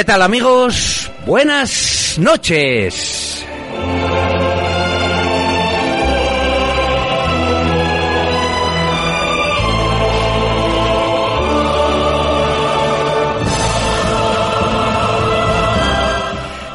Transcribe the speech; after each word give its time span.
¿Qué 0.00 0.04
tal 0.04 0.22
amigos? 0.22 1.10
Buenas 1.26 2.16
noches. 2.18 3.44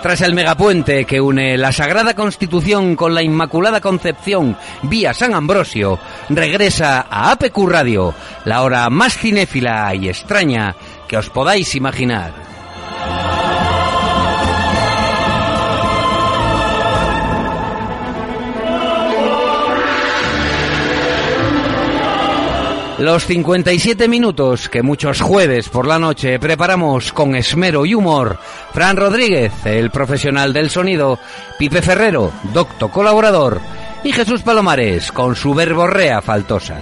Tras 0.03 0.21
el 0.21 0.35
megapuente 0.35 1.05
que 1.05 1.20
une 1.20 1.57
la 1.57 1.71
Sagrada 1.71 2.13
Constitución 2.13 2.95
con 2.95 3.15
la 3.15 3.23
Inmaculada 3.23 3.81
Concepción 3.81 4.55
vía 4.84 5.15
San 5.15 5.34
Ambrosio, 5.34 5.98
regresa 6.29 7.07
a 7.09 7.31
APQ 7.31 7.57
Radio, 7.67 8.13
la 8.43 8.62
hora 8.62 8.87
más 8.91 9.17
cinéfila 9.17 9.95
y 9.95 10.09
extraña 10.09 10.76
que 11.07 11.17
os 11.17 11.31
podáis 11.31 11.73
imaginar. 11.73 12.45
Los 23.05 23.27
57 23.27 24.07
minutos 24.07 24.67
que 24.67 24.81
muchos 24.81 25.21
jueves 25.21 25.70
por 25.70 25.85
la 25.85 25.99
noche 25.99 26.39
preparamos 26.39 27.13
con 27.13 27.35
esmero 27.35 27.85
y 27.85 27.93
humor. 27.93 28.39
Fran 28.73 28.97
Rodríguez, 28.97 29.53
el 29.65 29.91
profesional 29.91 30.53
del 30.53 30.71
sonido, 30.71 31.20
Pipe 31.59 31.84
Ferrero, 31.84 32.31
docto 32.51 32.89
colaborador, 32.89 33.62
y 34.03 34.12
Jesús 34.12 34.41
Palomares 34.41 35.12
con 35.12 35.35
su 35.35 35.53
verborrea 35.53 36.20
faltosa. 36.23 36.79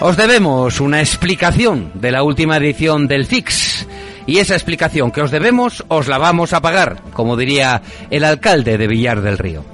Os 0.00 0.16
debemos 0.16 0.80
una 0.80 1.00
explicación 1.00 1.90
de 1.92 2.10
la 2.10 2.22
última 2.22 2.56
edición 2.56 3.06
del 3.06 3.26
FIX 3.26 3.73
y 4.26 4.38
esa 4.38 4.54
explicación 4.54 5.10
que 5.10 5.22
os 5.22 5.30
debemos 5.30 5.84
os 5.88 6.08
la 6.08 6.18
vamos 6.18 6.52
a 6.52 6.60
pagar, 6.60 7.00
como 7.12 7.36
diría 7.36 7.82
el 8.10 8.24
alcalde 8.24 8.78
de 8.78 8.86
Villar 8.86 9.20
del 9.20 9.38
Río. 9.38 9.64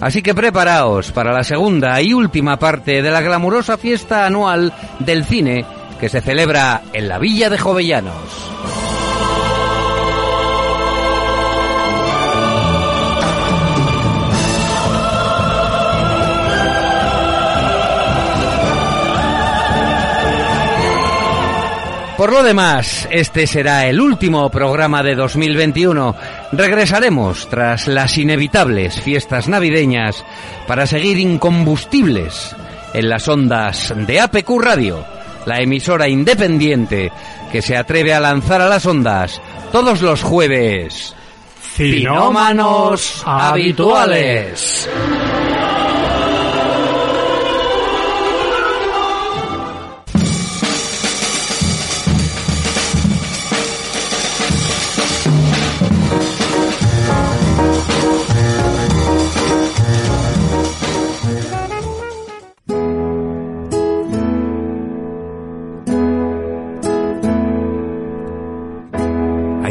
Así 0.00 0.22
que 0.22 0.34
preparaos 0.34 1.12
para 1.12 1.32
la 1.32 1.44
segunda 1.44 2.00
y 2.02 2.12
última 2.12 2.58
parte 2.58 3.02
de 3.02 3.10
la 3.10 3.22
glamurosa 3.22 3.78
fiesta 3.78 4.26
anual 4.26 4.72
del 4.98 5.24
cine 5.24 5.64
que 5.98 6.08
se 6.08 6.20
celebra 6.20 6.82
en 6.92 7.08
la 7.08 7.18
Villa 7.18 7.48
de 7.48 7.58
Jovellanos. 7.58 8.55
Por 22.16 22.32
lo 22.32 22.42
demás, 22.42 23.06
este 23.10 23.46
será 23.46 23.86
el 23.86 24.00
último 24.00 24.48
programa 24.48 25.02
de 25.02 25.14
2021. 25.14 26.16
Regresaremos 26.52 27.46
tras 27.50 27.88
las 27.88 28.16
inevitables 28.16 29.02
fiestas 29.02 29.48
navideñas 29.48 30.24
para 30.66 30.86
seguir 30.86 31.18
incombustibles 31.18 32.56
en 32.94 33.10
las 33.10 33.28
ondas 33.28 33.92
de 33.94 34.20
APQ 34.20 34.48
Radio, 34.58 35.04
la 35.44 35.58
emisora 35.58 36.08
independiente 36.08 37.12
que 37.52 37.60
se 37.60 37.76
atreve 37.76 38.14
a 38.14 38.20
lanzar 38.20 38.62
a 38.62 38.68
las 38.68 38.86
ondas 38.86 39.42
todos 39.70 40.00
los 40.00 40.22
jueves. 40.22 41.14
Cinómanos 41.60 43.22
habituales. 43.26 44.88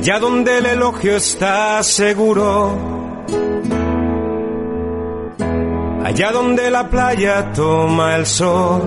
Allá 0.06 0.20
donde 0.20 0.60
el 0.60 0.68
elogio 0.68 1.16
está 1.16 1.82
seguro, 1.82 3.26
allá 6.04 6.32
donde 6.32 6.70
la 6.70 6.88
playa 6.88 7.52
toma 7.52 8.16
el 8.16 8.28
sol. 8.28 8.84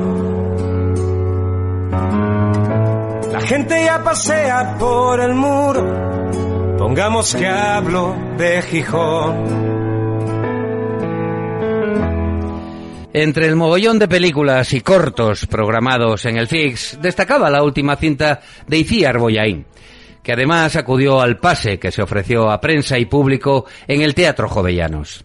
La 3.33 3.41
gente 3.41 3.85
ya 3.85 4.01
pasea 4.05 4.79
por 4.79 5.21
el 5.21 5.35
muro, 5.35 6.77
pongamos 6.79 7.35
que 7.35 7.49
hablo 7.49 8.15
de 8.37 8.63
Gijón. 8.63 9.69
Entre 13.13 13.47
el 13.47 13.57
mogollón 13.57 13.99
de 13.99 14.07
películas 14.07 14.73
y 14.73 14.83
cortos 14.83 15.47
programados 15.47 16.25
en 16.27 16.37
el 16.37 16.47
FIX, 16.47 17.01
destacaba 17.03 17.51
la 17.51 17.65
última 17.65 17.97
cinta 17.97 18.41
de 18.69 18.79
Iciar 18.79 19.19
Boyaín 19.19 19.67
que 20.23 20.33
además 20.33 20.77
acudió 20.77 21.21
al 21.21 21.39
pase 21.39 21.79
que 21.79 21.93
se 21.93 22.03
ofreció 22.03 22.51
a 22.51 22.61
prensa 22.61 22.99
y 22.99 23.07
público 23.07 23.67
en 23.87 24.03
el 24.03 24.15
Teatro 24.15 24.49
Jovellanos. 24.49 25.25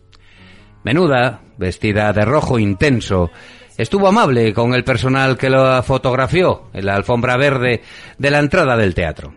Menuda, 0.84 1.42
vestida 1.58 2.12
de 2.14 2.26
rojo 2.26 2.60
intenso, 2.60 3.32
estuvo 3.78 4.08
amable 4.08 4.54
con 4.54 4.74
el 4.74 4.84
personal 4.84 5.38
que 5.38 5.50
lo 5.50 5.82
fotografió 5.84 6.70
en 6.74 6.86
la 6.86 6.96
alfombra 6.96 7.38
verde 7.38 7.82
de 8.18 8.32
la 8.32 8.40
entrada 8.40 8.76
del 8.76 8.94
teatro. 8.94 9.34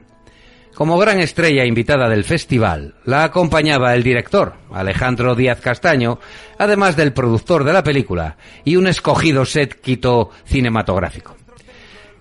Como 0.76 0.98
gran 0.98 1.20
estrella 1.20 1.64
invitada 1.64 2.06
del 2.06 2.24
festival, 2.24 2.96
la 3.06 3.24
acompañaba 3.24 3.94
el 3.94 4.02
director, 4.02 4.56
Alejandro 4.70 5.34
Díaz 5.34 5.58
Castaño, 5.62 6.18
además 6.58 6.96
del 6.96 7.14
productor 7.14 7.64
de 7.64 7.72
la 7.72 7.82
película 7.82 8.36
y 8.62 8.76
un 8.76 8.86
escogido 8.86 9.46
set 9.46 9.80
quito 9.80 10.30
cinematográfico. 10.44 11.34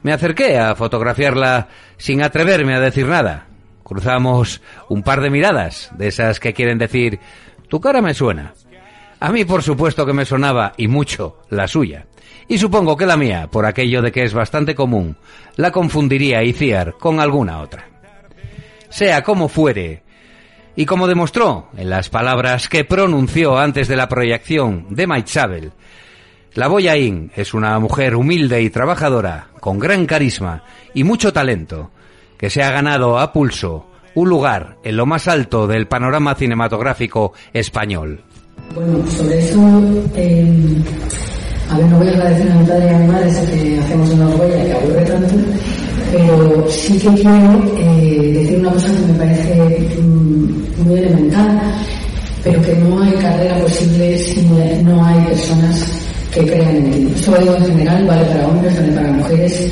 Me 0.06 0.14
acerqué 0.14 0.60
a 0.60 0.76
fotografiarla 0.76 1.68
sin 1.98 2.22
atreverme 2.22 2.76
a 2.76 2.80
decir 2.80 3.08
nada. 3.08 3.48
Cruzamos 3.82 4.62
un 4.88 5.02
par 5.02 5.20
de 5.20 5.32
miradas, 5.32 5.90
de 5.98 6.10
esas 6.10 6.40
que 6.40 6.54
quieren 6.54 6.78
decir, 6.78 7.20
tu 7.70 7.82
cara 7.82 8.04
me 8.04 8.14
suena. 8.14 8.54
A 9.20 9.32
mí 9.32 9.46
por 9.46 9.64
supuesto 9.64 10.06
que 10.06 10.14
me 10.14 10.26
sonaba, 10.26 10.74
y 10.78 10.88
mucho, 10.88 11.40
la 11.50 11.68
suya. 11.68 12.06
Y 12.48 12.60
supongo 12.60 12.96
que 12.96 13.08
la 13.08 13.18
mía, 13.18 13.50
por 13.52 13.66
aquello 13.66 14.04
de 14.04 14.12
que 14.12 14.22
es 14.22 14.36
bastante 14.36 14.76
común, 14.76 15.18
la 15.56 15.72
confundiría 15.72 16.44
Iciar 16.44 16.98
con 17.00 17.20
alguna 17.20 17.62
otra. 17.62 17.90
Sea 18.90 19.24
como 19.24 19.50
fuere, 19.50 20.04
y 20.76 20.86
como 20.86 21.08
demostró 21.08 21.70
en 21.76 21.90
las 21.90 22.10
palabras 22.10 22.70
que 22.70 22.86
pronunció 22.86 23.58
antes 23.58 23.88
de 23.88 23.96
la 23.96 24.08
proyección 24.08 24.86
de 24.92 25.08
Maichabel, 25.08 25.72
la 26.56 26.70
Boyaín 26.70 27.32
es 27.36 27.54
una 27.54 27.78
mujer 27.80 28.16
humilde 28.16 28.62
y 28.62 28.70
trabajadora, 28.70 29.48
con 29.60 29.78
gran 29.78 30.06
carisma 30.06 30.64
y 30.94 31.04
mucho 31.04 31.34
talento, 31.34 31.92
que 32.38 32.50
se 32.50 32.64
ha 32.64 32.72
ganado 32.72 33.20
a 33.20 33.34
pulso 33.34 33.88
un 34.16 34.30
lugar 34.30 34.78
en 34.84 34.96
lo 34.96 35.06
más 35.06 35.28
alto 35.28 35.68
del 35.68 35.88
panorama 35.88 36.34
cinematográfico 36.34 37.34
español. 37.52 38.24
Bueno, 38.74 39.06
sobre 39.12 39.40
eso, 39.40 39.60
eh, 40.16 40.82
a 41.70 41.78
ver, 41.78 41.88
no 41.88 41.98
voy 41.98 42.08
a 42.08 42.12
agradecer 42.12 42.50
a 42.50 42.56
mi 42.56 42.66
padre 42.66 42.86
y 42.86 42.90
a 42.90 43.00
mi 43.00 43.08
madre 43.08 43.30
que 43.52 43.80
hacemos 43.80 44.10
una 44.12 44.28
huella 44.30 44.64
que 44.64 44.74
aburre 44.74 45.06
tanto, 45.06 45.36
pero 46.14 46.68
sí 46.70 46.98
que 46.98 47.10
quiero 47.16 47.78
eh, 47.78 48.32
decir 48.34 48.60
una 48.60 48.72
cosa 48.72 48.94
que 48.94 49.12
me 49.12 49.18
parece 49.18 50.00
mm, 50.02 50.84
muy 50.86 51.00
elemental, 51.00 51.62
pero 52.46 52.62
que 52.62 52.76
no 52.76 53.02
hay 53.02 53.12
carrera 53.16 53.60
posible 53.60 54.18
si 54.18 54.42
no 54.46 55.06
hay 55.06 55.20
personas 55.26 56.05
que 56.36 56.46
crean 56.46 56.76
en 56.76 56.92
ti. 56.92 57.14
Esto 57.16 57.32
vale 57.32 57.58
en 57.58 57.66
general, 57.66 58.06
vale 58.06 58.26
para 58.26 58.48
hombres, 58.48 58.76
vale 58.76 58.92
para 58.92 59.12
mujeres. 59.14 59.72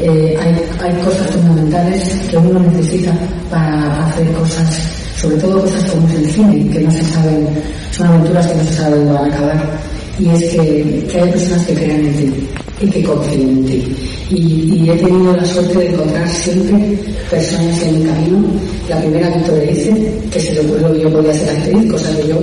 Eh, 0.00 0.36
hay, 0.40 0.54
hay 0.80 1.02
cosas 1.02 1.30
fundamentales 1.32 2.02
que 2.30 2.36
uno 2.36 2.60
necesita 2.60 3.12
para 3.50 4.06
hacer 4.06 4.26
cosas, 4.32 4.80
sobre 5.20 5.36
todo 5.36 5.60
cosas 5.60 5.90
como 5.90 6.08
es 6.08 6.14
el 6.14 6.30
cine, 6.30 6.70
que 6.70 6.80
no 6.80 6.90
se 6.90 7.04
saben, 7.04 7.48
son 7.90 8.06
aventuras 8.06 8.46
que 8.46 8.54
no 8.56 8.64
se 8.64 8.74
saben 8.74 9.12
van 9.12 9.24
a 9.24 9.34
acabar. 9.34 9.80
Y 10.18 10.28
es 10.28 10.44
que, 10.44 11.06
que 11.10 11.20
hay 11.20 11.30
personas 11.30 11.66
que 11.66 11.74
crean 11.74 12.06
en 12.06 12.14
ti 12.14 12.48
y 12.80 12.86
que 12.90 13.02
confían 13.02 13.40
en 13.40 13.64
ti. 13.64 13.96
Y, 14.30 14.84
y, 14.84 14.90
he 14.90 14.94
tenido 14.94 15.36
la 15.36 15.44
suerte 15.44 15.78
de 15.78 15.86
encontrar 15.90 16.28
siempre 16.28 16.98
personas 17.30 17.82
en 17.82 17.98
mi 17.98 18.06
camino. 18.06 18.44
La 18.88 19.00
primera 19.00 19.28
Victoria 19.30 19.72
dice 19.72 20.12
que 20.30 20.40
se 20.40 20.54
le 20.54 20.60
ocurrió 20.60 20.92
que 20.92 21.00
yo 21.00 21.12
podía 21.12 21.34
ser 21.34 21.50
actriz, 21.50 21.90
cosa 21.90 22.16
que 22.16 22.28
yo 22.28 22.40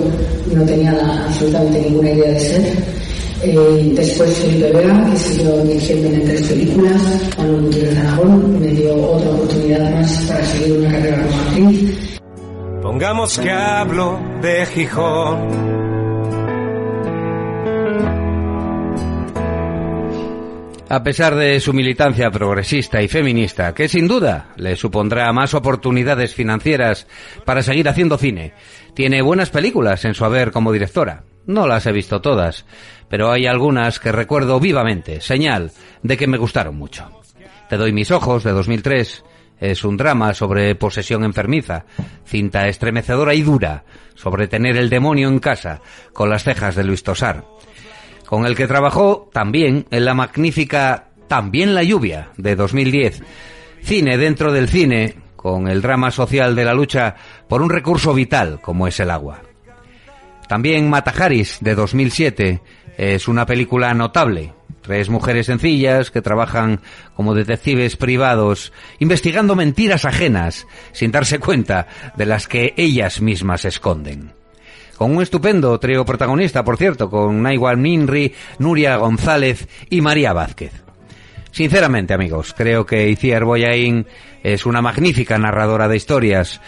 no 0.53 0.63
tenía 0.65 0.91
absolutamente 1.25 1.81
ninguna 1.81 2.11
idea 2.11 2.31
de 2.31 2.39
ser 2.39 2.61
eh, 3.43 3.93
después 3.95 4.37
Felipe 4.37 4.71
Vega, 4.71 5.09
que 5.09 5.17
siguió 5.17 5.63
dirigiéndome 5.63 6.15
en 6.15 6.25
tres 6.25 6.47
películas, 6.47 7.01
Manuel 7.37 7.61
Gutiérrez 7.61 7.97
Aragón, 7.99 8.59
me 8.59 8.67
dio 8.67 8.95
otra 8.95 9.29
oportunidad 9.31 9.95
más 9.95 10.25
para 10.27 10.45
seguir 10.45 10.77
una 10.77 10.91
carrera 10.91 11.23
como 11.23 11.41
actriz. 11.41 12.19
Pongamos 12.81 13.39
que 13.39 13.51
hablo 13.51 14.19
de 14.41 14.65
Gijón. 14.67 15.81
a 20.91 21.03
pesar 21.03 21.35
de 21.35 21.57
su 21.61 21.71
militancia 21.71 22.29
progresista 22.29 23.01
y 23.01 23.07
feminista, 23.07 23.73
que 23.73 23.87
sin 23.87 24.09
duda 24.09 24.49
le 24.57 24.75
supondrá 24.75 25.31
más 25.31 25.53
oportunidades 25.53 26.35
financieras 26.35 27.07
para 27.45 27.63
seguir 27.63 27.87
haciendo 27.87 28.17
cine. 28.17 28.51
Tiene 28.93 29.21
buenas 29.21 29.51
películas 29.51 30.03
en 30.03 30.15
su 30.15 30.25
haber 30.25 30.51
como 30.51 30.73
directora. 30.73 31.23
No 31.45 31.67
las 31.67 31.85
he 31.85 31.91
visto 31.91 32.21
todas, 32.21 32.65
pero 33.09 33.31
hay 33.31 33.47
algunas 33.47 33.99
que 33.99 34.11
recuerdo 34.11 34.59
vivamente, 34.59 35.21
señal 35.21 35.71
de 36.03 36.17
que 36.17 36.27
me 36.27 36.37
gustaron 36.37 36.75
mucho. 36.75 37.09
Te 37.69 37.77
doy 37.77 37.93
mis 37.93 38.11
ojos, 38.11 38.43
de 38.43 38.51
2003, 38.51 39.23
es 39.59 39.83
un 39.83 39.95
drama 39.95 40.33
sobre 40.33 40.75
posesión 40.75 41.23
enfermiza, 41.23 41.85
cinta 42.25 42.67
estremecedora 42.67 43.33
y 43.33 43.43
dura 43.43 43.83
sobre 44.15 44.47
tener 44.47 44.75
el 44.75 44.89
demonio 44.89 45.29
en 45.29 45.39
casa, 45.39 45.81
con 46.13 46.29
las 46.29 46.43
cejas 46.43 46.75
de 46.75 46.83
Luis 46.83 47.03
Tosar, 47.03 47.45
con 48.25 48.45
el 48.45 48.55
que 48.55 48.67
trabajó 48.67 49.29
también 49.31 49.85
en 49.91 50.05
la 50.05 50.13
magnífica 50.13 51.09
También 51.27 51.73
la 51.73 51.83
lluvia 51.83 52.29
de 52.37 52.55
2010, 52.55 53.21
cine 53.83 54.17
dentro 54.17 54.51
del 54.51 54.67
cine, 54.67 55.15
con 55.35 55.67
el 55.67 55.81
drama 55.81 56.11
social 56.11 56.55
de 56.55 56.65
la 56.65 56.73
lucha 56.73 57.15
por 57.47 57.61
un 57.61 57.69
recurso 57.69 58.13
vital 58.13 58.59
como 58.61 58.87
es 58.87 58.99
el 58.99 59.09
agua. 59.09 59.41
También 60.51 60.89
Matajaris 60.89 61.59
de 61.61 61.75
2007 61.75 62.59
es 62.97 63.29
una 63.29 63.45
película 63.45 63.93
notable, 63.93 64.51
Tres 64.81 65.09
mujeres 65.09 65.45
sencillas 65.45 66.11
que 66.11 66.21
trabajan 66.21 66.81
como 67.15 67.33
detectives 67.33 67.95
privados, 67.95 68.73
investigando 68.99 69.55
mentiras 69.55 70.03
ajenas, 70.03 70.67
sin 70.91 71.09
darse 71.09 71.39
cuenta 71.39 71.87
de 72.17 72.25
las 72.25 72.49
que 72.49 72.73
ellas 72.75 73.21
mismas 73.21 73.63
esconden. 73.63 74.33
Con 74.97 75.15
un 75.15 75.21
estupendo 75.21 75.79
trío 75.79 76.03
protagonista, 76.03 76.65
por 76.65 76.75
cierto, 76.75 77.09
con 77.09 77.41
Naiwal 77.41 77.81
Ninri, 77.81 78.33
Nuria 78.59 78.97
González 78.97 79.69
y 79.89 80.01
María 80.01 80.33
Vázquez. 80.33 80.73
Sinceramente, 81.51 82.13
amigos, 82.13 82.53
creo 82.57 82.85
que 82.85 83.09
Iciar 83.09 83.45
Boyain 83.45 84.05
es 84.43 84.65
una 84.65 84.81
magnífica 84.81 85.37
narradora 85.37 85.87
de 85.87 85.95
historias. 85.95 86.59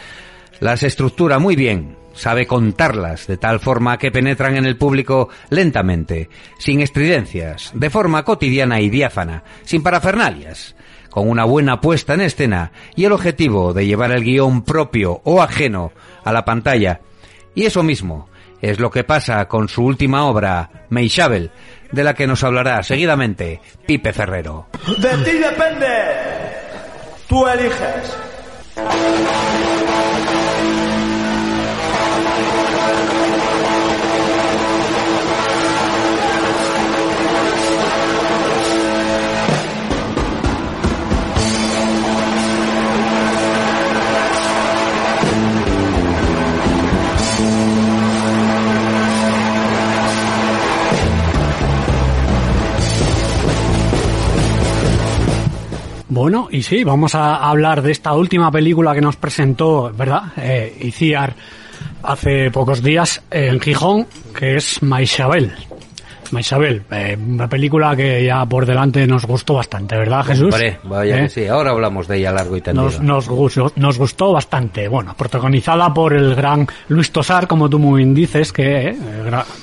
Las 0.62 0.83
estructura 0.83 1.38
muy 1.38 1.57
bien, 1.57 1.97
sabe 2.13 2.48
contarlas 2.48 3.27
de 3.27 3.38
tal 3.38 3.60
forma 3.60 3.98
que 3.98 4.12
penetran 4.12 4.56
en 4.57 4.65
el 4.65 4.77
público 4.77 5.30
lentamente, 5.50 6.30
sin 6.57 6.81
estridencias, 6.81 7.71
de 7.74 7.89
forma 7.89 8.24
cotidiana 8.24 8.80
y 8.80 8.89
diáfana, 8.89 9.44
sin 9.63 9.83
parafernalias, 9.83 10.75
con 11.10 11.30
una 11.30 11.45
buena 11.45 11.81
puesta 11.81 12.13
en 12.13 12.21
escena 12.21 12.71
y 12.95 13.06
el 13.06 13.12
objetivo 13.12 13.74
de 13.74 13.86
llevar 13.86 14.12
el 14.12 14.24
guion 14.24 14.63
propio 14.63 15.21
o 15.24 15.42
ajeno 15.42 15.92
a 16.24 16.31
la 16.31 16.45
pantalla. 16.45 17.01
Y 17.56 17.65
eso 17.65 17.83
mismo 17.83 18.30
es 18.62 18.80
lo 18.80 18.89
que 18.89 19.04
pasa 19.04 19.45
con 19.48 19.68
su 19.68 19.83
última 19.83 20.25
obra, 20.25 20.88
Meishabel, 20.89 21.51
de 21.92 22.04
la 22.04 22.13
que 22.13 22.27
nos 22.27 22.44
hablará 22.44 22.81
seguidamente 22.81 23.59
Pipe 23.86 24.13
Ferrero. 24.13 24.68
De 24.98 25.18
ti 25.18 25.38
depende. 25.38 25.88
Tú 27.27 27.45
eliges. 27.45 28.18
Y 56.53 56.61
sí, 56.61 56.83
vamos 56.83 57.15
a 57.15 57.38
hablar 57.38 57.81
de 57.81 57.91
esta 57.91 58.13
última 58.13 58.51
película 58.51 58.94
que 58.94 59.01
nos 59.01 59.15
presentó, 59.15 59.91
¿verdad? 59.91 60.31
Eh, 60.38 60.77
Iciar 60.81 61.33
hace 62.03 62.51
pocos 62.51 62.83
días 62.83 63.23
en 63.31 63.59
Gijón, 63.59 64.05
que 64.38 64.57
es 64.57 64.83
Maisabel. 64.83 65.51
Isabel, 66.39 66.83
eh, 66.91 67.18
una 67.19 67.47
película 67.47 67.95
que 67.95 68.24
ya 68.25 68.45
por 68.45 68.65
delante 68.65 69.06
nos 69.07 69.25
gustó 69.25 69.56
bastante, 69.56 69.97
¿verdad, 69.97 70.24
Jesús? 70.25 70.53
Hombre, 70.53 70.80
vaya 70.83 71.15
que 71.18 71.24
¿Eh? 71.25 71.30
sí. 71.30 71.47
Ahora 71.47 71.71
hablamos 71.71 72.07
de 72.07 72.18
ella 72.18 72.31
largo 72.31 72.56
y 72.57 72.62
tendido. 72.62 72.85
Nos, 72.85 73.00
nos, 73.01 73.30
gustó, 73.30 73.71
nos 73.75 73.97
gustó 73.97 74.31
bastante. 74.33 74.88
Bueno, 74.88 75.13
protagonizada 75.18 75.94
por 75.94 76.13
el 76.13 76.35
gran 76.35 76.68
Luis 76.89 77.12
Tosar, 77.12 77.47
como 77.47 77.69
tú 77.69 77.80
muy 77.80 78.00
bien 78.03 78.13
dices, 78.13 78.51
que 78.51 78.89
eh, 78.89 78.95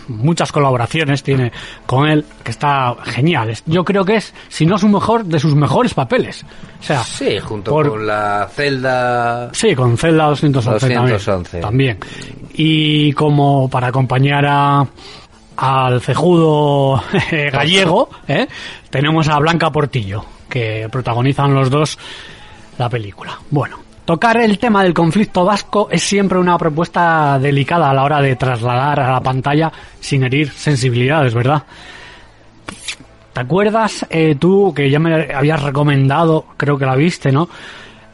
muchas 0.08 0.52
colaboraciones 0.52 1.22
tiene 1.22 1.52
con 1.87 2.08
él, 2.08 2.25
que 2.43 2.50
está 2.50 2.94
genial. 3.05 3.52
Yo 3.67 3.84
creo 3.84 4.05
que 4.05 4.17
es, 4.17 4.34
si 4.49 4.67
no 4.67 4.78
su 4.78 4.88
mejor, 4.88 5.25
de 5.25 5.38
sus 5.38 5.55
mejores 5.55 5.94
papeles. 5.94 6.44
O 6.81 6.82
sea, 6.82 7.02
Sí, 7.02 7.38
junto 7.38 7.70
por- 7.70 7.88
con 7.90 8.06
la 8.06 8.49
celda... 8.52 9.50
Sí, 9.52 9.75
con 9.75 9.96
Zelda 9.99 10.26
211, 10.26 10.88
211. 10.94 11.61
También, 11.61 11.99
también. 11.99 12.50
Y 12.55 13.12
como 13.12 13.69
para 13.69 13.88
acompañar 13.88 14.44
a 14.46 14.87
al 15.60 16.00
cejudo 16.00 17.02
eh, 17.30 17.50
gallego, 17.52 18.08
¿eh? 18.26 18.48
tenemos 18.88 19.28
a 19.28 19.38
Blanca 19.38 19.70
Portillo, 19.70 20.24
que 20.48 20.88
protagonizan 20.90 21.54
los 21.54 21.68
dos 21.68 21.98
la 22.78 22.88
película. 22.88 23.38
Bueno, 23.50 23.78
tocar 24.06 24.38
el 24.38 24.58
tema 24.58 24.82
del 24.82 24.94
conflicto 24.94 25.44
vasco 25.44 25.88
es 25.90 26.02
siempre 26.02 26.38
una 26.38 26.56
propuesta 26.56 27.38
delicada 27.38 27.90
a 27.90 27.94
la 27.94 28.04
hora 28.04 28.22
de 28.22 28.36
trasladar 28.36 29.00
a 29.00 29.12
la 29.12 29.20
pantalla 29.20 29.70
sin 30.00 30.24
herir 30.24 30.50
sensibilidades, 30.50 31.34
¿verdad? 31.34 31.62
¿Te 33.34 33.40
acuerdas 33.40 34.06
eh, 34.08 34.36
tú 34.36 34.72
que 34.74 34.88
ya 34.88 34.98
me 34.98 35.32
habías 35.34 35.62
recomendado, 35.62 36.46
creo 36.56 36.79
que 36.79 36.86
la 36.86 36.96
viste, 36.96 37.31
¿no? 37.31 37.50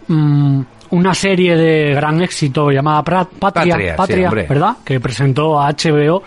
Mm, 0.08 0.62
una 0.90 1.14
serie 1.14 1.56
de 1.56 1.94
gran 1.94 2.20
éxito 2.22 2.70
llamada 2.70 3.02
Patria, 3.02 3.28
Patria, 3.38 3.76
sí, 3.76 3.96
Patria. 3.96 4.30
¿verdad? 4.30 4.76
Que 4.84 5.00
presentó 5.00 5.60
a 5.60 5.70
HBO, 5.72 6.22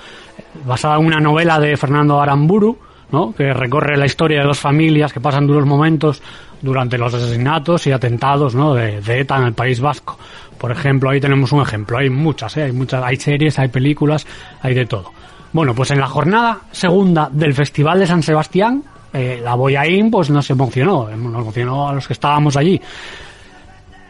basada 0.65 0.97
en 0.97 1.05
una 1.05 1.19
novela 1.19 1.59
de 1.59 1.75
Fernando 1.77 2.19
Aramburu, 2.19 2.77
¿no? 3.11 3.33
Que 3.33 3.53
recorre 3.53 3.97
la 3.97 4.05
historia 4.05 4.39
de 4.39 4.47
dos 4.47 4.59
familias 4.59 5.13
que 5.13 5.19
pasan 5.19 5.47
duros 5.47 5.65
momentos 5.65 6.21
durante 6.61 6.97
los 6.97 7.13
asesinatos 7.13 7.87
y 7.87 7.91
atentados, 7.91 8.55
¿no? 8.55 8.73
De, 8.73 8.99
ETA 9.07 9.37
en 9.37 9.43
el 9.43 9.53
País 9.53 9.79
Vasco. 9.79 10.17
Por 10.57 10.71
ejemplo, 10.71 11.09
ahí 11.09 11.19
tenemos 11.19 11.51
un 11.51 11.61
ejemplo. 11.61 11.97
Hay 11.97 12.09
muchas, 12.09 12.57
¿eh? 12.57 12.63
Hay 12.63 12.71
muchas, 12.71 13.03
hay 13.03 13.15
series, 13.15 13.57
hay 13.59 13.69
películas, 13.69 14.27
hay 14.61 14.73
de 14.73 14.85
todo. 14.85 15.11
Bueno, 15.51 15.73
pues 15.73 15.91
en 15.91 15.99
la 15.99 16.07
jornada 16.07 16.59
segunda 16.71 17.29
del 17.31 17.53
Festival 17.53 17.99
de 17.99 18.07
San 18.07 18.21
Sebastián, 18.21 18.83
eh, 19.13 19.39
la 19.43 19.55
Boyaín 19.55 20.11
pues 20.11 20.29
nos 20.29 20.49
emocionó, 20.49 21.09
nos 21.09 21.41
emocionó 21.41 21.89
a 21.89 21.93
los 21.93 22.05
que 22.05 22.13
estábamos 22.13 22.55
allí. 22.55 22.79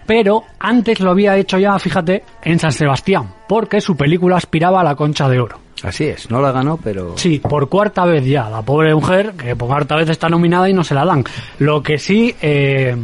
Pero 0.05 0.43
antes 0.59 0.99
lo 0.99 1.11
había 1.11 1.37
hecho 1.37 1.59
ya, 1.59 1.77
fíjate, 1.77 2.23
en 2.41 2.57
San 2.57 2.71
Sebastián, 2.71 3.31
porque 3.47 3.79
su 3.79 3.95
película 3.95 4.37
aspiraba 4.37 4.81
a 4.81 4.83
la 4.83 4.95
Concha 4.95 5.29
de 5.29 5.39
Oro. 5.39 5.68
Así 5.83 6.05
es, 6.05 6.29
no 6.29 6.41
la 6.41 6.51
ganó, 6.51 6.77
pero... 6.77 7.17
Sí, 7.17 7.39
por 7.39 7.69
cuarta 7.69 8.05
vez 8.05 8.25
ya, 8.25 8.49
la 8.49 8.61
pobre 8.61 8.93
mujer, 8.93 9.33
que 9.33 9.55
por 9.55 9.67
cuarta 9.67 9.95
vez 9.95 10.09
está 10.09 10.27
nominada 10.27 10.69
y 10.69 10.73
no 10.73 10.83
se 10.83 10.93
la 10.93 11.05
dan. 11.05 11.23
Lo 11.59 11.81
que 11.81 11.97
sí, 11.97 12.35
eh, 12.41 12.95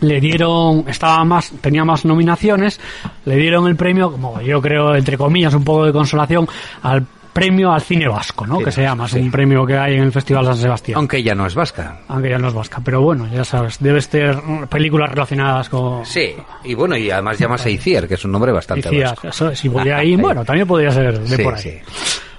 le 0.00 0.20
dieron, 0.20 0.84
estaba 0.88 1.24
más, 1.24 1.52
tenía 1.60 1.84
más 1.84 2.04
nominaciones, 2.04 2.80
le 3.24 3.36
dieron 3.36 3.66
el 3.68 3.76
premio, 3.76 4.10
como 4.10 4.40
yo 4.40 4.60
creo, 4.60 4.94
entre 4.94 5.16
comillas, 5.16 5.54
un 5.54 5.64
poco 5.64 5.84
de 5.84 5.92
consolación, 5.92 6.48
al 6.82 7.06
premio 7.38 7.72
al 7.72 7.80
cine 7.80 8.08
vasco, 8.08 8.46
¿no? 8.46 8.58
Que 8.58 8.72
se 8.72 8.82
llama, 8.82 9.06
es 9.06 9.12
un 9.14 9.30
premio 9.30 9.64
que 9.64 9.76
hay 9.76 9.94
en 9.94 10.02
el 10.02 10.12
Festival 10.12 10.44
San 10.46 10.56
Sebastián. 10.56 10.96
Aunque 10.98 11.18
ella 11.18 11.34
no 11.34 11.46
es 11.46 11.54
vasca. 11.54 12.00
Aunque 12.08 12.30
ya 12.30 12.38
no 12.38 12.48
es 12.48 12.54
vasca, 12.54 12.80
pero 12.84 13.00
bueno, 13.00 13.28
ya 13.32 13.44
sabes, 13.44 13.78
debe 13.80 14.00
ser 14.00 14.36
películas 14.68 15.10
relacionadas 15.10 15.68
con... 15.68 16.04
Sí, 16.04 16.34
y 16.64 16.74
bueno, 16.74 16.96
y 16.96 17.10
además 17.10 17.38
llama 17.38 17.56
Iciar, 17.64 18.08
que 18.08 18.14
es 18.14 18.24
un 18.24 18.32
nombre 18.32 18.50
bastante 18.52 18.88
Decías, 18.88 19.10
vasco. 19.12 19.28
eso, 19.28 19.54
si 19.54 19.68
voy 19.68 19.88
Ah, 19.90 19.98
ahí, 19.98 20.16
bueno, 20.16 20.44
también 20.44 20.66
podría 20.66 20.90
ser 20.90 21.18
de 21.18 21.36
Sí, 21.36 21.42
por 21.42 21.54
ahí. 21.54 21.62
sí. 21.62 21.78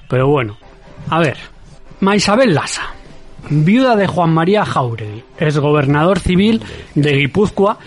Pero 0.08 0.28
bueno, 0.28 0.58
a 1.10 1.20
ver. 1.20 1.38
Maisabel 2.02 2.54
Lasa, 2.54 2.84
viuda 3.50 3.96
de 3.96 4.08
Juan 4.08 4.30
María 4.32 4.66
Jauregui, 4.66 5.24
es 5.38 5.58
gobernador 5.58 6.20
civil 6.20 6.62
de 6.96 7.12
Guipúzcoa 7.14 7.78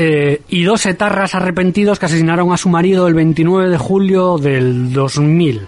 eh, 0.00 0.42
y 0.48 0.62
dos 0.62 0.86
etarras 0.86 1.34
arrepentidos 1.34 1.98
que 1.98 2.06
asesinaron 2.06 2.52
a 2.52 2.56
su 2.56 2.68
marido 2.68 3.08
el 3.08 3.14
29 3.14 3.68
de 3.68 3.78
julio 3.78 4.38
del 4.38 4.92
2000. 4.92 5.66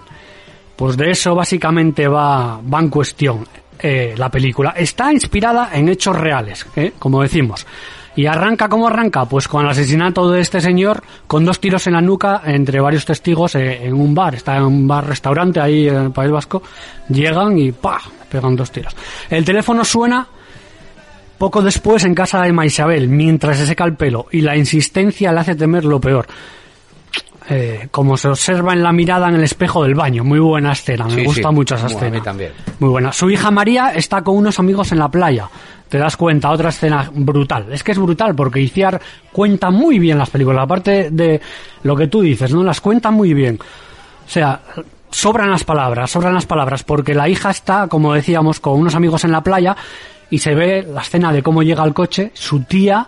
Pues 0.77 0.95
de 0.95 1.11
eso 1.11 1.35
básicamente 1.35 2.07
va, 2.07 2.61
va 2.61 2.79
en 2.79 2.87
cuestión 2.87 3.45
eh, 3.77 4.13
la 4.15 4.29
película. 4.31 4.69
Está 4.69 5.11
inspirada 5.11 5.71
en 5.73 5.89
hechos 5.89 6.17
reales, 6.17 6.65
¿eh? 6.77 6.93
como 6.97 7.21
decimos. 7.21 7.67
Y 8.15 8.25
arranca 8.25 8.69
como 8.69 8.87
arranca, 8.87 9.25
pues 9.25 9.49
con 9.49 9.65
el 9.65 9.71
asesinato 9.71 10.29
de 10.31 10.39
este 10.39 10.61
señor, 10.61 11.03
con 11.27 11.43
dos 11.43 11.59
tiros 11.59 11.85
en 11.87 11.93
la 11.93 12.01
nuca 12.01 12.41
entre 12.45 12.79
varios 12.79 13.03
testigos 13.03 13.55
eh, 13.55 13.85
en 13.85 13.93
un 13.93 14.15
bar. 14.15 14.35
Está 14.35 14.55
en 14.55 14.63
un 14.63 14.87
bar-restaurante 14.87 15.59
ahí 15.59 15.89
en 15.89 15.95
el 15.95 16.11
País 16.11 16.31
Vasco. 16.31 16.63
Llegan 17.09 17.57
y 17.57 17.73
¡pah! 17.73 17.99
pegan 18.29 18.55
dos 18.55 18.71
tiros. 18.71 18.95
El 19.29 19.43
teléfono 19.43 19.83
suena 19.83 20.25
poco 21.41 21.63
después 21.63 22.03
en 22.05 22.13
casa 22.13 22.39
de 22.43 22.53
Maisabel, 22.53 23.07
mientras 23.09 23.57
se 23.57 23.65
seca 23.65 23.83
el 23.83 23.95
pelo, 23.95 24.27
y 24.31 24.41
la 24.41 24.55
insistencia 24.55 25.31
le 25.33 25.39
hace 25.39 25.55
temer 25.55 25.83
lo 25.85 25.99
peor. 25.99 26.27
eh, 27.49 27.87
como 27.89 28.15
se 28.15 28.27
observa 28.29 28.71
en 28.73 28.83
la 28.83 28.91
mirada 28.93 29.27
en 29.27 29.35
el 29.35 29.43
espejo 29.43 29.83
del 29.83 29.95
baño. 29.95 30.23
Muy 30.23 30.39
buena 30.39 30.71
escena, 30.73 31.05
me 31.05 31.15
Sí, 31.15 31.23
gusta 31.25 31.49
sí. 31.49 31.55
mucho 31.55 31.73
esa 31.75 31.85
Bueno, 31.87 31.97
a 31.97 32.01
escena. 32.03 32.17
mí 32.19 32.23
también. 32.23 32.51
Muy 32.79 32.89
buena. 32.91 33.11
Su 33.11 33.29
hija 33.31 33.49
María 33.49 33.89
está 33.93 34.21
con 34.21 34.37
unos 34.37 34.59
amigos 34.59 34.91
en 34.91 34.99
la 34.99 35.09
playa. 35.09 35.49
Te 35.89 35.97
das 35.97 36.15
cuenta, 36.15 36.51
otra 36.51 36.69
escena 36.69 37.09
brutal. 37.13 37.65
Es 37.73 37.83
que 37.83 37.91
es 37.93 37.97
brutal 37.97 38.35
porque 38.35 38.61
Iciar 38.61 39.01
cuenta 39.33 39.71
muy 39.71 39.97
bien 39.99 40.19
las 40.19 40.29
películas. 40.29 40.63
Aparte 40.63 41.09
de 41.09 41.41
lo 41.83 41.95
que 41.95 42.07
tú 42.07 42.21
dices, 42.21 42.53
¿no? 42.53 42.63
Las 42.63 42.79
cuenta 42.79 43.09
muy 43.11 43.33
bien. 43.33 43.57
O 43.59 44.29
sea, 44.29 44.61
sobran 45.09 45.49
las 45.49 45.63
palabras, 45.65 46.11
sobran 46.11 46.35
las 46.35 46.45
palabras, 46.45 46.83
porque 46.83 47.15
la 47.15 47.27
hija 47.27 47.49
está, 47.49 47.87
como 47.87 48.13
decíamos, 48.13 48.59
con 48.61 48.79
unos 48.79 48.93
amigos 48.95 49.25
en 49.25 49.31
la 49.31 49.41
playa 49.41 49.75
y 50.31 50.39
se 50.39 50.55
ve 50.55 50.81
la 50.91 51.01
escena 51.01 51.31
de 51.31 51.43
cómo 51.43 51.61
llega 51.61 51.83
al 51.83 51.93
coche, 51.93 52.31
su 52.33 52.63
tía 52.63 53.05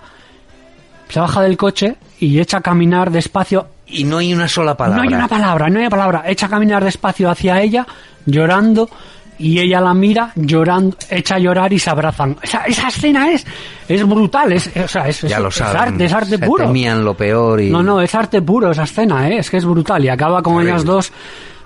se 1.09 1.19
baja 1.19 1.41
del 1.41 1.57
coche 1.57 1.95
y 2.19 2.39
echa 2.39 2.57
a 2.57 2.61
caminar 2.61 3.09
despacio. 3.11 3.67
Y 3.87 4.03
no 4.03 4.17
hay 4.19 4.33
una 4.33 4.47
sola 4.47 4.75
palabra. 4.77 5.03
No 5.03 5.09
hay 5.09 5.13
una 5.15 5.27
palabra, 5.27 5.69
no 5.69 5.77
hay 5.79 5.81
una 5.85 5.89
palabra. 5.89 6.23
Echa 6.27 6.45
a 6.45 6.49
caminar 6.49 6.83
despacio 6.83 7.29
hacia 7.29 7.61
ella, 7.61 7.85
llorando, 8.25 8.89
y 9.37 9.59
ella 9.59 9.81
la 9.81 9.93
mira, 9.93 10.31
llorando, 10.35 10.95
echa 11.09 11.35
a 11.35 11.39
llorar 11.39 11.71
y 11.73 11.79
se 11.79 11.89
abrazan. 11.89 12.37
Esa, 12.41 12.63
esa 12.65 12.87
escena 12.87 13.29
es, 13.31 13.45
es 13.87 14.07
brutal, 14.07 14.53
es, 14.53 14.69
o 14.77 14.87
sea, 14.87 15.07
es, 15.07 15.21
Ya 15.21 15.37
es- 15.37 15.41
lo 15.43 15.49
es 15.49 15.59
arte, 15.61 16.05
es 16.05 16.13
arte 16.13 16.37
se 16.37 16.39
puro. 16.39 16.65
temían 16.65 17.03
lo 17.03 17.13
peor 17.15 17.59
y... 17.61 17.69
No, 17.69 17.83
no, 17.83 17.99
es 18.01 18.13
arte 18.15 18.41
puro 18.41 18.71
esa 18.71 18.83
escena, 18.83 19.27
¿eh? 19.29 19.39
es 19.39 19.49
que 19.49 19.57
es 19.57 19.65
brutal 19.65 20.03
y 20.05 20.09
acaba 20.09 20.41
con 20.41 20.61
ellas 20.61 20.85
dos, 20.85 21.11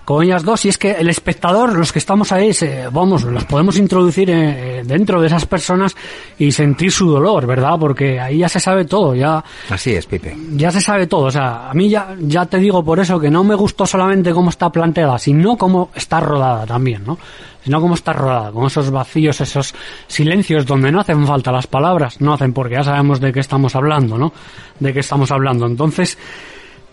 con 0.08 0.24
ellas 0.24 0.42
dos 0.44 0.64
y 0.64 0.70
es 0.70 0.78
que 0.78 0.92
el 0.92 1.10
espectador, 1.10 1.78
los 1.78 1.92
que 1.92 2.00
estamos 2.00 2.32
ahí, 2.32 2.54
se- 2.54 2.88
vamos, 2.94 3.26
los 3.26 3.44
podemos 3.44 3.78
introducir 3.78 4.30
eh, 4.32 4.82
dentro 4.86 5.20
de 5.20 5.28
esas 5.28 5.46
personas 5.46 5.98
y 6.40 6.50
sentir 6.54 6.94
su 6.94 7.10
dolor, 7.12 7.46
¿verdad? 7.46 7.74
Porque 7.78 8.18
ahí 8.18 8.38
ya 8.38 8.48
se 8.48 8.62
sabe 8.62 8.86
todo, 8.86 9.14
ya 9.16 9.44
Así 9.70 9.94
es, 9.94 10.06
Pipe. 10.06 10.34
ya 10.54 10.72
se 10.72 10.80
sabe 10.80 11.08
todo. 11.08 11.26
O 11.26 11.32
sea, 11.32 11.70
a 11.70 11.74
mí 11.74 11.90
ya, 11.90 12.16
ya 12.22 12.46
te 12.46 12.58
digo 12.58 12.86
por 12.86 13.02
eso 13.02 13.20
que 13.20 13.30
no 13.30 13.44
me 13.44 13.54
gustó 13.56 13.86
solamente 13.86 14.32
cómo 14.32 14.50
está 14.50 14.70
planteada, 14.70 15.20
sino 15.20 15.58
cómo 15.58 15.90
está 15.94 16.22
rodada 16.22 16.66
también, 16.66 17.04
¿no? 17.06 17.18
Sino 17.66 17.82
cómo 17.82 17.96
está 17.96 18.14
rodada, 18.14 18.50
con 18.54 18.66
esos 18.68 18.90
vacíos, 18.90 19.42
esos 19.42 19.76
silencios 20.08 20.66
donde 20.66 20.90
no 20.90 21.02
hacen 21.02 21.28
falta 21.28 21.52
las 21.52 21.68
palabras, 21.68 22.22
no 22.22 22.32
hacen 22.34 22.54
porque 22.54 22.76
ya 22.76 22.84
sabemos 22.84 23.20
de 23.20 23.34
qué 23.34 23.42
estamos 23.42 23.76
hablando, 23.76 24.18
¿no? 24.18 24.32
De 24.80 24.94
qué 24.94 25.02
estamos 25.02 25.32
hablando. 25.32 25.66
Entonces, 25.66 26.18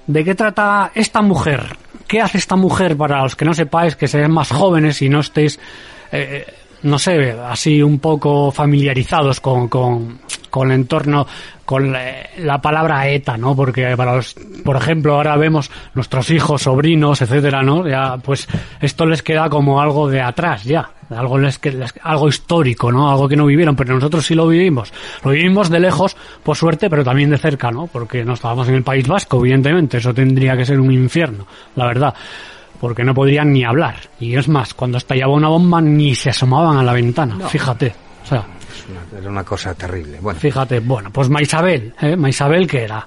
¿de 0.06 0.24
qué 0.24 0.34
trata 0.34 0.90
esta 0.94 1.22
mujer? 1.22 1.76
¿Qué 2.06 2.20
hace 2.20 2.38
esta 2.38 2.56
mujer 2.56 2.96
para 2.96 3.22
los 3.22 3.36
que 3.36 3.44
no 3.44 3.54
sepáis, 3.54 3.96
que 3.96 4.08
seáis 4.08 4.28
más 4.28 4.50
jóvenes 4.50 5.00
y 5.02 5.08
no 5.08 5.20
estéis, 5.20 5.58
eh, 6.12 6.46
no 6.84 6.98
sé, 6.98 7.32
así 7.32 7.82
un 7.82 7.98
poco 7.98 8.50
familiarizados 8.50 9.40
con, 9.40 9.68
con, 9.68 10.20
con 10.50 10.70
el 10.70 10.80
entorno, 10.80 11.26
con 11.64 11.92
la, 11.92 12.04
la 12.38 12.60
palabra 12.60 13.08
ETA, 13.08 13.36
¿no? 13.36 13.56
Porque 13.56 13.96
para 13.96 14.14
los, 14.16 14.34
por 14.64 14.76
ejemplo, 14.76 15.14
ahora 15.16 15.36
vemos 15.36 15.70
nuestros 15.94 16.30
hijos, 16.30 16.62
sobrinos, 16.62 17.20
etcétera, 17.22 17.62
¿no? 17.62 17.88
Ya, 17.88 18.16
pues 18.18 18.46
esto 18.80 19.06
les 19.06 19.22
queda 19.22 19.48
como 19.48 19.80
algo 19.80 20.08
de 20.08 20.20
atrás, 20.20 20.64
ya. 20.64 20.90
Algo 21.10 21.38
les, 21.38 21.58
que- 21.58 21.84
algo 22.02 22.28
histórico, 22.28 22.90
¿no? 22.90 23.10
Algo 23.10 23.28
que 23.28 23.36
no 23.36 23.44
vivieron, 23.46 23.76
pero 23.76 23.94
nosotros 23.94 24.24
sí 24.24 24.34
lo 24.34 24.48
vivimos. 24.48 24.92
Lo 25.22 25.32
vivimos 25.32 25.68
de 25.70 25.78
lejos, 25.80 26.16
por 26.42 26.56
suerte, 26.56 26.88
pero 26.88 27.04
también 27.04 27.30
de 27.30 27.38
cerca, 27.38 27.70
¿no? 27.70 27.86
Porque 27.88 28.24
no 28.24 28.32
estábamos 28.34 28.68
en 28.68 28.74
el 28.76 28.82
País 28.82 29.06
Vasco, 29.06 29.38
evidentemente. 29.38 29.98
Eso 29.98 30.14
tendría 30.14 30.56
que 30.56 30.64
ser 30.64 30.80
un 30.80 30.90
infierno, 30.92 31.46
la 31.76 31.86
verdad. 31.86 32.14
Porque 32.84 33.02
no 33.02 33.14
podrían 33.14 33.50
ni 33.50 33.64
hablar. 33.64 33.96
Y 34.20 34.36
es 34.36 34.46
más, 34.46 34.74
cuando 34.74 34.98
estallaba 34.98 35.32
una 35.32 35.48
bomba 35.48 35.80
ni 35.80 36.14
se 36.14 36.28
asomaban 36.28 36.76
a 36.76 36.82
la 36.82 36.92
ventana. 36.92 37.48
Fíjate. 37.48 37.94
O 38.22 38.26
sea, 38.26 38.44
una- 38.90 39.18
Era 39.20 39.30
una 39.30 39.42
cosa 39.42 39.72
terrible. 39.74 40.18
Bueno, 40.20 40.38
Fíjate, 40.38 40.80
bueno, 40.80 41.08
pues 41.10 41.30
Maisabel, 41.30 41.94
¿eh? 42.02 42.14
Maisabel, 42.14 42.66
¿qué 42.66 42.82
era? 42.84 43.06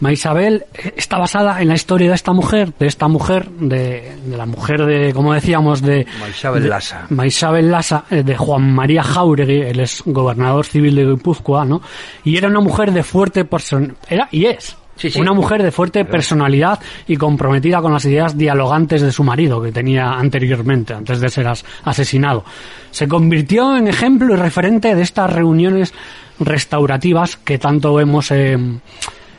Maisabel 0.00 0.64
eh, 0.72 0.94
está 0.96 1.18
basada 1.18 1.60
en 1.60 1.68
la 1.68 1.74
historia 1.74 2.08
de 2.08 2.14
esta 2.14 2.32
mujer, 2.32 2.72
de 2.78 2.86
esta 2.86 3.06
mujer, 3.08 3.50
de, 3.50 4.16
de 4.24 4.36
la 4.36 4.46
mujer 4.46 4.86
de, 4.86 5.12
como 5.12 5.34
decíamos, 5.34 5.82
de... 5.82 6.06
Maisabel 6.20 6.62
de- 6.62 6.68
Lassa. 6.70 7.06
Maisabel 7.10 7.70
Lassa, 7.70 8.04
eh, 8.10 8.22
de 8.22 8.34
Juan 8.36 8.72
María 8.74 9.02
Jauregui, 9.02 9.60
él 9.60 9.80
es 9.80 10.02
gobernador 10.06 10.64
civil 10.64 10.94
de 10.94 11.04
Guipúzcoa, 11.04 11.64
¿no? 11.66 11.82
Y 12.24 12.36
era 12.38 12.48
una 12.48 12.60
mujer 12.60 12.92
de 12.92 13.02
fuerte 13.02 13.44
person... 13.44 13.94
Era 14.08 14.28
y 14.30 14.46
es. 14.46 14.76
Sí, 14.98 15.10
sí. 15.10 15.20
Una 15.20 15.32
mujer 15.32 15.62
de 15.62 15.70
fuerte 15.70 16.04
personalidad 16.04 16.78
y 17.06 17.16
comprometida 17.16 17.80
con 17.80 17.92
las 17.92 18.04
ideas 18.04 18.36
dialogantes 18.36 19.00
de 19.00 19.12
su 19.12 19.24
marido 19.24 19.62
que 19.62 19.72
tenía 19.72 20.10
anteriormente, 20.12 20.92
antes 20.92 21.20
de 21.20 21.28
ser 21.30 21.46
as- 21.48 21.64
asesinado. 21.84 22.44
Se 22.90 23.08
convirtió 23.08 23.76
en 23.76 23.88
ejemplo 23.88 24.34
y 24.34 24.36
referente 24.36 24.94
de 24.94 25.02
estas 25.02 25.32
reuniones 25.32 25.94
restaurativas 26.40 27.36
que 27.36 27.58
tanto 27.58 27.94
vemos 27.94 28.30
en, 28.30 28.80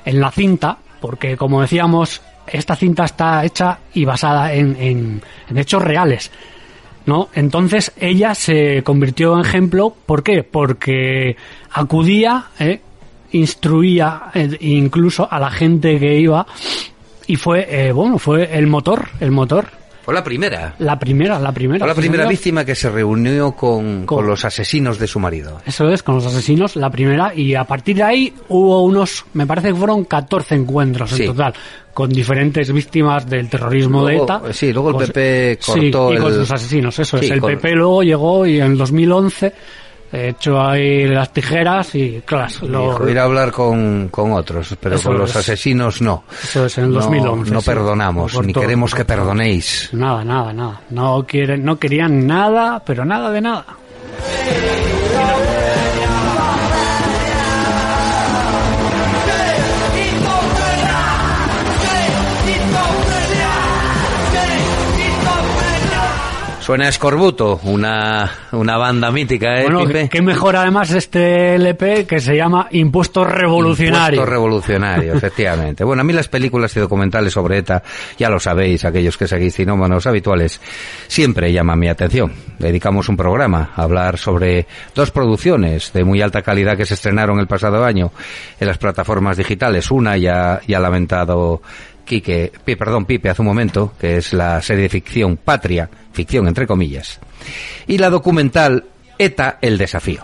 en 0.05 0.19
la 0.19 0.31
cinta, 0.31 0.77
porque 1.01 1.35
como 1.37 1.61
decíamos, 1.61 2.21
esta 2.47 2.75
cinta 2.75 3.05
está 3.05 3.43
hecha 3.45 3.79
y 3.93 4.05
basada 4.05 4.53
en, 4.53 4.75
en- 4.79 5.21
en 5.49 5.57
hechos 5.57 5.81
reales. 5.83 6.31
¿no? 7.05 7.29
Entonces 7.33 7.91
ella 7.99 8.35
se 8.35 8.83
convirtió 8.83 9.33
en 9.33 9.41
ejemplo, 9.41 9.95
¿por 10.05 10.21
qué? 10.21 10.43
Porque 10.43 11.35
acudía, 11.71 12.45
¿eh? 12.59 12.81
Instruía 13.31 14.23
eh, 14.33 14.49
incluso 14.61 15.27
a 15.29 15.39
la 15.39 15.49
gente 15.51 15.99
que 15.99 16.19
iba 16.19 16.45
y 17.27 17.35
fue, 17.35 17.67
eh, 17.69 17.91
bueno, 17.91 18.17
fue 18.17 18.57
el 18.57 18.67
motor, 18.67 19.07
el 19.19 19.31
motor, 19.31 19.67
fue 20.03 20.13
la 20.15 20.23
primera. 20.23 20.73
la 20.79 20.97
primera, 20.97 21.37
la 21.37 21.51
primera. 21.51 21.79
Fue 21.79 21.87
la 21.89 21.93
sí, 21.93 21.99
primera 22.01 22.23
señor. 22.23 22.31
víctima 22.31 22.65
que 22.65 22.73
se 22.73 22.89
reunió 22.89 23.51
con, 23.51 24.05
Con- 24.07 24.17
con 24.17 24.25
los 24.27 24.43
asesinos 24.43 24.97
de 24.97 25.05
su 25.05 25.19
marido. 25.19 25.61
Eso 25.67 25.87
es, 25.89 26.01
con 26.01 26.15
los 26.15 26.25
asesinos, 26.25 26.75
la 26.75 26.89
primera, 26.89 27.31
y 27.35 27.53
a 27.53 27.63
partir 27.65 27.97
de 27.97 28.03
ahí 28.03 28.33
hubo 28.47 28.83
unos, 28.83 29.23
me 29.33 29.45
parece 29.45 29.67
que 29.67 29.75
fueron 29.75 30.05
14 30.05 30.55
encuentros 30.55 31.11
Sí. 31.11 31.21
en 31.25 31.27
total, 31.27 31.53
con 31.93 32.09
diferentes 32.09 32.71
víctimas 32.73 33.29
del 33.29 33.47
terrorismo 33.47 34.01
Luego- 34.01 34.25
de 34.25 34.33
ETA. 34.47 34.53
sí, 34.53 34.73
luego 34.73 34.89
el 34.89 34.95
Pues- 34.95 35.07
PP 35.11 35.57
sí, 35.61 35.71
cortó 35.91 36.13
y 36.13 36.17
con 36.17 36.27
el- 36.33 36.39
sus 36.39 36.51
asesinos, 36.51 36.97
eso 36.97 37.19
Sí, 37.19 37.25
es. 37.25 37.31
El 37.31 37.41
con- 37.41 37.51
PP 37.51 37.75
luego 37.75 38.01
llegó 38.01 38.45
y 38.47 38.59
en 38.59 38.75
2011 38.75 39.53
echó 40.11 40.61
ahí 40.61 41.07
las 41.07 41.31
tijeras 41.31 41.93
y, 41.95 42.21
claro, 42.25 42.49
lo- 42.67 43.09
ir 43.09 43.19
a 43.19 43.23
hablar 43.23 43.51
con, 43.51 44.07
con 44.09 44.31
otros, 44.33 44.75
pero 44.79 44.95
Eso 44.95 45.09
con 45.09 45.17
los 45.19 45.29
es. 45.31 45.35
asesinos 45.37 46.01
no. 46.01 46.23
Eso 46.43 46.65
es, 46.65 46.77
en 46.77 46.85
el 46.85 46.89
No- 46.91 46.99
2011, 47.01 47.51
No, 47.51 47.61
sí. 47.61 47.65
perdonamos, 47.69 48.33
ni 48.41 48.53
Cortó- 48.53 48.61
queremos 48.61 48.95
que 48.95 49.05
perdonéis. 49.05 49.89
Nada, 49.93 50.23
nada, 50.23 50.53
nada. 50.53 50.81
No 50.89 51.25
quieren, 51.27 51.63
no 51.63 51.77
querían 51.77 52.25
nada, 52.25 52.81
pero 52.85 53.05
nada 53.05 53.29
de 53.31 53.41
nada. 53.41 53.65
Suena 66.69 66.87
Escorbuto, 66.87 67.59
una, 67.63 68.29
una 68.51 68.77
banda 68.77 69.09
mítica, 69.09 69.59
¿eh, 69.59 69.63
Bueno, 69.63 69.87
Pipe? 69.87 70.07
qué 70.07 70.21
mejor 70.21 70.55
además 70.55 70.91
este 70.91 71.55
LP 71.55 72.05
que 72.05 72.19
se 72.19 72.35
llama 72.35 72.67
Impuesto 72.69 73.23
Revolucionario. 73.23 74.19
Impuesto 74.19 74.31
revolucionario, 74.31 75.13
efectivamente. 75.15 75.83
Bueno, 75.83 76.01
a 76.01 76.03
mí 76.03 76.13
las 76.13 76.27
películas 76.27 76.77
y 76.77 76.79
documentales 76.79 77.33
sobre 77.33 77.57
ETA, 77.57 77.81
ya 78.19 78.29
lo 78.29 78.39
sabéis, 78.39 78.85
aquellos 78.85 79.17
que 79.17 79.27
seguís 79.27 79.55
cinómanos 79.55 80.05
habituales, 80.05 80.61
siempre 81.07 81.51
llaman 81.51 81.79
mi 81.79 81.89
atención. 81.89 82.33
Dedicamos 82.59 83.09
un 83.09 83.17
programa 83.17 83.71
a 83.75 83.81
hablar 83.81 84.19
sobre 84.19 84.67
dos 84.93 85.09
producciones 85.09 85.91
de 85.91 86.03
muy 86.03 86.21
alta 86.21 86.43
calidad 86.43 86.77
que 86.77 86.85
se 86.85 86.93
estrenaron 86.93 87.39
el 87.39 87.47
pasado 87.47 87.83
año 87.83 88.11
en 88.59 88.67
las 88.67 88.77
plataformas 88.77 89.37
digitales. 89.37 89.89
Una 89.89 90.17
ya, 90.17 90.61
ya 90.67 90.79
lamentado 90.79 91.63
Quique, 92.09 92.51
perdón, 92.65 93.05
Pipe 93.05 93.29
hace 93.29 93.43
un 93.43 93.47
momento, 93.47 93.93
que 93.99 94.17
es 94.17 94.33
la 94.33 94.59
serie 94.63 94.83
de 94.83 94.89
ficción 94.89 95.37
Patria, 95.37 95.87
ficción 96.11 96.47
entre 96.47 96.65
comillas, 96.65 97.19
y 97.85 97.99
la 97.99 98.09
documental 98.09 98.83
ETA, 99.19 99.59
el 99.61 99.77
desafío. 99.77 100.23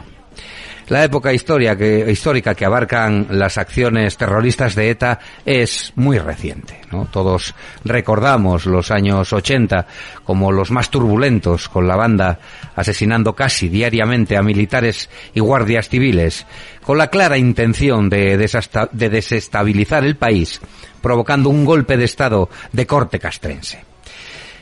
La 0.87 1.03
época 1.03 1.31
histórica 1.33 2.55
que 2.55 2.65
abarcan 2.65 3.27
las 3.29 3.57
acciones 3.57 4.17
terroristas 4.17 4.75
de 4.75 4.89
ETA 4.91 5.19
es 5.43 5.93
muy 5.95 6.17
reciente. 6.19 6.81
¿no? 6.91 7.05
Todos 7.05 7.55
recordamos 7.83 8.67
los 8.67 8.91
años 8.91 9.33
80 9.33 9.87
como 10.23 10.51
los 10.51 10.69
más 10.69 10.91
turbulentos, 10.91 11.69
con 11.69 11.87
la 11.87 11.95
banda 11.95 12.39
asesinando 12.75 13.33
casi 13.33 13.67
diariamente 13.67 14.37
a 14.37 14.43
militares 14.43 15.09
y 15.33 15.39
guardias 15.39 15.89
civiles, 15.89 16.45
con 16.83 16.99
la 16.99 17.09
clara 17.09 17.37
intención 17.37 18.07
de, 18.07 18.37
de 18.37 19.09
desestabilizar 19.09 20.05
el 20.05 20.17
país, 20.17 20.61
provocando 21.05 21.51
un 21.51 21.65
golpe 21.65 21.97
de 21.97 22.05
Estado 22.05 22.49
de 22.71 22.87
corte 22.87 23.19
castrense. 23.19 23.85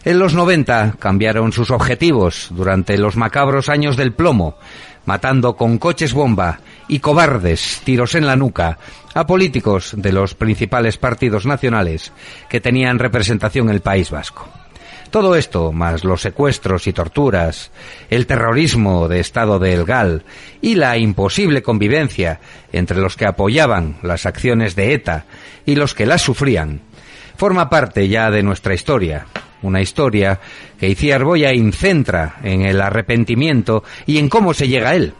En 0.03 0.19
los 0.19 0.33
90 0.33 0.95
cambiaron 0.99 1.53
sus 1.53 1.71
objetivos 1.71 2.47
durante 2.49 2.97
los 2.97 3.15
macabros 3.15 3.69
años 3.69 3.95
del 3.95 4.11
plomo, 4.11 4.57
matando 5.05 5.55
con 5.55 5.77
coches 5.77 6.11
bomba 6.11 6.59
y 6.89 6.99
cobardes 6.99 7.79
tiros 7.85 8.13
en 8.15 8.27
la 8.27 8.35
nuca 8.35 8.77
a 9.13 9.25
políticos 9.25 9.93
de 9.95 10.11
los 10.11 10.35
principales 10.35 10.97
partidos 10.97 11.45
nacionales 11.45 12.11
que 12.49 12.59
tenían 12.59 12.99
representación 12.99 13.69
en 13.69 13.75
el 13.75 13.81
País 13.81 14.11
Vasco. 14.11 14.62
Todo 15.13 15.35
esto, 15.35 15.71
más 15.71 16.03
los 16.03 16.21
secuestros 16.21 16.87
y 16.87 16.91
torturas, 16.91 17.69
el 18.09 18.25
terrorismo 18.25 19.07
de 19.07 19.19
Estado 19.19 19.59
de 19.59 19.71
El 19.71 19.85
Gal 19.85 20.23
y 20.59 20.73
la 20.73 20.97
imposible 20.97 21.61
convivencia 21.61 22.39
entre 22.71 22.97
los 22.97 23.15
que 23.15 23.27
apoyaban 23.27 23.97
las 24.01 24.25
acciones 24.25 24.75
de 24.75 24.95
ETA 24.95 25.25
y 25.67 25.75
los 25.75 25.93
que 25.93 26.07
las 26.07 26.23
sufrían, 26.23 26.81
forma 27.37 27.69
parte 27.69 28.07
ya 28.07 28.31
de 28.31 28.41
nuestra 28.41 28.73
historia. 28.73 29.27
Una 29.61 29.81
historia 29.81 30.39
que 30.79 30.89
Iciar 30.89 31.23
Boyain 31.23 31.73
centra 31.73 32.37
en 32.41 32.63
el 32.63 32.81
arrepentimiento 32.81 33.83
y 34.07 34.17
en 34.17 34.29
cómo 34.29 34.55
se 34.55 34.67
llega 34.67 34.89
a 34.89 34.95
él. 34.95 35.13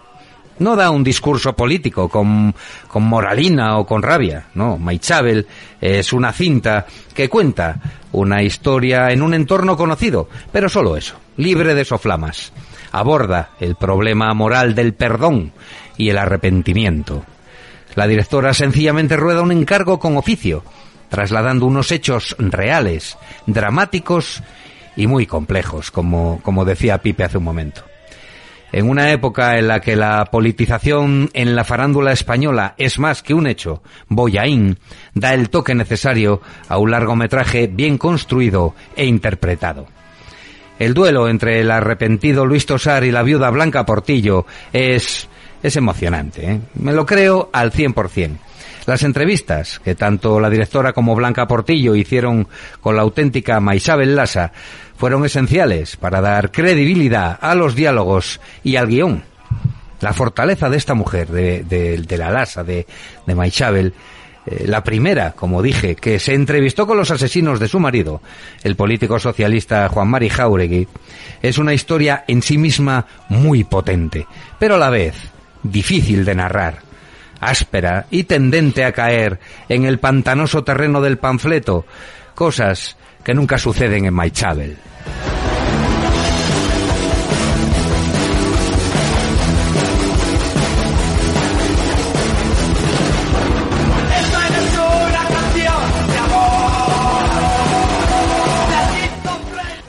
No 0.60 0.76
da 0.76 0.92
un 0.92 1.04
discurso 1.04 1.54
político 1.54 2.08
con, 2.08 2.54
con 2.88 3.04
moralina 3.04 3.78
o 3.78 3.86
con 3.86 4.04
rabia, 4.04 4.46
no. 4.54 4.78
Maichabel 4.78 5.48
es 5.82 6.14
una 6.14 6.32
cinta 6.32 6.86
que 7.14 7.30
cuenta 7.30 7.80
una 8.12 8.44
historia 8.44 9.12
en 9.12 9.22
un 9.22 9.34
entorno 9.34 9.76
conocido, 9.76 10.30
pero 10.52 10.70
solo 10.70 10.96
eso, 10.96 11.16
libre 11.38 11.74
de 11.74 11.86
soflamas. 11.86 12.54
Aborda 12.92 13.50
el 13.60 13.76
problema 13.76 14.34
moral 14.34 14.76
del 14.76 14.94
perdón 14.94 15.52
y 15.98 16.10
el 16.10 16.18
arrepentimiento. 16.18 17.26
La 17.96 18.08
directora 18.08 18.54
sencillamente 18.54 19.18
rueda 19.18 19.42
un 19.42 19.52
encargo 19.52 20.00
con 20.00 20.18
oficio, 20.18 20.64
trasladando 21.10 21.66
unos 21.66 21.92
hechos 21.92 22.36
reales, 22.40 23.18
dramáticos 23.46 24.44
y 24.96 25.08
muy 25.08 25.26
complejos, 25.26 25.92
como, 25.92 26.40
como 26.44 26.66
decía 26.66 27.00
Pipe 27.00 27.24
hace 27.24 27.38
un 27.38 27.44
momento. 27.44 27.84
En 28.74 28.90
una 28.90 29.12
época 29.12 29.60
en 29.60 29.68
la 29.68 29.80
que 29.82 29.96
la 29.96 30.26
politización 30.26 31.30
en 31.34 31.56
la 31.56 31.64
farándula 31.64 32.12
española 32.12 32.74
es 32.80 32.98
más 32.98 33.22
que 33.22 33.36
un 33.36 33.46
hecho, 33.46 33.84
Boyaín 34.10 34.80
da 35.14 35.36
el 35.36 35.52
toque 35.52 35.76
necesario 35.76 36.42
a 36.68 36.80
un 36.80 36.90
largometraje 36.90 37.68
bien 37.68 38.00
construido 38.00 38.74
e 38.96 39.06
interpretado. 39.06 39.86
El 40.80 40.96
duelo 40.96 41.30
entre 41.30 41.60
el 41.60 41.70
arrepentido 41.70 42.48
Luis 42.48 42.66
Tosar 42.66 43.04
y 43.04 43.12
la 43.12 43.22
viuda 43.22 43.52
Blanca 43.52 43.86
Portillo 43.86 44.48
es, 44.74 45.30
es 45.62 45.76
emocionante. 45.76 46.54
¿eh? 46.54 46.60
Me 46.74 46.94
lo 46.94 47.06
creo 47.06 47.52
al 47.54 47.72
100%. 47.72 48.38
Las 48.88 49.04
entrevistas 49.04 49.80
que 49.80 49.94
tanto 49.94 50.40
la 50.40 50.50
directora 50.50 50.94
como 50.94 51.16
Blanca 51.16 51.48
Portillo 51.48 51.96
hicieron 51.96 52.48
con 52.82 52.96
la 52.96 53.04
auténtica 53.04 53.60
Maisabel 53.60 54.16
Lasa 54.16 54.52
fueron 55.04 55.26
esenciales 55.26 55.98
para 55.98 56.22
dar 56.22 56.50
credibilidad 56.50 57.38
a 57.42 57.56
los 57.56 57.76
diálogos 57.76 58.40
y 58.64 58.78
al 58.78 58.88
guion. 58.88 59.22
La 60.00 60.14
fortaleza 60.14 60.70
de 60.70 60.78
esta 60.78 60.94
mujer, 60.94 61.28
de, 61.28 62.06
la 62.18 62.32
Lasa, 62.32 62.64
de, 62.64 62.88
de 63.28 63.92
eh, 64.46 64.64
la 64.66 64.82
primera, 64.82 65.34
como 65.34 65.62
dije, 65.62 65.98
que 65.98 66.20
se 66.20 66.34
entrevistó 66.34 66.88
con 66.88 66.96
los 66.96 67.12
asesinos 67.12 67.60
de 67.60 67.68
su 67.68 67.82
marido, 67.82 68.22
el 68.64 68.78
político 68.78 69.20
socialista 69.20 69.90
Juan 69.90 70.08
Mari 70.08 70.30
Jauregui, 70.30 70.88
es 71.42 71.58
una 71.58 71.74
historia 71.74 72.24
en 72.26 72.42
sí 72.42 72.58
misma 72.58 73.06
muy 73.28 73.66
potente, 73.66 74.26
pero 74.58 74.76
a 74.76 74.80
la 74.80 74.90
vez 74.90 75.16
difícil 75.64 76.24
de 76.24 76.36
narrar, 76.36 76.80
áspera 77.42 78.06
y 78.10 78.24
tendente 78.24 78.86
a 78.86 78.94
caer 78.94 79.42
en 79.68 79.84
el 79.84 80.00
pantanoso 80.00 80.64
terreno 80.64 81.02
del 81.02 81.18
panfleto, 81.18 81.86
cosas 82.36 82.96
que 83.24 83.34
nunca 83.34 83.58
suceden 83.58 84.06
en 84.06 84.14
Maichabel. 84.14 84.78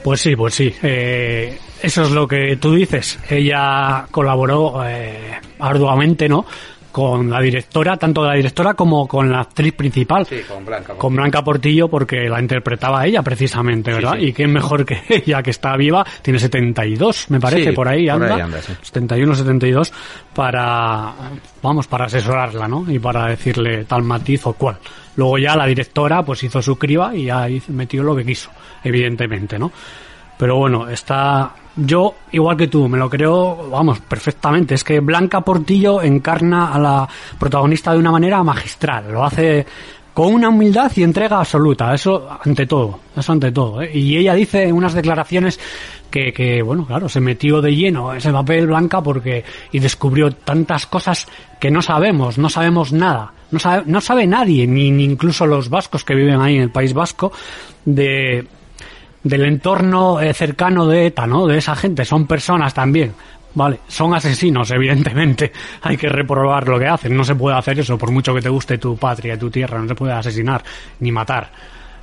Pues 0.05 0.21
sí, 0.21 0.35
pues 0.35 0.53
sí. 0.53 0.71
Eh, 0.83 1.57
eso 1.81 2.03
es 2.03 2.11
lo 2.11 2.27
que 2.27 2.57
tú 2.57 2.75
dices. 2.75 3.17
Ella 3.27 4.05
colaboró 4.11 4.83
eh, 4.85 5.31
arduamente, 5.57 6.29
¿no? 6.29 6.45
Con 6.95 7.29
la 7.29 7.41
directora, 7.41 7.97
tanto 7.97 8.23
la 8.23 8.35
directora 8.35 8.73
como 8.73 9.05
con 9.05 9.29
la 9.29 9.41
actriz 9.41 9.73
principal. 9.73 10.25
Sí, 10.25 10.37
con 10.47 10.63
Blanca. 10.63 10.93
Con 10.93 11.13
Blanca 11.13 11.43
Portillo, 11.43 11.89
porque 11.89 12.29
la 12.29 12.39
interpretaba 12.39 13.05
ella 13.05 13.21
precisamente, 13.21 13.91
¿verdad? 13.91 14.13
sí. 14.17 14.27
Y 14.27 14.31
quién 14.31 14.53
mejor 14.53 14.85
que 14.85 15.01
ella, 15.09 15.43
que 15.43 15.49
está 15.51 15.75
viva, 15.75 16.05
tiene 16.21 16.39
72, 16.39 17.31
me 17.31 17.41
parece, 17.41 17.71
Sí, 17.71 17.75
por 17.75 17.89
ahí 17.89 18.05
por 18.05 18.13
anda. 18.23 18.35
ahí 18.35 18.41
anda, 18.43 18.61
sí. 18.61 18.71
71, 18.81 19.35
72, 19.35 19.91
para, 20.33 21.11
vamos, 21.61 21.85
para 21.87 22.05
asesorarla, 22.05 22.65
¿no? 22.69 22.85
Y 22.89 22.97
para 22.97 23.27
decirle 23.27 23.83
tal 23.83 24.03
matiz 24.03 24.45
o 24.45 24.53
cual. 24.53 24.77
Luego 25.17 25.37
ya 25.37 25.53
la 25.57 25.65
directora, 25.65 26.23
pues 26.23 26.43
hizo 26.43 26.61
su 26.61 26.77
criba 26.77 27.13
y 27.13 27.25
ya 27.25 27.45
metió 27.67 28.03
lo 28.03 28.15
que 28.15 28.23
quiso, 28.23 28.51
evidentemente, 28.85 29.59
¿no? 29.59 29.69
Pero 30.37 30.57
bueno, 30.57 30.89
está. 30.89 31.53
Yo, 31.77 32.15
igual 32.31 32.55
que 32.55 32.67
tú, 32.67 32.87
me 32.87 32.97
lo 32.97 33.09
creo, 33.09 33.69
vamos, 33.69 33.99
perfectamente. 33.99 34.75
Es 34.75 34.83
que 34.83 35.01
Blanca 35.01 35.41
Portillo 35.41 36.01
encarna 36.01 36.73
a 36.73 36.79
la 36.79 37.09
protagonista 37.37 37.91
de 37.91 37.99
una 37.99 38.11
manera 38.11 38.43
magistral. 38.43 39.11
Lo 39.11 39.25
hace 39.25 39.65
con 40.13 40.33
una 40.33 40.47
humildad 40.47 40.89
y 40.95 41.03
entrega 41.03 41.39
absoluta. 41.39 41.93
Eso 41.93 42.29
ante 42.43 42.65
todo. 42.65 42.99
Eso 43.15 43.33
ante 43.33 43.51
todo. 43.51 43.81
¿eh? 43.81 43.91
Y 43.93 44.15
ella 44.15 44.33
dice 44.33 44.63
en 44.63 44.75
unas 44.75 44.93
declaraciones 44.93 45.59
que, 46.09 46.31
que, 46.31 46.61
bueno, 46.61 46.85
claro, 46.85 47.09
se 47.09 47.19
metió 47.19 47.61
de 47.61 47.75
lleno 47.75 48.11
en 48.11 48.19
ese 48.19 48.31
papel 48.31 48.67
Blanca 48.67 49.03
porque. 49.03 49.43
y 49.73 49.79
descubrió 49.79 50.31
tantas 50.31 50.87
cosas 50.87 51.27
que 51.59 51.69
no 51.69 51.81
sabemos, 51.81 52.37
no 52.37 52.47
sabemos 52.47 52.93
nada. 52.93 53.33
No 53.51 53.59
sabe, 53.59 53.83
no 53.85 53.99
sabe 53.99 54.25
nadie, 54.25 54.65
ni, 54.65 54.89
ni 54.91 55.03
incluso 55.03 55.45
los 55.45 55.69
vascos 55.69 56.03
que 56.03 56.15
viven 56.15 56.39
ahí 56.39 56.55
en 56.55 56.63
el 56.63 56.71
País 56.71 56.93
Vasco, 56.93 57.31
de 57.83 58.47
del 59.25 59.43
entorno 59.43 60.21
eh, 60.21 60.33
cercano 60.33 60.85
de 60.87 61.07
ETA, 61.07 61.27
¿no? 61.27 61.45
De 61.47 61.57
esa 61.57 61.75
gente, 61.75 62.05
son 62.05 62.25
personas 62.27 62.73
también. 62.73 63.11
Vale, 63.55 63.79
son 63.87 64.13
asesinos, 64.13 64.69
evidentemente. 64.71 65.51
Hay 65.81 65.97
que 65.97 66.07
reprobar 66.09 66.67
lo 66.67 66.77
que 66.79 66.87
hacen. 66.87 67.15
No 67.17 67.23
se 67.23 67.35
puede 67.35 67.57
hacer 67.57 67.79
eso, 67.79 67.97
por 67.97 68.11
mucho 68.11 68.33
que 68.33 68.41
te 68.41 68.49
guste 68.49 68.77
tu 68.77 68.95
patria, 68.97 69.37
tu 69.37 69.49
tierra. 69.49 69.79
No 69.81 69.87
se 69.87 69.95
puede 69.95 70.13
asesinar 70.13 70.63
ni 70.99 71.11
matar. 71.11 71.49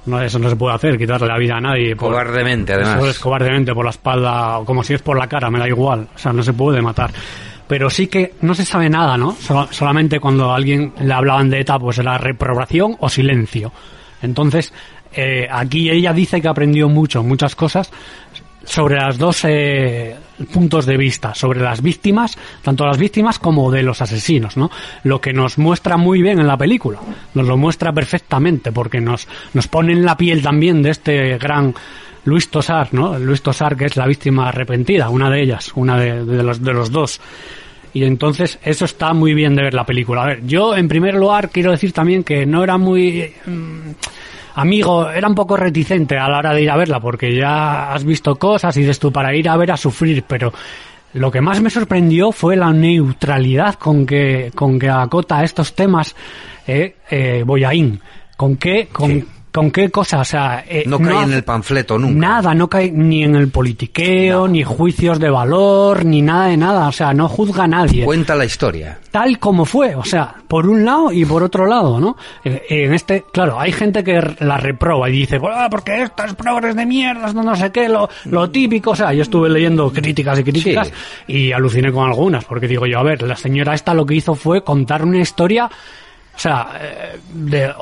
No, 0.06 0.20
eso 0.20 0.38
no 0.40 0.50
se 0.50 0.56
puede 0.56 0.74
hacer, 0.74 0.98
quitarle 0.98 1.28
la 1.28 1.38
vida 1.38 1.56
a 1.58 1.60
nadie. 1.60 1.94
por- 1.94 2.10
Cobardemente, 2.10 2.72
además. 2.72 2.96
Eso 2.98 3.08
es 3.10 3.18
cobardemente 3.20 3.72
por 3.72 3.84
la 3.84 3.90
espalda, 3.92 4.58
o 4.58 4.64
como 4.64 4.82
si 4.82 4.94
es 4.94 5.02
por 5.02 5.16
la 5.16 5.28
cara, 5.28 5.48
me 5.48 5.60
da 5.60 5.68
igual. 5.68 6.08
O 6.14 6.18
sea, 6.18 6.32
no 6.32 6.42
se 6.42 6.52
puede 6.54 6.82
matar. 6.82 7.10
Pero 7.68 7.88
sí 7.88 8.08
que 8.08 8.34
no 8.40 8.52
se 8.54 8.64
sabe 8.64 8.90
nada, 8.90 9.16
¿no? 9.16 9.30
Sol- 9.32 9.68
solamente 9.70 10.18
cuando 10.18 10.50
a 10.50 10.56
alguien 10.56 10.92
le 11.00 11.12
hablaban 11.14 11.48
de 11.50 11.60
ETA, 11.60 11.78
pues 11.78 11.98
era 11.98 12.18
reprobación 12.18 12.96
o 12.98 13.08
silencio. 13.08 13.70
Entonces, 14.22 14.72
eh, 15.14 15.46
aquí 15.50 15.90
ella 15.90 16.12
dice 16.12 16.40
que 16.40 16.48
aprendió 16.48 16.88
mucho, 16.88 17.22
muchas 17.22 17.54
cosas 17.54 17.90
sobre 18.64 18.96
las 18.96 19.18
dos 19.18 19.44
eh, 19.44 20.16
puntos 20.52 20.86
de 20.86 20.96
vista, 20.96 21.34
sobre 21.34 21.60
las 21.60 21.82
víctimas, 21.82 22.38
tanto 22.62 22.86
las 22.86 22.98
víctimas 22.98 23.38
como 23.38 23.70
de 23.70 23.82
los 23.82 24.00
asesinos, 24.00 24.56
¿no? 24.56 24.70
Lo 25.04 25.20
que 25.20 25.32
nos 25.32 25.58
muestra 25.58 25.96
muy 25.96 26.22
bien 26.22 26.38
en 26.38 26.46
la 26.46 26.56
película, 26.56 27.00
nos 27.34 27.46
lo 27.46 27.56
muestra 27.56 27.92
perfectamente, 27.92 28.72
porque 28.72 29.00
nos, 29.00 29.26
nos 29.52 29.68
pone 29.68 29.92
en 29.92 30.04
la 30.04 30.16
piel 30.16 30.42
también 30.42 30.82
de 30.82 30.90
este 30.90 31.38
gran 31.38 31.74
Luis 32.24 32.48
Tosar, 32.50 32.92
¿no? 32.92 33.18
Luis 33.18 33.42
Tosar, 33.42 33.76
que 33.76 33.86
es 33.86 33.96
la 33.96 34.06
víctima 34.06 34.48
arrepentida, 34.48 35.08
una 35.08 35.28
de 35.28 35.42
ellas, 35.42 35.72
una 35.74 35.98
de, 35.98 36.24
los, 36.24 36.62
de 36.62 36.72
los 36.72 36.90
dos. 36.92 37.20
Y 37.94 38.04
entonces 38.04 38.58
eso 38.62 38.86
está 38.86 39.12
muy 39.12 39.34
bien 39.34 39.54
de 39.54 39.62
ver 39.62 39.74
la 39.74 39.84
película. 39.84 40.22
A 40.22 40.26
ver, 40.26 40.46
yo 40.46 40.74
en 40.74 40.88
primer 40.88 41.14
lugar 41.14 41.50
quiero 41.50 41.72
decir 41.72 41.92
también 41.92 42.24
que 42.24 42.46
no 42.46 42.64
era 42.64 42.78
muy 42.78 43.32
mm, 43.44 43.90
amigo, 44.54 45.10
era 45.10 45.28
un 45.28 45.34
poco 45.34 45.56
reticente 45.56 46.18
a 46.18 46.28
la 46.28 46.38
hora 46.38 46.54
de 46.54 46.62
ir 46.62 46.70
a 46.70 46.76
verla 46.76 47.00
porque 47.00 47.34
ya 47.34 47.92
has 47.92 48.04
visto 48.04 48.36
cosas 48.36 48.76
y 48.76 48.80
dices 48.80 48.98
tú 48.98 49.12
para 49.12 49.34
ir 49.34 49.48
a 49.48 49.56
ver 49.56 49.72
a 49.72 49.76
sufrir, 49.76 50.24
pero 50.26 50.52
lo 51.14 51.30
que 51.30 51.40
más 51.40 51.60
me 51.60 51.70
sorprendió 51.70 52.32
fue 52.32 52.56
la 52.56 52.72
neutralidad 52.72 53.74
con 53.74 54.06
que 54.06 54.50
con 54.54 54.78
que 54.78 54.88
acota 54.88 55.44
estos 55.44 55.74
temas 55.74 56.16
eh, 56.66 56.96
eh, 57.10 57.42
Boyaín. 57.44 58.00
¿Con 58.36 58.56
qué 58.56 58.88
con. 58.90 59.26
Con 59.52 59.70
qué 59.70 59.90
cosa? 59.90 60.20
O 60.20 60.24
sea, 60.24 60.64
eh, 60.66 60.84
No 60.86 60.98
cae 60.98 61.22
en 61.24 61.32
el 61.34 61.44
panfleto 61.44 61.98
nunca. 61.98 62.18
Nada, 62.18 62.54
no 62.54 62.68
cae 62.68 62.90
ni 62.90 63.22
en 63.22 63.36
el 63.36 63.48
politiqueo, 63.48 64.48
ni 64.48 64.62
juicios 64.64 65.20
de 65.20 65.28
valor, 65.30 66.04
ni 66.04 66.22
nada 66.22 66.46
de 66.46 66.56
nada. 66.56 66.88
O 66.88 66.92
sea, 66.92 67.12
no 67.12 67.28
juzga 67.28 67.64
a 67.64 67.68
nadie. 67.68 68.04
Cuenta 68.04 68.34
la 68.34 68.44
historia. 68.46 68.98
Tal 69.10 69.38
como 69.38 69.64
fue. 69.66 69.94
O 69.94 70.04
sea, 70.04 70.34
por 70.48 70.66
un 70.66 70.84
lado 70.84 71.12
y 71.12 71.24
por 71.26 71.42
otro 71.42 71.66
lado, 71.66 72.00
¿no? 72.00 72.16
Eh, 72.44 72.62
En 72.70 72.94
este, 72.94 73.24
claro, 73.32 73.60
hay 73.60 73.72
gente 73.72 74.02
que 74.02 74.20
la 74.40 74.56
reproba 74.56 75.08
y 75.10 75.12
dice, 75.12 75.38
"Ah, 75.54 75.68
porque 75.70 76.02
estas 76.02 76.34
progres 76.34 76.74
de 76.74 76.86
mierda, 76.86 77.32
no, 77.32 77.42
no 77.42 77.54
sé 77.54 77.70
qué, 77.70 77.88
lo, 77.88 78.08
lo 78.24 78.50
típico. 78.50 78.92
O 78.92 78.96
sea, 78.96 79.12
yo 79.12 79.22
estuve 79.22 79.48
leyendo 79.50 79.92
críticas 79.92 80.38
y 80.38 80.44
críticas 80.44 80.90
y 81.26 81.52
aluciné 81.52 81.92
con 81.92 82.06
algunas, 82.08 82.44
porque 82.46 82.66
digo 82.66 82.86
yo, 82.86 82.98
a 82.98 83.02
ver, 83.02 83.22
la 83.22 83.36
señora 83.36 83.74
esta 83.74 83.92
lo 83.92 84.06
que 84.06 84.14
hizo 84.14 84.34
fue 84.34 84.64
contar 84.64 85.04
una 85.04 85.18
historia, 85.20 85.68
o 86.34 86.38
sea, 86.38 86.72
eh, 86.80 87.20
de, 87.32 87.72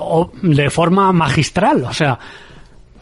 de 0.42 0.70
forma 0.70 1.12
magistral. 1.12 1.84
O 1.84 1.92
sea, 1.92 2.18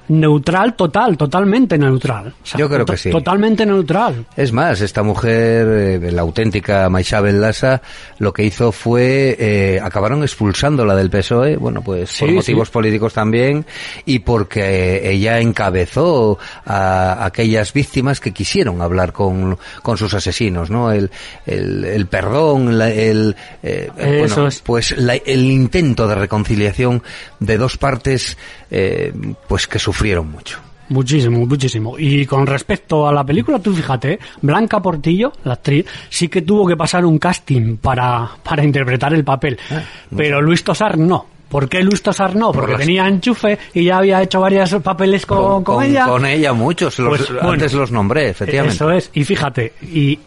neutral 0.09 0.75
total, 0.75 1.17
totalmente 1.17 1.77
neutral. 1.79 2.35
O 2.43 2.47
sea, 2.47 2.59
Yo 2.59 2.69
creo 2.69 2.85
que 2.87 2.97
sí. 2.97 3.11
Totalmente 3.11 3.65
neutral. 3.67 4.27
Es 4.37 4.53
más, 4.53 4.81
esta 4.81 5.03
mujer, 5.03 5.67
eh, 6.03 6.13
la 6.13 6.23
auténtica 6.23 6.89
Maisabel 6.89 7.41
Lassa, 7.41 7.83
lo 8.19 8.33
que 8.33 8.45
hizo 8.45 8.73
fue, 8.73 9.37
eh, 9.39 9.81
acabaron 9.83 10.23
expulsándola 10.23 10.95
del 10.97 11.11
PSOE, 11.11 11.57
bueno, 11.57 11.83
pues 11.83 12.17
por 12.19 12.31
motivos 12.33 12.69
sí. 12.69 12.73
políticos 12.73 13.13
también, 13.13 13.65
y 14.07 14.21
porque 14.21 15.11
ella 15.11 15.41
encabezó 15.41 16.39
a 16.65 17.25
aquellas 17.25 17.73
víctimas 17.73 18.21
que 18.21 18.33
quisieron 18.33 18.81
hablar 18.83 19.13
con, 19.13 19.59
con 19.83 19.97
sus 19.99 20.15
asesinos, 20.15 20.71
¿no? 20.71 20.91
El, 20.93 21.11
el, 21.47 21.85
el 21.85 22.07
perdón, 22.07 22.79
la- 22.79 22.91
el, 22.91 23.37
eh, 23.63 23.91
Eso 23.97 24.35
bueno, 24.37 24.49
es. 24.49 24.61
pues 24.61 24.97
la- 24.97 25.15
el 25.17 25.45
intento 25.51 26.09
de 26.09 26.15
reconciliación 26.15 27.03
de 27.41 27.59
dos 27.59 27.77
partes, 27.77 28.37
eh, 28.71 29.13
pues 29.47 29.67
que 29.67 29.79
sufrieron 29.79 30.31
mucho. 30.31 30.59
Muchísimo, 30.91 31.45
muchísimo. 31.47 31.99
Y 31.99 32.25
con 32.25 32.47
respecto 32.47 33.07
a 33.07 33.13
la 33.13 33.23
película, 33.23 33.59
tú 33.59 33.75
fíjate, 33.75 34.13
¿eh? 34.15 34.19
Blanca 34.41 34.81
Portillo, 34.81 35.33
la 35.45 35.53
actriz, 35.55 35.85
sí 36.09 36.29
que 36.29 36.41
tuvo 36.43 36.67
que 36.67 36.77
pasar 36.79 37.05
un 37.05 37.19
casting 37.19 37.77
para, 37.77 38.27
para 38.43 38.65
interpretar 38.65 39.13
el 39.13 39.23
papel. 39.23 39.59
Ah, 39.71 39.83
pero 40.17 40.41
Luis 40.41 40.65
Tosar 40.65 40.97
no. 40.97 41.27
¿Por 41.51 41.67
qué 41.69 41.83
Luis 41.83 42.03
Tosar 42.03 42.37
no? 42.37 42.53
Por 42.53 42.61
Porque 42.61 42.73
las- 42.73 42.81
tenía 42.83 43.07
enchufe 43.09 43.59
y 43.75 43.85
ya 43.85 43.99
había 43.99 44.23
hecho 44.23 44.41
varios 44.41 44.75
papeles 44.83 45.25
con, 45.27 45.63
con 45.65 45.83
ella. 45.85 46.07
Con 46.07 46.25
ella 46.27 46.53
muchos, 46.55 46.99
los- 46.99 47.19
Pues, 47.19 47.33
bueno, 47.33 47.51
antes 47.53 47.73
los 47.75 47.91
nombré, 47.91 48.29
efectivamente. 48.31 48.75
Eso 48.75 48.91
es. 48.91 49.11
Y 49.15 49.25
fíjate, 49.25 49.73
y 49.83 50.19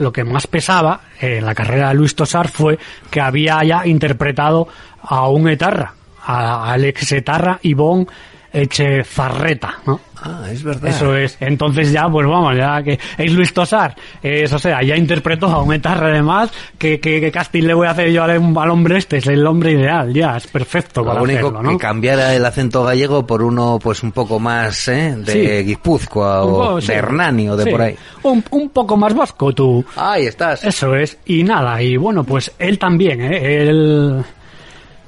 lo 0.00 0.12
que 0.12 0.22
más 0.24 0.46
pesaba 0.48 1.00
en 1.20 1.44
la 1.46 1.54
carrera 1.56 1.88
de 1.88 1.94
Luis 1.94 2.14
Tosar 2.16 2.48
fue 2.48 2.78
que 3.10 3.20
había 3.20 3.62
ya 3.64 3.84
interpretado 3.86 4.66
a 5.02 5.28
un 5.28 5.48
etarra, 5.48 5.92
a- 6.24 6.72
al 6.72 6.84
ex 6.84 7.12
etarra 7.12 7.58
Ivón 7.62 8.06
Echezarreta, 8.52 9.74
¿no? 9.86 10.00
Ah, 10.22 10.42
es 10.50 10.64
verdad. 10.64 10.90
Eso 10.90 11.16
es. 11.16 11.36
Entonces 11.40 11.92
ya, 11.92 12.08
pues 12.08 12.26
vamos, 12.26 12.56
ya 12.56 12.82
que 12.82 12.98
es 13.16 13.32
Luis 13.32 13.54
Tosar, 13.54 13.94
es, 14.20 14.52
o 14.52 14.58
sea, 14.58 14.82
ya 14.82 14.96
interpretó 14.96 15.46
a 15.46 15.62
un 15.62 15.72
etarra 15.72 16.08
además, 16.08 16.50
que, 16.76 16.98
que, 16.98 17.20
que 17.20 17.30
casting 17.30 17.62
le 17.62 17.74
voy 17.74 17.86
a 17.86 17.90
hacer 17.92 18.10
yo 18.10 18.24
al, 18.24 18.30
al 18.32 18.70
hombre 18.70 18.98
este, 18.98 19.18
es 19.18 19.26
el 19.28 19.46
hombre 19.46 19.70
ideal, 19.72 20.12
ya, 20.12 20.36
es 20.36 20.48
perfecto 20.48 21.04
para 21.04 21.18
Lo 21.18 21.24
único 21.24 21.38
hacerlo, 21.48 21.62
¿no? 21.62 21.70
que 21.70 21.76
cambiara 21.78 22.34
el 22.34 22.44
acento 22.44 22.82
gallego 22.82 23.24
por 23.26 23.42
uno 23.42 23.78
pues 23.80 24.02
un 24.02 24.10
poco 24.12 24.40
más 24.40 24.88
¿eh? 24.88 25.14
de 25.16 25.32
Sí. 25.60 25.64
Guipúzcoa 25.68 26.42
o 26.42 26.50
poco, 26.50 26.76
de 26.76 26.82
sí. 26.82 26.92
Hernani 26.92 27.48
o 27.50 27.56
de 27.56 27.64
Sí. 27.64 27.70
por 27.70 27.82
ahí. 27.82 27.96
Un, 28.24 28.44
un 28.50 28.68
poco 28.70 28.96
más 28.96 29.14
vasco 29.14 29.52
tú. 29.52 29.84
Ahí 29.96 30.26
estás. 30.26 30.64
Eso 30.64 30.94
es. 30.96 31.18
Y 31.26 31.44
nada, 31.44 31.80
y 31.80 31.96
bueno, 31.96 32.24
pues 32.24 32.52
él 32.58 32.78
también, 32.80 33.20
¿eh? 33.22 33.62
Él, 33.62 34.24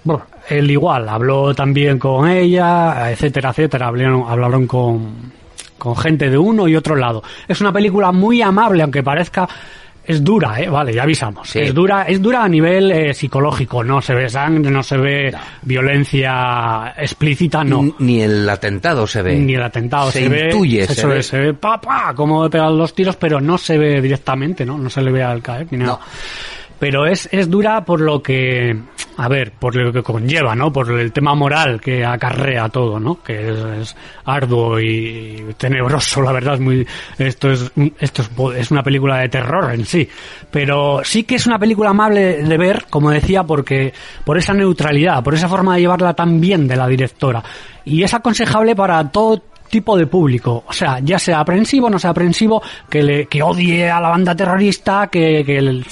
bueno, 0.04 0.26
él 0.48 0.70
igual, 0.70 1.08
habló 1.08 1.54
también 1.54 1.98
con 1.98 2.28
ella, 2.28 3.10
etcétera, 3.10 3.50
etcétera. 3.50 3.88
Hablaron, 3.88 4.24
hablaron 4.28 4.66
con, 4.66 5.32
con 5.78 5.96
gente 5.96 6.30
de 6.30 6.38
uno 6.38 6.68
y 6.68 6.76
otro 6.76 6.96
lado. 6.96 7.22
Es 7.48 7.60
una 7.60 7.72
película 7.72 8.12
muy 8.12 8.42
amable, 8.42 8.82
aunque 8.82 9.02
parezca... 9.02 9.48
Es 10.04 10.24
dura, 10.24 10.60
¿eh? 10.60 10.68
Vale, 10.68 10.92
ya 10.92 11.04
avisamos. 11.04 11.48
Sí. 11.48 11.60
Es 11.60 11.72
dura, 11.72 12.02
es 12.02 12.20
dura 12.20 12.42
a 12.42 12.48
nivel 12.48 12.90
eh, 12.90 13.14
psicológico. 13.14 13.84
No 13.84 14.02
se 14.02 14.16
ve 14.16 14.28
sangre, 14.28 14.68
no 14.68 14.82
se 14.82 14.96
ve 14.96 15.32
violencia 15.62 16.92
explícita, 16.96 17.62
no. 17.62 17.94
Ni 18.00 18.20
el 18.20 18.48
atentado 18.48 19.06
se 19.06 19.22
ve. 19.22 19.36
Ni 19.36 19.54
el 19.54 19.62
atentado 19.62 20.10
se, 20.10 20.22
se, 20.22 20.28
ve. 20.28 20.46
intuye, 20.46 20.82
eso 20.82 20.94
se 20.94 21.06
ve. 21.06 21.18
es, 21.20 21.26
se 21.26 21.38
ve 21.38 21.54
pa, 21.54 21.80
pa, 21.80 22.12
cómo 22.16 22.50
pegan 22.50 22.76
los 22.76 22.92
tiros, 22.94 23.14
pero 23.14 23.40
no 23.40 23.56
se 23.56 23.78
ve 23.78 24.00
directamente, 24.00 24.66
¿no? 24.66 24.76
No 24.76 24.90
se 24.90 25.02
le 25.02 25.12
ve 25.12 25.22
al 25.22 25.40
caer 25.40 25.68
ni 25.70 25.78
nada. 25.78 25.92
No. 25.92 26.00
Pero 26.82 27.06
es, 27.06 27.28
es 27.30 27.48
dura 27.48 27.84
por 27.84 28.00
lo 28.00 28.20
que, 28.20 28.76
a 29.16 29.28
ver, 29.28 29.52
por 29.52 29.76
lo 29.76 29.92
que 29.92 30.02
conlleva, 30.02 30.56
¿no? 30.56 30.72
Por 30.72 30.90
el 30.98 31.12
tema 31.12 31.32
moral 31.32 31.80
que 31.80 32.04
acarrea 32.04 32.68
todo, 32.70 32.98
¿no? 32.98 33.22
Que 33.22 33.50
es, 33.50 33.58
es 33.80 33.96
arduo 34.24 34.80
y 34.80 35.54
tenebroso, 35.56 36.20
la 36.22 36.32
verdad, 36.32 36.54
es 36.54 36.60
muy, 36.60 36.84
esto 37.18 37.52
es, 37.52 37.70
esto 38.00 38.22
es, 38.22 38.30
es 38.56 38.70
una 38.72 38.82
película 38.82 39.18
de 39.18 39.28
terror 39.28 39.72
en 39.72 39.86
sí. 39.86 40.08
Pero 40.50 41.02
sí 41.04 41.22
que 41.22 41.36
es 41.36 41.46
una 41.46 41.60
película 41.60 41.90
amable 41.90 42.42
de 42.42 42.58
ver, 42.58 42.86
como 42.90 43.12
decía, 43.12 43.44
porque, 43.44 43.94
por 44.24 44.36
esa 44.36 44.52
neutralidad, 44.52 45.22
por 45.22 45.34
esa 45.34 45.48
forma 45.48 45.76
de 45.76 45.82
llevarla 45.82 46.14
tan 46.14 46.40
bien 46.40 46.66
de 46.66 46.74
la 46.74 46.88
directora. 46.88 47.44
Y 47.84 48.02
es 48.02 48.12
aconsejable 48.12 48.74
para 48.74 49.08
todo 49.08 49.40
tipo 49.72 49.96
de 49.96 50.06
público, 50.06 50.64
o 50.68 50.72
sea, 50.74 50.98
ya 50.98 51.18
sea 51.18 51.40
aprensivo, 51.40 51.88
no 51.88 51.98
sea 51.98 52.10
aprensivo, 52.10 52.62
que 52.90 53.02
le 53.02 53.26
que 53.26 53.42
odie 53.42 53.90
a 53.90 54.02
la 54.02 54.10
banda 54.10 54.36
terrorista, 54.36 55.06
que, 55.06 55.42
que, 55.46 55.62
le, 55.62 55.82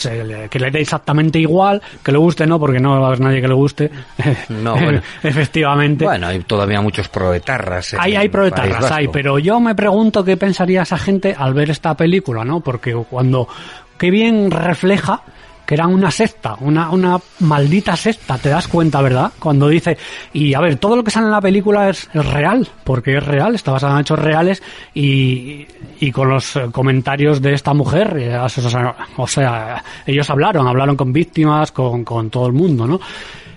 que 0.50 0.58
le 0.58 0.70
dé 0.70 0.82
exactamente 0.82 1.38
igual, 1.38 1.80
que 2.04 2.12
le 2.12 2.18
guste, 2.18 2.46
no, 2.46 2.60
porque 2.60 2.78
no 2.78 3.00
va 3.00 3.04
a 3.04 3.06
haber 3.06 3.20
nadie 3.20 3.40
que 3.40 3.48
le 3.48 3.54
guste, 3.54 3.90
No, 4.50 4.74
bueno. 4.74 5.00
efectivamente. 5.22 6.04
Bueno, 6.04 6.26
hay 6.26 6.40
todavía 6.40 6.82
muchos 6.82 7.08
proetarras. 7.08 7.94
Hay, 7.98 8.16
hay 8.16 8.28
proetarras, 8.28 8.90
hay, 8.90 9.08
pero 9.08 9.38
yo 9.38 9.58
me 9.60 9.74
pregunto 9.74 10.22
qué 10.22 10.36
pensaría 10.36 10.82
esa 10.82 10.98
gente 10.98 11.34
al 11.36 11.54
ver 11.54 11.70
esta 11.70 11.96
película, 11.96 12.44
¿no? 12.44 12.60
Porque 12.60 12.92
cuando, 12.92 13.48
qué 13.96 14.10
bien 14.10 14.50
refleja 14.50 15.22
que 15.70 15.74
eran 15.74 15.94
una 15.94 16.10
secta, 16.10 16.56
una, 16.62 16.90
una 16.90 17.16
maldita 17.38 17.94
secta, 17.94 18.36
te 18.38 18.48
das 18.48 18.66
cuenta, 18.66 19.00
¿verdad? 19.00 19.30
Cuando 19.38 19.68
dice, 19.68 19.96
y 20.32 20.52
a 20.52 20.58
ver, 20.58 20.78
todo 20.78 20.96
lo 20.96 21.04
que 21.04 21.12
sale 21.12 21.26
en 21.26 21.30
la 21.30 21.40
película 21.40 21.88
es, 21.88 22.10
es 22.12 22.26
real, 22.26 22.66
porque 22.82 23.18
es 23.18 23.24
real, 23.24 23.54
está 23.54 23.70
basado 23.70 23.94
en 23.94 24.00
hechos 24.00 24.18
reales 24.18 24.60
y, 24.94 25.64
y 26.00 26.10
con 26.10 26.28
los 26.28 26.58
comentarios 26.72 27.40
de 27.40 27.52
esta 27.52 27.72
mujer, 27.72 28.16
eh, 28.18 28.36
o 28.36 28.48
sea, 28.48 28.96
o 29.16 29.28
sea, 29.28 29.84
ellos 30.04 30.28
hablaron, 30.28 30.66
hablaron 30.66 30.96
con 30.96 31.12
víctimas, 31.12 31.70
con, 31.70 32.02
con 32.02 32.30
todo 32.30 32.48
el 32.48 32.52
mundo, 32.52 32.88
¿no? 32.88 33.00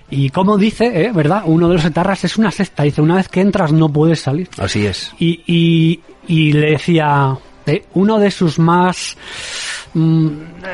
Y 0.08 0.30
como 0.30 0.56
dice, 0.56 1.06
eh, 1.06 1.10
¿verdad? 1.12 1.42
Uno 1.46 1.66
de 1.66 1.74
los 1.74 1.84
etarras 1.84 2.22
es 2.22 2.36
una 2.36 2.52
secta, 2.52 2.84
dice, 2.84 3.02
una 3.02 3.16
vez 3.16 3.28
que 3.28 3.40
entras 3.40 3.72
no 3.72 3.88
puedes 3.88 4.20
salir. 4.20 4.48
Así 4.58 4.86
es. 4.86 5.12
Y, 5.18 5.42
y, 5.48 6.00
y 6.28 6.52
le 6.52 6.70
decía, 6.70 7.36
eh, 7.66 7.84
uno 7.94 8.18
de 8.18 8.30
sus 8.30 8.58
más 8.58 9.16
mm, 9.94 10.28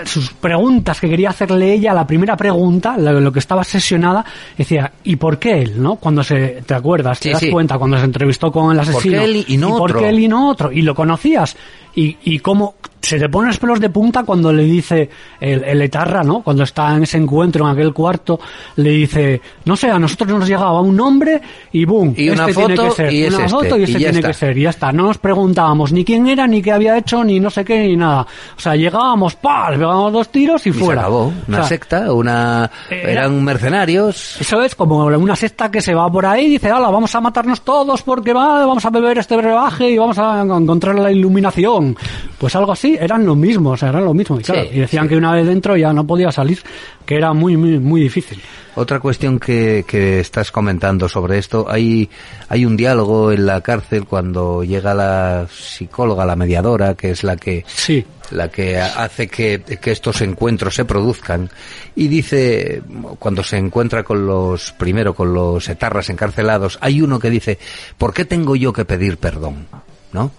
sus 0.05 0.31
preguntas 0.33 1.01
que 1.01 1.09
quería 1.09 1.31
hacerle 1.31 1.73
ella, 1.73 1.93
la 1.95 2.07
primera 2.07 2.37
pregunta, 2.37 2.97
lo, 2.99 3.21
lo 3.21 3.33
que 3.33 3.39
estaba 3.39 3.61
obsesionada, 3.63 4.25
decía, 4.57 4.93
¿y 5.05 5.17
por 5.17 5.39
qué 5.39 5.63
él? 5.63 5.83
¿No? 5.83 5.97
Cuando 5.97 6.23
se, 6.25 6.63
¿te 6.67 6.75
acuerdas? 6.75 7.19
Sí, 7.19 7.25
¿Te 7.29 7.33
das 7.33 7.41
sí. 7.41 7.51
cuenta? 7.51 7.79
Cuando 7.79 7.99
se 7.99 8.05
entrevistó 8.05 8.51
con 8.51 8.73
el 8.73 8.79
¿Por 8.79 8.87
qué 8.87 8.91
asesino. 8.93 9.23
él 9.23 9.45
y 9.47 9.57
no 9.57 9.77
por 9.77 9.91
otro? 9.91 10.01
qué 10.01 10.09
él 10.09 10.19
y 10.21 10.29
no 10.29 10.49
otro? 10.49 10.73
Y 10.73 10.83
lo 10.83 10.95
conocías. 10.95 11.57
Y, 11.95 12.17
y 12.25 12.39
cómo 12.39 12.75
se 13.01 13.19
te 13.19 13.29
ponen 13.29 13.49
los 13.49 13.59
pelos 13.59 13.81
de 13.81 13.89
punta 13.91 14.23
cuando 14.25 14.53
le 14.53 14.63
dice 14.65 15.09
el, 15.41 15.65
el 15.65 15.83
etarra, 15.83 16.23
¿no? 16.23 16.43
Cuando 16.43 16.63
está 16.65 16.95
en 16.95 17.03
ese 17.05 17.17
encuentro, 17.17 17.65
en 17.67 17.73
aquel 17.73 17.93
cuarto, 17.95 18.39
le 18.77 18.91
dice, 18.91 19.41
no 19.65 19.75
sé, 19.77 19.91
a 19.91 19.99
nosotros 19.99 20.29
nos 20.39 20.49
llegaba 20.49 20.81
un 20.81 20.95
nombre 20.97 21.41
y 21.73 21.85
boom, 21.85 22.15
Y 22.17 22.29
una 22.31 22.47
este 22.49 22.55
tiene 22.61 22.77
foto 22.77 22.89
que 22.91 22.95
ser, 22.97 23.13
y 23.13 23.23
es 23.25 23.35
una 23.35 23.45
este, 23.47 23.57
foto 23.57 23.77
y 23.77 23.81
y 23.81 23.83
este 23.85 23.93
ya 23.95 23.99
tiene 23.99 24.19
está. 24.19 24.29
que 24.29 24.35
ser, 24.35 24.59
y 24.59 24.63
ya 24.63 24.71
está. 24.71 24.93
No 24.93 25.05
nos 25.05 25.19
preguntábamos 25.19 25.93
ni 25.93 26.05
quién 26.05 26.27
era, 26.27 26.47
ni 26.47 26.61
qué 26.63 26.73
había 26.73 26.97
hecho, 26.99 27.25
ni 27.25 27.41
no 27.41 27.49
sé 27.51 27.65
qué, 27.65 27.81
ni 27.89 27.97
nada. 27.97 28.27
O 28.57 28.61
sea, 28.61 28.77
llegábamos, 28.77 29.35
pa, 29.37 29.71
le 29.71 29.79
pegábamos 29.79 30.13
dos 30.13 30.29
tiros 30.29 30.67
y, 30.67 30.69
Y 30.69 30.73
fuera. 30.73 31.01
se 31.03 31.07
acabó. 31.07 31.33
Una 31.49 31.57
O 31.59 31.61
sea, 31.61 31.65
secta, 31.65 32.13
una... 32.13 32.71
era- 32.91 33.11
Eran 33.13 33.43
mercenarios. 33.43 34.41
eso 34.41 34.63
es 34.63 34.75
como 34.75 35.05
una 35.07 35.37
secta 35.37 35.71
que 35.71 35.81
se 35.81 35.95
va 35.95 36.11
por 36.11 36.27
ahí 36.27 36.47
y 36.47 36.49
dice, 36.51 36.71
hala, 36.71 36.91
vamos 36.91 37.15
a 37.15 37.21
matarnos 37.21 37.63
todos 37.63 38.03
porque 38.03 38.33
va, 38.33 38.67
vamos 38.67 38.85
a 38.85 38.91
beber 38.91 39.19
este 39.19 39.37
brebaje 39.37 39.91
y 39.91 39.99
vamos 39.99 40.19
a 40.19 40.41
encontrar 40.43 40.99
la 40.99 41.11
iluminación. 41.11 41.97
Pues 42.39 42.55
algo 42.57 42.73
así, 42.73 42.90
eran 42.97 43.27
lo 43.27 43.37
mismo, 43.37 43.71
o 43.71 43.77
sea, 43.77 43.91
eran 43.91 44.05
lo 44.05 44.15
mismo. 44.15 44.39
Y, 44.41 44.43
claro, 44.43 44.63
Sí, 44.63 44.77
y 44.77 44.81
decían 44.81 45.05
sí. 45.05 45.11
que 45.11 45.17
una 45.17 45.33
vez 45.33 45.47
dentro 45.47 45.77
ya 45.77 45.93
no 45.93 46.07
podía 46.07 46.33
salir, 46.33 46.61
que 47.05 47.17
era 47.17 47.33
muy, 47.33 47.57
muy, 47.57 47.79
muy 47.79 48.01
difícil. 48.01 48.41
Otra 48.77 49.01
cuestión 49.01 49.39
que, 49.41 49.85
que 49.87 50.21
estás 50.21 50.53
comentando 50.53 51.09
sobre 51.09 51.39
esto, 51.39 51.67
hay, 51.69 52.09
hay 52.49 52.65
un 52.65 52.77
diálogo 52.77 53.33
en 53.33 53.45
la 53.45 53.61
cárcel 53.61 54.05
cuando 54.05 54.63
llega 54.63 54.95
la 54.95 55.47
psicóloga, 55.51 56.25
la 56.25 56.37
mediadora, 56.37 56.95
que 56.95 57.11
es 57.11 57.25
la 57.25 57.37
que, 57.37 57.65
Sí, 57.67 58.05
la 58.31 58.49
que 58.49 58.79
hace 58.79 59.27
que, 59.27 59.61
que 59.61 59.91
estos 59.91 60.21
encuentros 60.21 60.77
se 60.77 60.85
produzcan, 60.85 61.51
y 61.97 62.07
dice, 62.07 62.81
cuando 63.19 63.43
se 63.43 63.57
encuentra 63.59 64.05
con 64.05 64.25
los, 64.27 64.73
primero 64.73 65.15
con 65.15 65.35
los 65.35 65.69
etarras 65.69 66.09
encarcelados, 66.09 66.79
hay 66.81 67.03
uno 67.03 67.19
que 67.19 67.29
dice, 67.29 67.59
¿por 67.99 68.15
qué 68.15 68.25
tengo 68.25 68.55
yo 68.55 68.73
que 68.73 68.85
pedir 68.85 69.19
perdón? 69.19 69.67
¿No? 70.13 70.31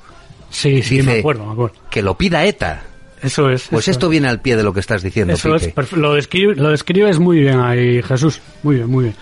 Sí, 0.51 0.81
sí, 0.83 0.97
Dice 0.97 1.11
me 1.11 1.19
acuerdo, 1.19 1.45
me 1.47 1.53
acuerdo. 1.53 1.75
Que 1.89 2.01
lo 2.03 2.15
pida 2.15 2.45
ETA. 2.45 2.83
Eso 3.21 3.49
es. 3.49 3.67
Pues 3.69 3.85
eso 3.85 3.91
esto 3.91 4.09
viene 4.09 4.27
al 4.27 4.41
pie 4.41 4.55
de 4.55 4.63
lo 4.63 4.73
que 4.73 4.79
estás 4.79 5.01
diciendo, 5.03 5.33
Eso 5.33 5.55
es, 5.55 5.65
Pipe. 5.67 5.81
perf- 5.81 5.95
lo, 5.97 6.13
describe, 6.13 6.55
lo 6.55 6.69
describes 6.69 7.19
muy 7.19 7.39
bien 7.39 7.59
ahí, 7.59 8.01
Jesús. 8.03 8.39
Muy 8.63 8.75
bien, 8.75 8.89
muy 8.89 9.03
bien. 9.05 9.15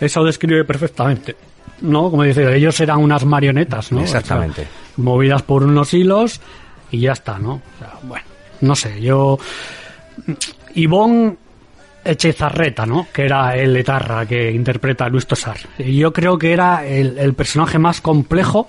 Eso 0.00 0.22
describe 0.24 0.64
perfectamente. 0.64 1.34
¿No? 1.80 2.10
Como 2.10 2.24
dice, 2.24 2.54
ellos 2.56 2.78
eran 2.80 2.98
unas 2.98 3.24
marionetas, 3.24 3.92
¿no? 3.92 4.00
Exactamente. 4.00 4.62
O 4.62 4.64
sea, 4.64 4.72
movidas 5.04 5.42
por 5.42 5.62
unos 5.62 5.94
hilos 5.94 6.40
y 6.90 7.00
ya 7.00 7.12
está, 7.12 7.38
¿no? 7.38 7.52
O 7.54 7.78
sea, 7.78 7.92
bueno, 8.02 8.24
no 8.62 8.74
sé, 8.74 9.00
yo... 9.00 9.38
Ivonne 10.74 11.36
Echezarreta, 12.04 12.86
¿no? 12.86 13.08
Que 13.12 13.24
era 13.24 13.54
el 13.56 13.76
etarra 13.76 14.24
que 14.24 14.50
interpreta 14.50 15.04
a 15.04 15.08
Luis 15.08 15.26
Tosar. 15.26 15.58
Yo 15.78 16.12
creo 16.12 16.38
que 16.38 16.52
era 16.52 16.86
el, 16.86 17.18
el 17.18 17.34
personaje 17.34 17.78
más 17.78 18.00
complejo 18.00 18.66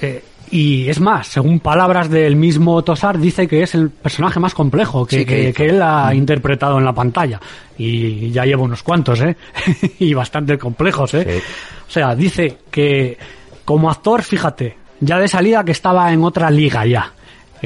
eh, 0.00 0.22
y 0.50 0.88
es 0.88 1.00
más, 1.00 1.26
según 1.26 1.60
palabras 1.60 2.08
del 2.08 2.36
mismo 2.36 2.82
Tosar, 2.82 3.18
dice 3.18 3.48
que 3.48 3.62
es 3.62 3.74
el 3.74 3.90
personaje 3.90 4.38
más 4.38 4.54
complejo 4.54 5.04
que, 5.04 5.18
Sí, 5.18 5.24
que 5.24 5.66
él 5.66 5.82
ha 5.82 6.14
interpretado 6.14 6.78
en 6.78 6.84
la 6.84 6.92
pantalla. 6.92 7.40
Y 7.76 8.30
ya 8.30 8.44
llevo 8.44 8.64
unos 8.64 8.82
cuantos, 8.82 9.20
¿eh? 9.20 9.36
y 9.98 10.14
bastante 10.14 10.56
complejos, 10.56 11.14
¿eh? 11.14 11.26
Sí. 11.28 11.42
O 11.88 11.90
sea, 11.90 12.14
dice 12.14 12.58
que 12.70 13.18
Como 13.64 13.90
actor, 13.90 14.22
fíjate, 14.22 14.76
ya 15.00 15.18
de 15.18 15.28
salida 15.28 15.64
que 15.64 15.72
estaba 15.72 16.12
en 16.12 16.22
otra 16.24 16.50
liga 16.50 16.86
ya. 16.86 17.12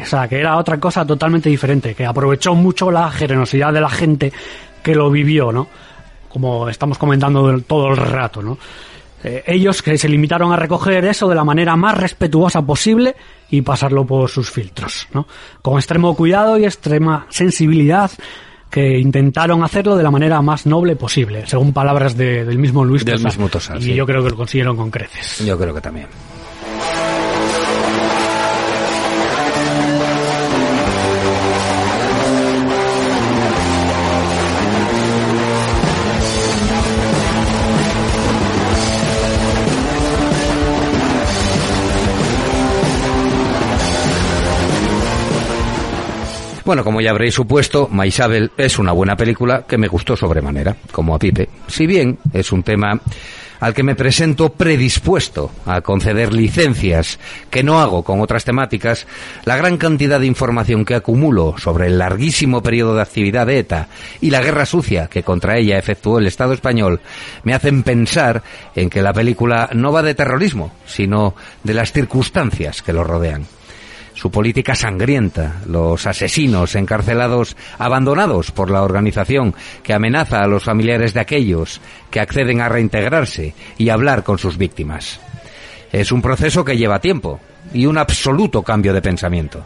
O 0.01 0.05
sea, 0.05 0.29
que 0.29 0.39
era 0.39 0.57
otra 0.57 0.79
cosa 0.79 1.05
totalmente 1.05 1.51
diferente, 1.51 1.95
que 1.95 2.07
aprovechó 2.07 2.55
mucho 2.55 2.91
la 2.91 3.11
generosidad 3.11 3.73
de 3.73 3.81
la 3.81 3.91
gente 3.91 4.33
que 4.83 4.95
lo 4.95 5.11
vivió, 5.11 5.53
¿no? 5.53 5.67
Como 6.29 6.69
estamos 6.69 6.97
comentando 6.97 7.61
todo 7.63 7.89
el 7.89 7.97
rato, 7.97 8.41
¿no? 8.41 8.57
Eh, 9.23 9.43
ellos 9.47 9.83
que 9.83 9.99
se 9.99 10.09
limitaron 10.09 10.53
a 10.53 10.57
recoger 10.57 11.05
eso 11.05 11.29
de 11.29 11.35
la 11.35 11.45
manera 11.45 11.77
más 11.77 11.97
respetuosa 11.99 12.63
posible 12.63 13.15
y 13.51 13.61
pasarlo 13.63 14.07
por 14.07 14.31
sus 14.31 14.51
filtros, 14.51 15.07
¿no? 15.13 15.27
Con 15.61 15.75
extremo 15.77 16.17
cuidado 16.17 16.57
y 16.59 16.65
extrema 16.65 17.27
sensibilidad 17.29 18.11
que 18.71 18.99
intentaron 18.99 19.63
hacerlo 19.65 19.97
de 19.97 20.03
la 20.05 20.11
manera 20.13 20.41
más 20.43 20.65
noble 20.65 20.95
posible, 20.97 21.45
según 21.47 21.73
palabras 21.73 22.17
de- 22.17 22.45
del 22.45 22.57
mismo 22.59 22.85
Luis 22.85 23.05
Del 23.05 23.17
Tosar. 23.17 23.33
mismo 23.33 23.49
Tosar, 23.49 23.79
Y 23.79 23.83
sí. 23.83 23.95
yo 23.95 24.07
creo 24.07 24.23
que 24.23 24.31
lo 24.31 24.37
consiguieron 24.37 24.77
con 24.77 24.91
creces. 24.91 25.45
Yo 25.45 25.59
creo 25.59 25.75
que 25.75 25.81
también. 25.81 26.07
Bueno, 46.71 46.85
como 46.85 47.01
ya 47.01 47.11
habréis 47.11 47.35
supuesto, 47.35 47.89
Maisabel 47.91 48.53
es 48.57 48.79
una 48.79 48.93
buena 48.93 49.17
película 49.17 49.65
que 49.67 49.77
me 49.77 49.89
gustó 49.89 50.15
sobremanera, 50.15 50.77
como 50.93 51.17
a 51.17 51.19
Pipe. 51.19 51.49
Si 51.67 51.85
bien 51.85 52.17
es 52.33 52.53
un 52.53 52.63
tema 52.63 53.01
al 53.59 53.75
que 53.75 53.83
me 53.83 53.97
presento 53.97 54.53
predispuesto 54.53 55.51
a 55.67 55.81
conceder 55.81 56.33
licencias 56.33 57.19
que 57.51 57.65
no 57.65 57.81
hago 57.81 58.05
con 58.05 58.21
otras 58.21 58.45
temáticas, 58.45 59.09
la 59.47 59.57
gran 59.57 59.79
cantidad 59.79 60.21
de 60.21 60.29
información 60.29 60.85
que 60.85 60.95
acumulo 60.95 61.57
sobre 61.59 61.89
el 61.89 61.99
larguísimo 61.99 62.63
periodo 62.63 62.95
de 62.95 63.03
actividad 63.03 63.49
de 63.49 63.59
ETA 63.59 63.89
y 64.21 64.31
la 64.31 64.41
guerra 64.41 64.65
sucia 64.65 65.09
que 65.09 65.25
contra 65.25 65.59
ella 65.59 65.77
efectuó 65.77 66.21
el 66.21 66.29
Estado 66.29 66.53
español 66.53 67.01
me 67.43 67.53
hacen 67.53 67.83
pensar 67.83 68.45
en 68.77 68.91
que 68.91 69.03
la 69.03 69.13
película 69.13 69.71
no 69.75 69.91
va 69.91 70.05
de 70.05 70.15
terrorismo, 70.15 70.71
sino 70.87 71.35
de 71.65 71.75
las 71.75 71.91
circunstancias 71.91 72.81
que 72.81 72.93
lo 72.93 73.03
rodean 73.03 73.45
su 74.21 74.31
política 74.31 74.75
sangrienta, 74.75 75.63
los 75.67 76.07
asesinos 76.07 76.75
encarcelados 76.75 77.57
abandonados 77.79 78.51
por 78.51 78.71
la 78.71 78.83
organización 78.83 79.55
que 79.83 79.95
amenaza 79.95 80.41
a 80.41 80.47
los 80.47 80.63
familiares 80.63 81.15
de 81.15 81.21
aquellos 81.21 81.81
que 82.11 82.21
acceden 82.21 82.61
a 82.61 82.69
reintegrarse 82.69 83.55
y 83.79 83.89
hablar 83.89 84.23
con 84.23 84.37
sus 84.37 84.59
víctimas. 84.59 85.21
Es 85.91 86.13
un 86.13 86.21
proceso 86.21 86.67
que 86.67 86.77
lleva 86.77 87.01
tiempo 87.01 87.41
y 87.73 87.87
un 87.87 87.97
absoluto 87.97 88.63
cambio 88.63 88.93
de 88.93 89.01
pensamiento. 89.01 89.65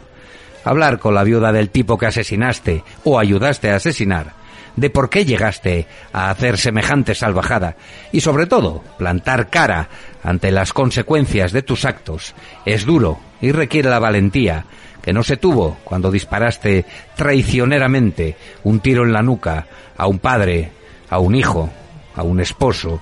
Hablar 0.63 0.99
con 0.99 1.13
la 1.15 1.25
viuda 1.25 1.51
del 1.51 1.69
tipo 1.69 1.97
que 1.97 2.05
asesinaste 2.05 2.81
o 3.03 3.19
ayudaste 3.19 3.71
a 3.71 3.75
asesinar, 3.75 4.31
de 4.75 4.89
por 4.89 5.09
qué 5.09 5.25
llegaste 5.25 5.87
a 6.11 6.29
hacer 6.29 6.57
semejante 6.57 7.15
salvajada 7.15 7.75
y 8.11 8.21
sobre 8.21 8.45
todo 8.45 8.83
plantar 8.97 9.49
cara 9.49 9.89
ante 10.23 10.51
las 10.51 10.73
consecuencias 10.73 11.51
de 11.51 11.61
tus 11.61 11.85
actos 11.85 12.35
es 12.65 12.85
duro 12.85 13.19
y 13.41 13.51
requiere 13.51 13.89
la 13.89 13.99
valentía 13.99 14.65
que 15.01 15.13
no 15.13 15.23
se 15.23 15.37
tuvo 15.37 15.77
cuando 15.83 16.11
disparaste 16.11 16.83
traicioneramente 17.15 18.35
un 18.63 18.79
tiro 18.79 19.03
en 19.03 19.13
la 19.13 19.21
nuca 19.21 19.67
a 19.95 20.07
un 20.07 20.17
padre, 20.17 20.71
a 21.09 21.19
un 21.19 21.35
hijo, 21.35 21.69
a 22.15 22.23
un 22.23 22.39
esposo 22.39 22.99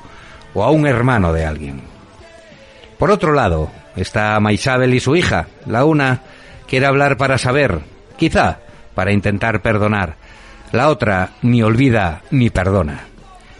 o 0.53 0.63
a 0.63 0.71
un 0.71 0.85
hermano 0.85 1.31
de 1.31 1.45
alguien. 1.45 1.81
Por 2.97 3.09
otro 3.09 3.33
lado, 3.33 3.71
está 3.95 4.39
Maisabel 4.39 4.93
y 4.93 4.99
su 4.99 5.15
hija. 5.15 5.47
La 5.65 5.85
una 5.85 6.21
quiere 6.67 6.85
hablar 6.85 7.17
para 7.17 7.37
saber, 7.37 7.79
quizá 8.17 8.59
para 8.95 9.11
intentar 9.11 9.61
perdonar. 9.61 10.15
La 10.73 10.89
otra 10.89 11.29
ni 11.43 11.61
olvida 11.61 12.23
ni 12.31 12.49
perdona. 12.49 13.05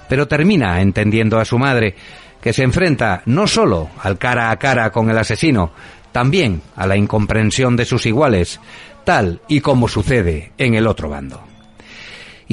Pero 0.09 0.27
termina 0.27 0.81
entendiendo 0.81 1.39
a 1.39 1.45
su 1.45 1.59
madre, 1.59 1.95
que 2.41 2.53
se 2.53 2.63
enfrenta 2.63 3.21
no 3.27 3.45
solo 3.45 3.91
al 4.01 4.17
cara 4.17 4.49
a 4.49 4.57
cara 4.57 4.91
con 4.91 5.11
el 5.11 5.17
asesino, 5.19 5.71
también 6.11 6.63
a 6.75 6.87
la 6.87 6.97
incomprensión 6.97 7.75
de 7.75 7.85
sus 7.85 8.07
iguales, 8.07 8.59
tal 9.03 9.41
y 9.47 9.61
como 9.61 9.87
sucede 9.87 10.53
en 10.57 10.73
el 10.73 10.87
otro 10.87 11.07
bando. 11.07 11.52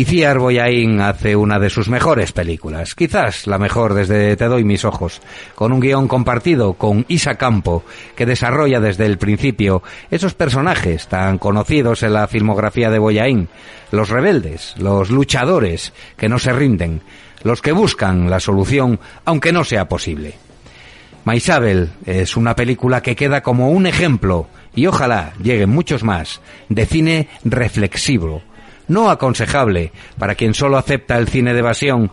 Iciar 0.00 0.38
Boyain 0.38 0.98
hace 1.02 1.36
una 1.36 1.58
de 1.58 1.68
sus 1.68 1.90
mejores 1.90 2.32
películas, 2.32 2.94
quizás 2.94 3.46
la 3.46 3.58
mejor 3.58 3.92
desde 3.92 4.34
Te 4.34 4.46
doy 4.46 4.64
mis 4.64 4.86
ojos, 4.86 5.20
con 5.54 5.72
un 5.72 5.80
guion 5.80 6.08
compartido 6.08 6.72
con 6.72 7.04
Isa 7.08 7.34
Campo, 7.34 7.84
que 8.16 8.24
desarrolla 8.24 8.80
desde 8.80 9.04
el 9.04 9.18
principio 9.18 9.82
esos 10.10 10.32
personajes 10.32 11.06
tan 11.06 11.36
conocidos 11.36 12.02
en 12.02 12.14
la 12.14 12.28
filmografía 12.28 12.88
de 12.88 12.98
Boyain, 12.98 13.48
los 13.92 14.08
rebeldes, 14.08 14.74
los 14.78 15.10
luchadores 15.10 15.92
que 16.16 16.30
no 16.30 16.38
se 16.38 16.54
rinden, 16.54 17.02
los 17.42 17.60
que 17.60 17.72
buscan 17.72 18.30
la 18.30 18.40
solución 18.40 19.00
aunque 19.26 19.52
no 19.52 19.64
sea 19.64 19.86
posible. 19.86 20.32
Maisabel 21.24 21.90
es 22.06 22.38
una 22.38 22.56
película 22.56 23.02
que 23.02 23.16
queda 23.16 23.42
como 23.42 23.68
un 23.68 23.86
ejemplo, 23.86 24.46
y 24.74 24.86
ojalá 24.86 25.34
lleguen 25.42 25.68
muchos 25.68 26.04
más, 26.04 26.40
de 26.70 26.86
cine 26.86 27.28
reflexivo, 27.44 28.42
no 28.90 29.08
aconsejable 29.08 29.92
para 30.18 30.34
quien 30.34 30.52
solo 30.52 30.76
acepta 30.76 31.16
el 31.16 31.28
cine 31.28 31.54
de 31.54 31.60
evasión, 31.60 32.10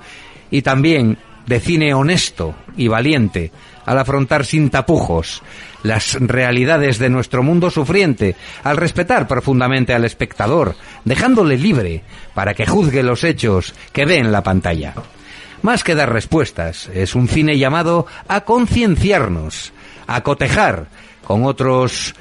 y 0.50 0.62
también 0.62 1.18
de 1.46 1.60
cine 1.60 1.94
honesto 1.94 2.56
y 2.78 2.88
valiente, 2.88 3.52
al 3.86 3.98
afrontar 3.98 4.46
sin 4.46 4.70
tapujos 4.70 5.42
las 5.84 6.13
realidades 6.20 7.00
de 7.00 7.10
nuestro 7.10 7.42
mundo 7.42 7.70
sufriente, 7.70 8.36
al 8.63 8.78
respetar 8.78 9.28
profundamente 9.28 9.94
al 9.94 10.06
espectador, 10.06 10.76
dejándole 11.06 11.58
libre 11.58 12.04
para 12.34 12.54
que 12.54 12.66
juzgue 12.66 13.02
los 13.04 13.24
hechos 13.24 13.74
que 13.94 14.06
ve 14.06 14.18
en 14.18 14.32
la 14.32 14.44
pantalla. 14.44 14.94
Más 15.62 15.84
que 15.84 15.96
dar 15.96 16.12
respuestas, 16.12 16.90
es 16.94 17.16
un 17.16 17.28
cine 17.28 17.58
llamado 17.58 18.06
a 18.28 18.42
concienciarnos, 18.42 19.74
a 20.06 20.22
cotejar 20.22 20.88
con 21.26 21.46
otros 21.46 22.13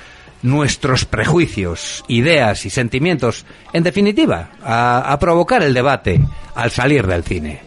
nuestros 0.47 1.05
prejuicios, 1.05 2.05
ideas 2.09 2.65
y 2.67 2.71
sentimientos, 2.71 3.45
en 3.73 3.83
definitiva, 3.83 4.51
a, 4.63 5.17
provocar 5.21 5.63
el 5.63 5.75
debate 5.75 6.21
al 6.55 6.71
salir 6.71 7.07
del 7.07 7.25
cine. 7.25 7.61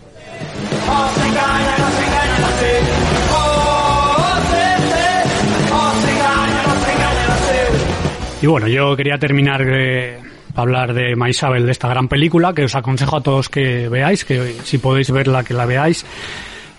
Y 8.42 8.48
bueno, 8.48 8.68
yo 8.70 8.96
quería 8.96 9.18
terminar 9.18 9.66
de 9.66 10.18
hablar 10.56 10.94
de 10.94 11.18
Maisabel, 11.18 11.66
de 11.66 11.74
esta 11.74 11.90
gran 11.90 12.08
película, 12.08 12.54
que 12.54 12.64
os 12.64 12.76
aconsejo 12.76 13.18
a 13.18 13.22
todos 13.22 13.50
que 13.50 13.90
veáis, 13.90 14.24
que 14.24 14.56
si 14.64 14.78
podéis 14.78 15.12
verla, 15.12 15.44
que 15.44 15.54
la 15.54 15.66
veáis. 15.66 16.06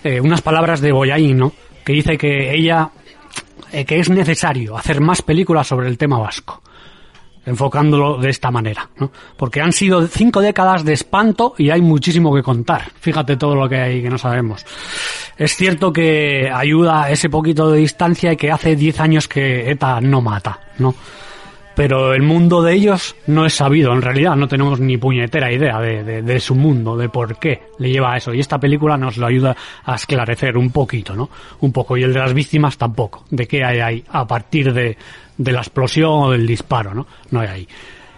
Eh, 0.03 0.19
unas 0.19 0.41
palabras 0.41 0.81
de 0.81 0.91
Boyain, 0.91 1.37
¿no? 1.37 1.53
Que 1.85 1.93
dice 1.93 2.17
que 2.17 2.55
ella, 2.55 2.89
eh, 3.71 3.85
que 3.85 3.99
es 3.99 4.09
necesario 4.09 4.77
hacer 4.77 5.01
más 5.01 5.21
películas 5.21 5.67
sobre 5.67 5.87
el 5.87 5.97
tema 5.97 6.19
vasco 6.19 6.61
enfocándolo 7.45 8.17
de 8.17 8.29
esta 8.29 8.51
manera, 8.51 8.89
¿no? 8.97 9.11
Porque 9.35 9.61
han 9.61 9.73
sido 9.73 10.05
cinco 10.07 10.41
décadas 10.41 10.85
de 10.85 10.93
espanto 10.93 11.55
y 11.57 11.69
hay 11.69 11.81
muchísimo 11.81 12.33
que 12.33 12.43
contar. 12.43 12.91
Fíjate 12.99 13.35
todo 13.35 13.55
lo 13.55 13.67
que 13.67 13.77
hay 13.77 14.01
que 14.01 14.09
no 14.09 14.17
sabemos. 14.17 14.65
Es 15.37 15.55
cierto 15.55 15.91
que 15.91 16.51
ayuda 16.53 17.09
ese 17.09 17.29
poquito 17.29 17.71
de 17.71 17.79
distancia 17.79 18.33
y 18.33 18.37
que 18.37 18.51
hace 18.51 18.75
diez 18.75 18.99
años 18.99 19.27
que 19.27 19.71
ETA 19.71 20.01
no 20.01 20.21
mata, 20.21 20.59
¿no? 20.77 20.93
Pero 21.75 22.13
el 22.13 22.21
mundo 22.21 22.61
de 22.61 22.73
ellos 22.73 23.15
no 23.27 23.45
es 23.45 23.53
sabido, 23.53 23.93
en 23.93 24.01
realidad 24.01 24.35
no 24.35 24.47
tenemos 24.47 24.79
ni 24.79 24.97
puñetera 24.97 25.51
idea 25.51 25.79
de, 25.79 26.21
de, 26.21 26.39
su 26.39 26.53
mundo, 26.53 26.97
de 26.97 27.07
por 27.07 27.39
qué 27.39 27.61
le 27.79 27.89
lleva 27.89 28.13
a 28.13 28.17
eso. 28.17 28.33
Y 28.33 28.39
esta 28.39 28.59
película 28.59 28.97
nos 28.97 29.17
lo 29.17 29.25
ayuda 29.25 29.55
a 29.85 29.95
esclarecer 29.95 30.57
un 30.57 30.71
poquito, 30.71 31.15
¿no? 31.15 31.29
Un 31.61 31.71
poco. 31.71 31.95
Y 31.95 32.03
el 32.03 32.13
de 32.13 32.19
las 32.19 32.33
víctimas 32.33 32.77
tampoco. 32.77 33.23
De 33.29 33.47
qué 33.47 33.63
hay 33.63 33.79
ahí 33.79 34.03
a 34.09 34.27
partir 34.27 34.73
de, 34.73 34.97
de 35.37 35.51
la 35.51 35.59
explosión 35.59 36.11
o 36.11 36.31
del 36.31 36.45
disparo, 36.45 36.93
¿no? 36.93 37.07
No 37.31 37.39
hay 37.39 37.47
ahí. 37.47 37.67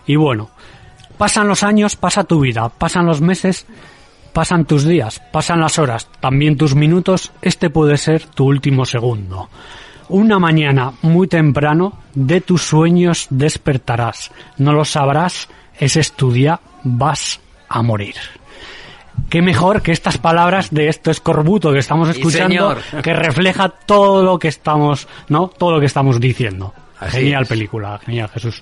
Y 0.07 0.15
bueno, 0.15 0.49
pasan 1.17 1.47
los 1.47 1.63
años, 1.63 1.95
pasa 1.95 2.23
tu 2.23 2.39
vida, 2.41 2.67
pasan 2.69 3.05
los 3.05 3.21
meses, 3.21 3.65
pasan 4.33 4.65
tus 4.65 4.83
días, 4.83 5.21
pasan 5.31 5.61
las 5.61 5.79
horas, 5.79 6.09
también 6.19 6.57
tus 6.57 6.75
minutos, 6.75 7.31
este 7.41 7.69
puede 7.69 7.97
ser 7.97 8.25
tu 8.25 8.45
último 8.45 8.85
segundo. 8.85 9.49
Una 10.13 10.37
mañana 10.37 10.93
muy 11.01 11.27
temprano 11.27 11.97
de 12.13 12.39
tus 12.39 12.61
sueños 12.61 13.25
despertarás. 13.31 14.29
No 14.59 14.71
lo 14.71 14.85
sabrás, 14.85 15.49
ese 15.79 16.01
es 16.01 16.11
tu 16.11 16.31
día, 16.31 16.59
vas 16.83 17.39
a 17.67 17.81
morir. 17.81 18.13
Qué 19.27 19.41
mejor 19.41 19.81
que 19.81 19.91
estas 19.91 20.19
palabras 20.19 20.69
de 20.69 20.87
esto 20.87 21.09
escorbuto 21.09 21.73
que 21.73 21.79
estamos 21.79 22.09
escuchando, 22.09 22.77
que 23.01 23.11
refleja 23.11 23.69
todo 23.69 24.21
lo 24.21 24.37
que 24.37 24.49
estamos, 24.49 25.07
¿no? 25.29 25.47
Todo 25.47 25.71
lo 25.71 25.79
que 25.79 25.87
estamos 25.87 26.19
diciendo. 26.19 26.75
Así 26.99 27.17
genial 27.17 27.41
es. 27.41 27.49
película, 27.49 27.99
genial 28.05 28.29
Jesús. 28.29 28.61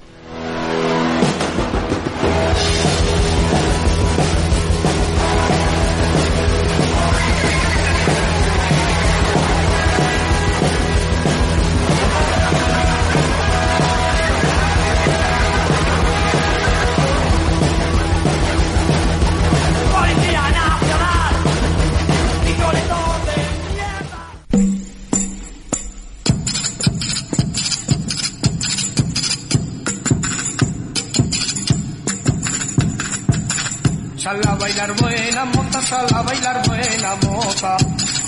Sal 34.32 34.40
a 34.48 34.56
bailar 34.56 34.94
buena 34.96 35.44
moza, 35.44 35.82
sal 35.82 36.08
a 36.16 36.22
bailar 36.22 36.62
buena 36.66 37.16
moza. 37.24 37.76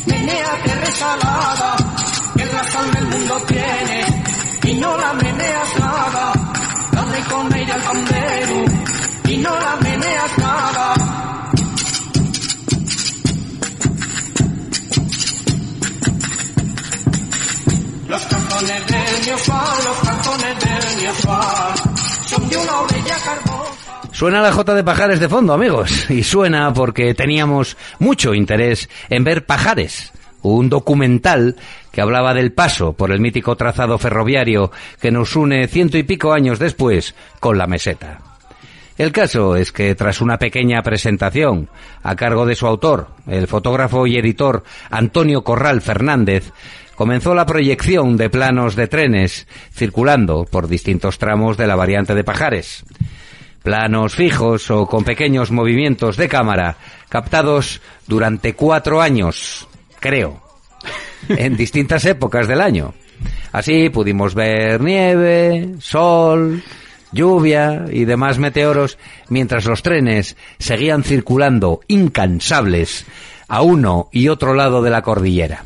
Menéate 0.06 0.76
resalada, 0.76 1.78
que 2.36 2.46
la 2.46 2.64
sal 2.72 2.92
del 2.92 3.08
mundo 3.08 3.42
tienes 3.48 4.08
y 4.66 4.74
no 4.82 4.98
la 4.98 5.14
meneas 5.14 5.80
nada. 5.80 6.34
Dale 6.92 7.20
con 7.32 7.54
aire 7.54 7.72
al 7.72 7.84
pandero 7.84 8.66
y 9.30 9.38
no 9.38 9.58
la 9.58 9.76
meneas 9.78 10.38
nada. 10.40 10.94
Los 18.10 18.22
cantones 18.24 18.88
del 18.88 19.26
Miosfal, 19.26 19.84
los 19.86 19.98
cantones 20.10 20.60
del 20.60 21.02
Miosfal, 21.02 21.74
son 22.26 22.50
de 22.50 22.58
una 22.58 22.80
orella 22.82 23.18
carbosa. 23.24 23.83
Suena 24.14 24.42
la 24.42 24.52
J 24.52 24.76
de 24.76 24.84
Pajares 24.84 25.20
de 25.20 25.28
fondo, 25.28 25.54
amigos, 25.54 26.10
y 26.12 26.22
suena 26.22 26.72
porque 26.72 27.16
teníamos 27.16 27.76
mucho 27.98 28.36
interés 28.36 28.88
en 29.10 29.24
ver 29.24 29.48
Pajares, 29.48 30.14
un 30.44 30.70
documental 30.70 31.56
que 31.92 32.00
hablaba 32.00 32.36
del 32.36 32.54
paso 32.54 32.94
por 32.94 33.12
el 33.12 33.20
mítico 33.20 33.56
trazado 33.56 33.98
ferroviario 33.98 34.72
que 35.02 35.12
nos 35.12 35.36
une 35.36 35.68
ciento 35.68 35.98
y 35.98 36.04
pico 36.04 36.32
años 36.32 36.60
después 36.60 37.16
con 37.40 37.58
la 37.58 37.66
meseta. 37.66 38.20
El 39.00 39.12
caso 39.12 39.56
es 39.56 39.72
que 39.72 39.96
tras 39.96 40.22
una 40.22 40.38
pequeña 40.38 40.84
presentación 40.84 41.70
a 42.04 42.16
cargo 42.16 42.46
de 42.46 42.54
su 42.54 42.68
autor, 42.68 43.08
el 43.26 43.48
fotógrafo 43.48 44.06
y 44.06 44.18
editor 44.18 44.64
Antonio 44.92 45.44
Corral 45.44 45.82
Fernández, 45.82 46.52
comenzó 46.94 47.34
la 47.34 47.48
proyección 47.48 48.16
de 48.18 48.30
planos 48.30 48.76
de 48.76 48.88
trenes 48.88 49.48
circulando 49.74 50.46
por 50.46 50.68
distintos 50.68 51.18
tramos 51.18 51.58
de 51.58 51.66
la 51.66 51.76
variante 51.76 52.14
de 52.14 52.24
Pajares. 52.24 52.86
Planos 53.64 54.16
fijos 54.16 54.70
o 54.70 54.86
con 54.86 55.06
pequeños 55.06 55.50
movimientos 55.50 56.18
de 56.18 56.28
cámara 56.28 56.78
captados 57.08 57.82
durante 58.08 58.56
cuatro 58.56 59.02
años, 59.02 59.68
creo, 60.00 60.42
en 61.30 61.56
distintas 61.56 62.04
épocas 62.06 62.48
del 62.48 62.60
año. 62.60 62.94
Así 63.54 63.90
pudimos 63.90 64.36
ver 64.36 64.82
nieve, 64.82 65.76
sol, 65.80 66.62
lluvia 67.14 67.86
y 67.92 68.04
demás 68.06 68.38
meteoros 68.38 68.98
mientras 69.30 69.66
los 69.66 69.82
trenes 69.82 70.36
seguían 70.60 71.04
circulando 71.04 71.80
incansables 71.88 73.06
a 73.48 73.62
uno 73.62 74.10
y 74.12 74.28
otro 74.28 74.56
lado 74.56 74.82
de 74.82 74.90
la 74.90 75.04
cordillera. 75.04 75.64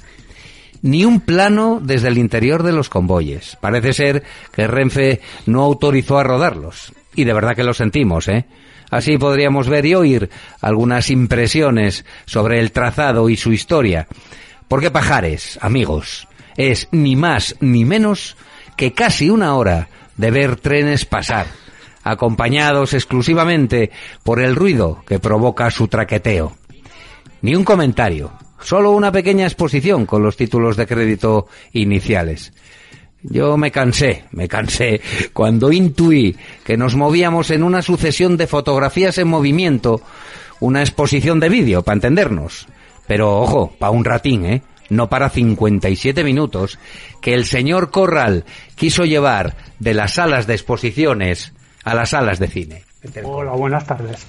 Ni 0.81 1.05
un 1.05 1.21
plano 1.21 1.79
desde 1.81 2.10
el 2.10 2.17
interior 2.17 2.62
de 2.62 2.73
los 2.73 2.89
convoyes. 2.89 3.57
Parece 3.60 3.93
ser 3.93 4.23
que 4.51 4.67
Renfe 4.67 5.21
no 5.45 5.63
autorizó 5.63 6.19
a 6.19 6.23
rodarlos. 6.23 6.93
Y 7.17 7.23
de 7.23 7.34
verdad 7.34 7.56
que 7.56 7.63
lo 7.63 7.73
sentimos, 7.73 8.27
¿eh? 8.27 8.45
Así 8.91 9.17
podríamos 9.17 9.67
ver 9.67 9.88
y 9.88 9.95
oír 9.95 10.30
algunas 10.62 11.10
impresiones 11.10 12.06
sobre 12.25 12.60
el 12.60 12.71
trazado 12.71 13.27
y 13.27 13.36
su 13.36 13.51
historia. 13.51 14.08
Porque 14.67 14.91
Pajares, 14.91 15.58
amigos, 15.63 16.27
es 16.58 16.88
ni 16.91 17.15
más 17.15 17.56
ni 17.60 17.86
menos 17.86 18.38
que 18.77 18.93
casi 18.93 19.32
una 19.32 19.56
hora 19.56 19.89
de 20.15 20.30
ver 20.30 20.58
trenes 20.58 21.06
pasar, 21.06 21.47
acompañados 22.03 22.93
exclusivamente 22.93 23.89
por 24.23 24.39
el 24.39 24.56
ruido 24.56 25.03
que 25.08 25.17
provoca 25.17 25.71
su 25.71 25.88
traqueteo. 25.88 26.56
Ni 27.41 27.56
un 27.56 27.63
comentario, 27.63 28.32
solo 28.62 28.91
una 28.91 29.12
pequeña 29.12 29.45
exposición 29.47 30.06
con 30.06 30.21
los 30.21 30.38
títulos 30.38 30.77
de 30.77 30.86
crédito 30.86 31.47
iniciales. 31.73 32.53
Yo 33.23 33.58
me 33.58 33.71
cansé, 33.71 34.25
me 34.32 34.47
cansé 34.47 35.01
cuando 35.34 35.71
intuí 35.71 36.36
que 36.63 36.77
nos 36.77 36.95
movíamos 36.95 37.49
en 37.51 37.63
una 37.63 37.82
sucesión 37.82 38.38
de 38.38 38.47
fotografías 38.47 39.17
en 39.17 39.27
movimiento, 39.27 40.01
una 40.60 40.82
exposición 40.82 41.39
de 41.39 41.49
vídeo, 41.49 41.84
para 41.84 41.95
entendernos. 41.95 42.67
Pero 43.08 43.39
ojo, 43.39 43.73
para 43.80 43.91
un 43.91 44.06
ratín, 44.06 44.45
¿eh? 44.45 44.62
No 44.89 45.10
para 45.10 45.30
57 45.30 46.23
minutos 46.23 46.80
que 47.21 47.34
el 47.34 47.45
señor 47.45 47.91
Corral 47.91 48.45
quiso 48.75 49.03
llevar 49.03 49.56
de 49.80 49.93
las 49.93 50.13
salas 50.13 50.47
de 50.47 50.53
exposiciones 50.53 51.53
a 51.84 51.93
las 51.93 52.12
salas 52.12 52.39
de 52.39 52.47
cine. 52.47 52.84
Hola, 53.23 53.51
buenas 53.51 53.86
tardes. 53.86 54.25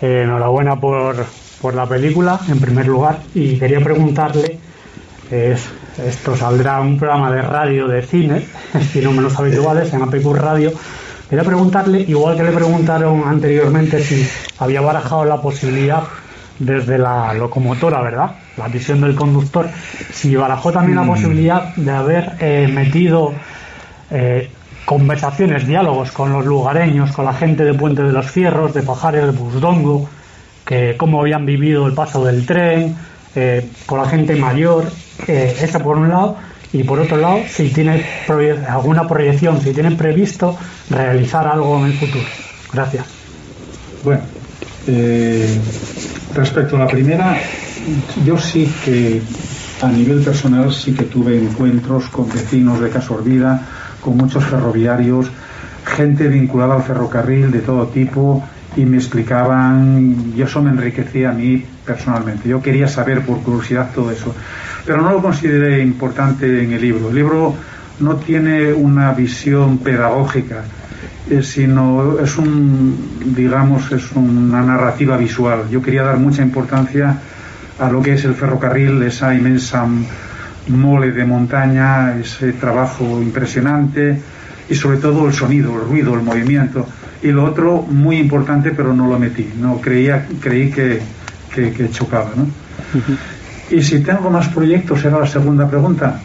Eh, 0.00 0.22
enhorabuena 0.24 0.80
por, 0.80 1.24
por 1.60 1.74
la 1.74 1.86
película, 1.86 2.40
en 2.48 2.60
primer 2.60 2.86
lugar, 2.86 3.20
y 3.34 3.58
quería 3.58 3.80
preguntarle, 3.80 4.58
es, 5.32 5.66
esto 6.04 6.36
saldrá 6.36 6.80
un 6.80 6.98
programa 6.98 7.32
de 7.32 7.40
radio 7.42 7.88
de 7.88 8.02
cine, 8.02 8.40
fenómenos 8.92 9.38
habituales 9.38 9.92
en 9.94 10.02
APQ 10.02 10.34
Radio, 10.34 10.72
quería 11.28 11.44
preguntarle, 11.44 12.00
igual 12.00 12.36
que 12.36 12.42
le 12.42 12.52
preguntaron 12.52 13.22
anteriormente 13.26 14.02
si 14.02 14.28
había 14.58 14.82
barajado 14.82 15.24
la 15.24 15.40
posibilidad 15.40 16.02
desde 16.58 16.98
la 16.98 17.32
locomotora, 17.32 18.02
¿verdad? 18.02 18.32
La 18.58 18.68
visión 18.68 19.00
del 19.00 19.14
conductor, 19.14 19.68
si 20.12 20.36
barajó 20.36 20.70
también 20.70 20.96
la 20.96 21.06
posibilidad 21.06 21.74
de 21.74 21.90
haber 21.90 22.32
eh, 22.38 22.68
metido 22.70 23.32
eh, 24.10 24.50
conversaciones, 24.84 25.66
diálogos 25.66 26.12
con 26.12 26.32
los 26.32 26.44
lugareños, 26.44 27.12
con 27.12 27.24
la 27.24 27.32
gente 27.32 27.64
de 27.64 27.72
Puente 27.72 28.02
de 28.02 28.12
los 28.12 28.30
Fierros, 28.30 28.74
de 28.74 28.82
Pajares, 28.82 29.24
de 29.24 29.30
Busdongo, 29.30 30.08
que 30.66 30.96
cómo 30.98 31.20
habían 31.20 31.46
vivido 31.46 31.86
el 31.86 31.94
paso 31.94 32.24
del 32.24 32.44
tren, 32.44 32.94
eh, 33.34 33.68
con 33.86 33.98
la 34.00 34.08
gente 34.08 34.36
mayor, 34.36 34.90
eh, 35.26 35.56
eso 35.60 35.78
por 35.80 35.96
un 35.96 36.08
lado, 36.08 36.36
y 36.72 36.82
por 36.84 36.98
otro 37.00 37.16
lado, 37.18 37.40
si 37.48 37.68
tiene 37.68 38.02
proye- 38.26 38.64
alguna 38.66 39.06
proyección, 39.06 39.60
si 39.60 39.72
tienen 39.72 39.96
previsto 39.96 40.56
realizar 40.90 41.46
algo 41.46 41.78
en 41.78 41.86
el 41.86 41.94
futuro. 41.94 42.24
Gracias. 42.72 43.04
Bueno, 44.02 44.22
eh, 44.86 45.58
respecto 46.34 46.76
a 46.76 46.80
la 46.80 46.86
primera, 46.88 47.36
yo 48.24 48.38
sí 48.38 48.72
que 48.84 49.20
a 49.82 49.88
nivel 49.88 50.22
personal 50.22 50.72
sí 50.72 50.92
que 50.94 51.04
tuve 51.04 51.36
encuentros 51.38 52.08
con 52.08 52.28
vecinos 52.28 52.80
de 52.80 52.88
Casorbida, 52.88 53.60
con 54.00 54.16
muchos 54.16 54.44
ferroviarios, 54.44 55.26
gente 55.84 56.28
vinculada 56.28 56.76
al 56.76 56.82
ferrocarril 56.82 57.50
de 57.50 57.58
todo 57.60 57.86
tipo 57.88 58.42
y 58.76 58.84
me 58.84 58.96
explicaban 58.96 60.32
y 60.36 60.40
eso 60.42 60.62
me 60.62 60.70
enriquecía 60.70 61.30
a 61.30 61.32
mí 61.32 61.64
personalmente. 61.84 62.48
Yo 62.48 62.62
quería 62.62 62.88
saber 62.88 63.22
por 63.22 63.42
curiosidad 63.42 63.90
todo 63.94 64.10
eso, 64.10 64.34
pero 64.86 65.02
no 65.02 65.12
lo 65.12 65.22
consideré 65.22 65.82
importante 65.82 66.62
en 66.62 66.72
el 66.72 66.80
libro. 66.80 67.08
El 67.08 67.14
libro 67.14 67.54
no 68.00 68.16
tiene 68.16 68.72
una 68.72 69.12
visión 69.12 69.78
pedagógica, 69.78 70.62
eh, 71.30 71.42
sino 71.42 72.18
es 72.18 72.36
un, 72.36 73.34
digamos, 73.34 73.90
es 73.92 74.12
una 74.12 74.62
narrativa 74.62 75.16
visual. 75.16 75.68
Yo 75.70 75.82
quería 75.82 76.02
dar 76.02 76.18
mucha 76.18 76.42
importancia 76.42 77.18
a 77.78 77.90
lo 77.90 78.02
que 78.02 78.14
es 78.14 78.24
el 78.24 78.34
ferrocarril, 78.34 79.02
esa 79.02 79.34
inmensa 79.34 79.86
mole 80.68 81.10
de 81.10 81.24
montaña, 81.24 82.16
ese 82.16 82.52
trabajo 82.52 83.20
impresionante 83.20 84.20
y 84.68 84.74
sobre 84.74 84.98
todo 84.98 85.26
el 85.26 85.32
sonido, 85.32 85.74
el 85.74 85.88
ruido, 85.88 86.14
el 86.14 86.22
movimiento. 86.22 86.86
Y 87.22 87.28
lo 87.28 87.44
otro, 87.44 87.82
muy 87.82 88.16
importante, 88.16 88.70
pero 88.70 88.94
no 88.94 89.06
lo 89.06 89.18
metí. 89.18 89.48
No 89.60 89.80
creía, 89.80 90.26
creí 90.40 90.70
que, 90.70 91.00
que, 91.54 91.72
que 91.72 91.90
chocaba, 91.90 92.30
¿no? 92.36 92.46
Y 93.70 93.82
si 93.82 94.00
tengo 94.00 94.30
más 94.30 94.48
proyectos, 94.48 95.04
era 95.04 95.18
la 95.18 95.26
segunda 95.26 95.68
pregunta. 95.68 96.20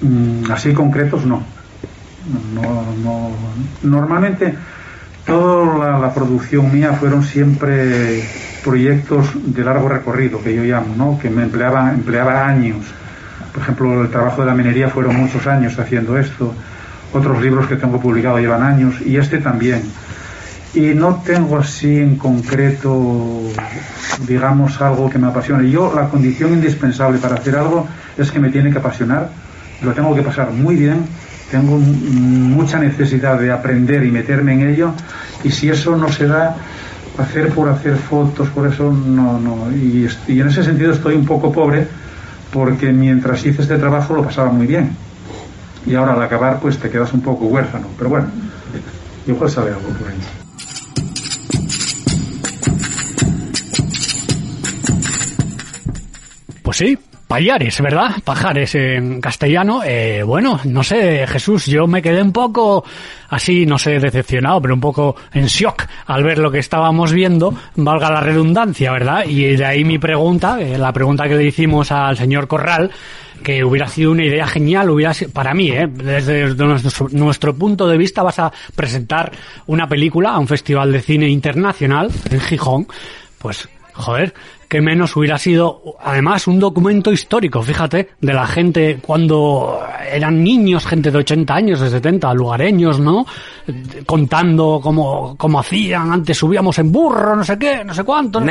Mm, 0.00 0.50
así 0.50 0.72
concretos, 0.72 1.24
no. 1.24 1.42
No, 2.54 2.84
no. 3.02 3.30
Normalmente 3.82 4.54
toda 5.26 5.78
la, 5.78 5.98
la 5.98 6.14
producción 6.14 6.72
mía 6.72 6.92
fueron 6.94 7.22
siempre 7.22 8.22
proyectos 8.62 9.26
de 9.34 9.64
largo 9.64 9.88
recorrido, 9.88 10.42
que 10.42 10.54
yo 10.54 10.62
llamo, 10.62 10.94
¿no? 10.96 11.18
que 11.18 11.30
me 11.30 11.42
empleaba, 11.42 11.92
empleaba 11.92 12.46
años. 12.46 12.84
Por 13.52 13.62
ejemplo, 13.62 14.02
el 14.02 14.10
trabajo 14.10 14.40
de 14.42 14.46
la 14.46 14.54
minería 14.54 14.88
fueron 14.88 15.16
muchos 15.16 15.46
años 15.46 15.78
haciendo 15.78 16.16
esto. 16.18 16.54
Otros 17.12 17.42
libros 17.42 17.66
que 17.66 17.76
tengo 17.76 18.00
publicados 18.00 18.40
llevan 18.40 18.62
años 18.62 18.94
y 19.04 19.16
este 19.16 19.38
también. 19.38 19.82
Y 20.74 20.94
no 20.94 21.22
tengo 21.24 21.58
así 21.58 21.98
en 21.98 22.16
concreto, 22.16 23.42
digamos, 24.26 24.80
algo 24.80 25.10
que 25.10 25.18
me 25.18 25.26
apasione. 25.26 25.70
Yo, 25.70 25.92
la 25.94 26.08
condición 26.08 26.54
indispensable 26.54 27.18
para 27.18 27.34
hacer 27.34 27.56
algo 27.56 27.86
es 28.16 28.30
que 28.30 28.40
me 28.40 28.48
tiene 28.48 28.70
que 28.70 28.78
apasionar, 28.78 29.28
lo 29.82 29.92
tengo 29.92 30.14
que 30.14 30.22
pasar 30.22 30.50
muy 30.50 30.76
bien, 30.76 31.04
tengo 31.50 31.76
mucha 31.76 32.78
necesidad 32.78 33.38
de 33.38 33.52
aprender 33.52 34.02
y 34.04 34.10
meterme 34.10 34.54
en 34.54 34.70
ello, 34.70 34.92
y 35.44 35.50
si 35.50 35.68
eso 35.68 35.94
no 35.94 36.10
se 36.10 36.26
da, 36.26 36.56
hacer 37.18 37.50
por 37.50 37.68
hacer 37.68 37.96
fotos, 37.96 38.48
por 38.48 38.66
eso 38.66 38.90
no, 38.90 39.38
no. 39.38 39.70
Y, 39.70 40.08
en 40.28 40.48
ese 40.48 40.64
sentido 40.64 40.92
estoy 40.92 41.14
un 41.14 41.26
poco 41.26 41.52
pobre, 41.52 41.86
porque 42.52 42.92
mientras 42.92 43.44
hice 43.44 43.62
este 43.62 43.76
trabajo 43.76 44.14
lo 44.14 44.24
pasaba 44.24 44.50
muy 44.50 44.66
bien. 44.66 44.96
Y 45.86 45.94
ahora 45.94 46.14
al 46.14 46.22
acabar, 46.22 46.60
pues 46.60 46.78
te 46.78 46.88
quedas 46.88 47.12
un 47.12 47.20
poco 47.20 47.46
huérfano. 47.46 47.88
Pero 47.98 48.10
bueno, 48.10 48.28
igual 49.26 49.50
sale 49.50 49.70
algo 49.70 49.88
por 49.88 50.08
ahí. 50.08 50.41
Pues 56.72 56.78
sí, 56.78 56.98
Payares, 57.28 57.82
¿verdad? 57.82 58.12
Pajares 58.24 58.74
en 58.76 59.20
castellano. 59.20 59.82
Eh, 59.84 60.22
bueno, 60.22 60.58
no 60.64 60.82
sé, 60.82 61.26
Jesús, 61.26 61.66
yo 61.66 61.86
me 61.86 62.00
quedé 62.00 62.22
un 62.22 62.32
poco 62.32 62.82
así, 63.28 63.66
no 63.66 63.76
sé, 63.76 64.00
decepcionado, 64.00 64.62
pero 64.62 64.72
un 64.72 64.80
poco 64.80 65.14
en 65.34 65.44
shock 65.48 65.84
al 66.06 66.24
ver 66.24 66.38
lo 66.38 66.50
que 66.50 66.60
estábamos 66.60 67.12
viendo, 67.12 67.54
valga 67.76 68.10
la 68.10 68.20
redundancia, 68.20 68.90
¿verdad? 68.90 69.26
Y 69.26 69.54
de 69.54 69.64
ahí 69.66 69.84
mi 69.84 69.98
pregunta, 69.98 70.62
eh, 70.62 70.78
la 70.78 70.94
pregunta 70.94 71.28
que 71.28 71.34
le 71.34 71.44
hicimos 71.44 71.92
al 71.92 72.16
señor 72.16 72.48
Corral, 72.48 72.90
que 73.44 73.62
hubiera 73.62 73.86
sido 73.86 74.12
una 74.12 74.24
idea 74.24 74.46
genial, 74.46 74.88
hubiera 74.88 75.12
sido, 75.12 75.30
para 75.30 75.52
mí, 75.52 75.70
¿eh? 75.72 75.88
desde 75.92 76.54
nuestro, 76.54 77.08
nuestro 77.10 77.54
punto 77.54 77.86
de 77.86 77.98
vista 77.98 78.22
vas 78.22 78.38
a 78.38 78.50
presentar 78.74 79.30
una 79.66 79.86
película 79.86 80.30
a 80.30 80.38
un 80.38 80.48
festival 80.48 80.90
de 80.90 81.02
cine 81.02 81.28
internacional 81.28 82.10
en 82.30 82.40
Gijón, 82.40 82.86
pues 83.36 83.68
joder, 83.92 84.32
que 84.72 84.80
menos 84.80 85.14
hubiera 85.16 85.36
sido, 85.36 85.82
además, 86.00 86.46
un 86.46 86.58
documento 86.58 87.12
histórico, 87.12 87.60
fíjate, 87.60 88.08
de 88.18 88.32
la 88.32 88.46
gente 88.46 89.00
cuando 89.02 89.78
eran 90.10 90.42
niños, 90.42 90.86
gente 90.86 91.10
de 91.10 91.18
80 91.18 91.54
años, 91.54 91.80
de 91.80 91.90
70, 91.90 92.32
lugareños, 92.32 92.98
¿no? 92.98 93.26
Contando 94.06 94.80
cómo, 94.82 95.36
cómo 95.36 95.60
hacían, 95.60 96.10
antes 96.10 96.38
subíamos 96.38 96.78
en 96.78 96.90
burro, 96.90 97.36
no 97.36 97.44
sé 97.44 97.58
qué, 97.58 97.84
no 97.84 97.92
sé 97.92 98.02
cuánto. 98.02 98.40
¿no? 98.40 98.46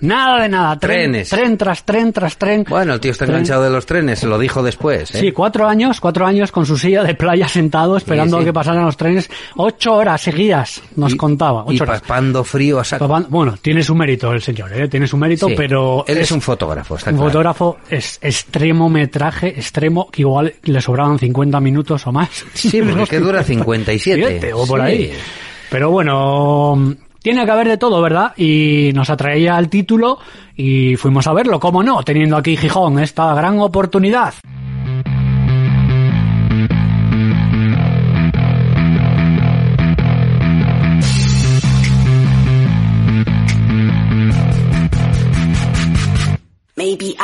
Nada. 0.00 0.42
De 0.42 0.48
nada. 0.48 0.78
Tren, 0.78 1.10
Trenes. 1.12 1.28
Tren 1.28 1.56
tras 1.58 1.84
tren 1.84 2.12
tras 2.12 2.36
tren. 2.36 2.64
Bueno, 2.68 2.94
el 2.94 3.00
tío 3.00 3.10
está 3.12 3.24
Tren. 3.26 3.36
enganchado 3.36 3.62
de 3.64 3.70
los 3.70 3.86
trenes, 3.86 4.18
se 4.18 4.26
lo 4.26 4.38
dijo 4.38 4.62
después. 4.62 5.14
¿eh? 5.14 5.18
Sí, 5.20 5.32
cuatro 5.32 5.66
años, 5.68 6.00
cuatro 6.00 6.26
años 6.26 6.50
con 6.52 6.64
su 6.66 6.76
silla 6.78 7.02
de 7.02 7.14
playa 7.14 7.48
sentado 7.48 7.96
esperando 7.96 8.36
Sí, 8.38 8.42
sí. 8.42 8.44
a 8.44 8.46
que 8.46 8.52
pasaran 8.52 8.84
los 8.84 8.96
trenes. 8.96 9.30
Ocho 9.56 9.94
horas 9.94 10.20
seguidas, 10.20 10.82
nos 10.96 11.12
Y- 11.12 11.16
contaba. 11.16 11.64
Y 11.68 11.74
Ocho 11.74 11.84
horas. 11.84 12.00
papando 12.00 12.44
frío 12.44 12.78
a 12.80 12.84
saco. 12.84 13.06
Bueno, 13.28 13.56
tiene 13.60 13.82
su 13.82 13.94
mérito 13.94 14.32
el 14.32 14.40
señor, 14.42 14.72
¿eh? 14.72 14.88
tiene 14.88 15.06
su 15.06 15.16
mérito, 15.16 15.48
Sí. 15.48 15.54
pero 15.56 16.04
Él 16.06 16.18
es 16.18 16.30
un 16.32 16.40
fotógrafo, 16.40 16.96
está 16.96 17.10
un 17.10 17.16
claro. 17.16 17.30
fotógrafo 17.30 17.76
es 17.88 18.18
extremo 18.22 18.88
metraje, 18.88 19.48
extremo, 19.48 20.08
que 20.10 20.22
igual 20.22 20.54
le 20.62 20.80
sobraban 20.80 21.18
50 21.18 21.60
minutos 21.60 22.06
o 22.06 22.12
más. 22.12 22.28
Sí, 22.54 22.80
porque 22.82 23.06
que 23.06 23.18
dura 23.20 23.42
57. 23.42 24.24
Siete, 24.26 24.52
o 24.52 24.66
por 24.66 24.80
Sí. 24.80 24.86
ahí. 24.86 25.12
Pero 25.70 25.90
bueno, 25.90 26.94
tiene 27.22 27.44
que 27.44 27.50
haber 27.50 27.68
de 27.68 27.78
todo, 27.78 28.00
¿verdad? 28.02 28.32
Y 28.36 28.90
nos 28.94 29.10
atraía 29.10 29.58
el 29.58 29.68
título 29.68 30.18
y 30.56 30.96
fuimos 30.96 31.26
a 31.26 31.32
verlo, 31.32 31.60
¿cómo 31.60 31.82
no? 31.82 32.02
Teniendo 32.02 32.36
aquí 32.36 32.56
Gijón 32.56 32.98
esta 32.98 33.34
gran 33.34 33.58
oportunidad. 33.60 34.34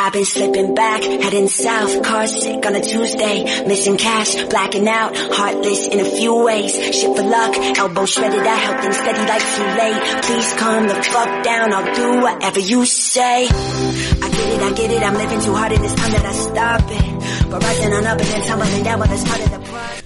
I've 0.06 0.12
been 0.12 0.24
slipping 0.24 0.72
back, 0.72 1.02
heading 1.02 1.48
south, 1.48 2.00
car 2.04 2.28
sick 2.28 2.64
on 2.64 2.76
a 2.76 2.80
Tuesday, 2.80 3.42
missing 3.66 3.96
cash, 3.96 4.36
blacking 4.44 4.86
out, 4.86 5.16
heartless 5.16 5.88
in 5.88 5.98
a 5.98 6.04
few 6.04 6.44
ways, 6.44 6.72
shit 6.94 7.16
for 7.16 7.24
luck, 7.24 7.56
elbow 7.76 8.06
shredded, 8.06 8.38
and 8.38 8.94
steady 8.94 9.18
like 9.18 10.22
please 10.22 10.52
calm 10.60 10.86
the 10.86 10.94
fuck 10.94 11.42
down, 11.42 11.72
I'll 11.72 11.94
do 11.96 12.22
whatever 12.22 12.60
you 12.60 12.86
say, 12.86 13.48
I 13.48 14.28
get 14.30 14.48
it, 14.54 14.62
I 14.62 14.72
get 14.74 14.90
it, 14.92 15.02
I'm 15.02 15.14
living 15.14 15.40
too 15.40 15.54
hard 15.54 15.72
time. 15.74 15.86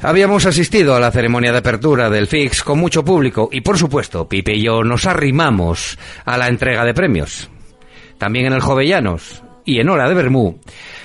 Habíamos 0.00 0.46
asistido 0.46 0.96
a 0.96 1.00
la 1.00 1.12
ceremonia 1.12 1.52
de 1.52 1.58
apertura 1.58 2.08
del 2.08 2.26
FIX 2.26 2.62
con 2.62 2.78
mucho 2.78 3.04
público 3.04 3.50
y, 3.52 3.60
por 3.60 3.76
supuesto, 3.76 4.26
Pipe 4.26 4.54
y 4.54 4.62
yo 4.62 4.82
nos 4.82 5.04
arrimamos 5.04 5.98
a 6.24 6.38
la 6.38 6.48
entrega 6.48 6.86
de 6.86 6.94
premios. 6.94 7.50
También 8.16 8.46
en 8.46 8.54
el 8.54 8.62
Jovellanos 8.62 9.42
y 9.64 9.80
en 9.80 9.88
Hora 9.88 10.08
de 10.08 10.14
Bermú. 10.14 10.58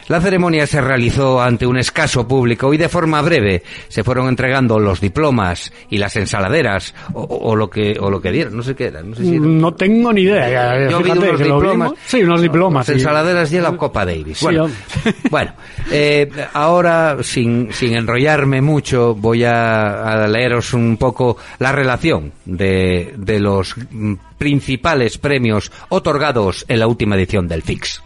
La 0.08 0.22
ceremonia 0.22 0.68
se 0.68 0.82
realizó 0.82 1.41
ante 1.41 1.66
un 1.66 1.78
escaso 1.80 2.28
público 2.28 2.72
y 2.72 2.78
de 2.78 2.89
forma 2.89 3.24
breve 3.24 3.64
se 3.88 4.03
fueron 4.03 4.28
entregando 4.28 4.78
los 4.78 5.01
diplomas 5.01 5.74
y 5.89 5.97
las 5.97 6.16
ensaladeras 6.16 6.93
o, 7.14 7.22
o 7.24 7.56
lo 7.56 7.72
que 7.72 7.97
o 7.99 8.12
lo 8.12 8.22
que 8.22 8.32
dieron, 8.32 8.56
no 8.56 8.62
sé 8.62 8.76
qué 8.76 8.86
era, 8.86 9.01
no 9.01 9.16
sé 9.16 9.24
si 9.24 9.36
era- 9.38 9.39
No 9.45 9.74
tengo 9.74 10.14
ni 10.14 10.22
idea. 10.22 10.88
Yo 10.91 10.99
vi 11.01 11.10
unos 11.10 11.39
diplomas. 11.39 11.91
Sí, 12.06 12.22
unos 12.24 12.39
diplomas. 12.41 12.82
Las 12.88 12.95
sí. 12.95 13.01
ensaladeras 13.01 13.51
y 13.51 13.60
la 13.60 13.76
Copa 13.76 14.06
Davis. 14.06 14.41
Bueno, 14.43 14.70
bueno 15.32 15.53
eh, 15.91 16.30
ahora, 16.53 17.18
sin, 17.24 17.74
sin 17.74 17.95
enrollarme 17.95 18.62
mucho, 18.62 19.16
voy 19.16 19.43
a, 19.43 20.24
a 20.24 20.28
leeros 20.28 20.72
un 20.76 20.97
poco 20.97 21.38
la 21.58 21.72
relación 21.72 22.32
de, 22.45 23.12
de 23.18 23.39
los 23.39 23.74
mm, 23.89 24.14
principales 24.38 25.18
premios 25.18 25.72
otorgados 25.89 26.64
en 26.68 26.78
la 26.78 26.86
última 26.86 27.16
edición 27.16 27.47
del 27.47 27.64
FIX. 27.64 28.03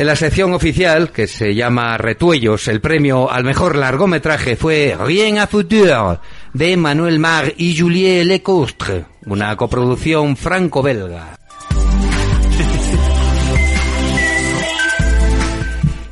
En 0.00 0.06
la 0.06 0.16
sección 0.16 0.54
oficial, 0.54 1.12
que 1.12 1.26
se 1.26 1.54
llama 1.54 1.98
Retuellos, 1.98 2.68
el 2.68 2.80
premio 2.80 3.30
al 3.30 3.44
mejor 3.44 3.76
largometraje 3.76 4.56
fue 4.56 4.96
Rien 4.98 5.36
à 5.36 5.46
futur, 5.46 6.20
de 6.54 6.74
Manuel 6.78 7.18
Mar 7.18 7.52
y 7.58 7.76
Julie 7.78 8.24
Lecoustre, 8.24 9.04
una 9.26 9.54
coproducción 9.56 10.38
franco-belga. 10.38 11.39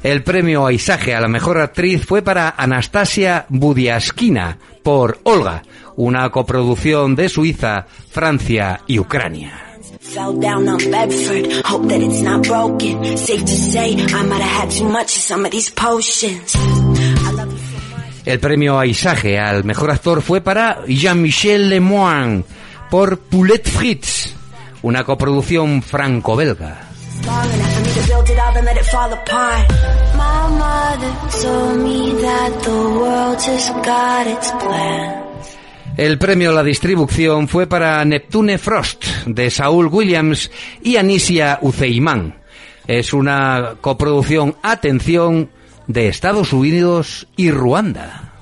El 0.03 0.22
premio 0.22 0.64
Aisaje 0.64 1.14
a 1.14 1.20
la 1.20 1.28
mejor 1.28 1.59
actriz 1.59 2.07
fue 2.07 2.22
para 2.22 2.55
Anastasia 2.57 3.46
Budiaskina 3.49 4.59
por 4.82 5.18
Olga, 5.24 5.62
una 5.96 6.30
coproducción 6.30 7.16
de 7.16 7.28
Suiza, 7.28 7.86
Francia 8.11 8.80
y 8.86 9.01
Ucrania. 9.01 9.68
Fell 10.01 10.38
down 10.40 10.68
on 10.68 10.78
Bedford, 10.78 11.62
hope 11.64 11.88
that 11.88 12.01
it's 12.01 12.22
not 12.22 12.46
broken. 12.46 13.16
Safe 13.18 13.40
to 13.40 13.53
say, 13.53 13.92
I 13.92 14.22
might 14.22 14.40
have 14.40 14.62
had 14.62 14.70
too 14.70 14.88
much 14.88 15.16
of 15.16 15.22
some 15.22 15.44
of 15.44 15.51
these 15.51 15.70
potions. 15.70 16.55
I 16.55 17.32
love 17.32 17.53
you 17.53 17.59
so 17.59 17.96
much. 17.96 18.22
El 18.24 18.38
premio 18.38 18.78
Aisaje 18.78 19.38
al 19.38 19.64
mejor 19.64 19.90
actor 19.90 20.22
fue 20.22 20.40
para 20.40 20.84
Jean-Michel 20.86 21.68
Lemoine 21.68 22.44
por 22.90 23.18
Poulet 23.18 23.68
Fritz, 23.68 24.32
una 24.82 25.05
coproducción 25.05 25.82
franco-belga. 25.82 26.88
And 28.59 28.66
let 28.66 28.76
it 28.76 28.84
fall 28.86 29.12
apart. 29.12 29.68
My 30.16 30.48
mother 30.62 31.12
told 31.42 31.78
me 31.78 32.12
that 32.22 32.50
the 32.64 32.80
world 32.98 33.38
just 33.38 33.72
got 33.84 34.26
its 34.26 34.50
plan. 34.52 35.24
El 35.96 36.18
premio 36.18 36.50
a 36.50 36.52
la 36.52 36.62
distribución 36.62 37.48
fue 37.48 37.66
para 37.66 38.04
Neptune 38.04 38.59
Frost 38.59 39.04
de 39.26 39.50
Saúl 39.50 39.86
Williams 39.86 40.50
y 40.82 40.96
Anisia 40.96 41.59
Uceimán. 41.62 42.36
Es 42.86 43.12
una 43.12 43.76
coproducción, 43.80 44.56
atención, 44.62 45.50
de 45.86 46.09
Estados 46.09 46.52
Unidos 46.52 47.26
y 47.36 47.50
Ruanda. 47.50 48.32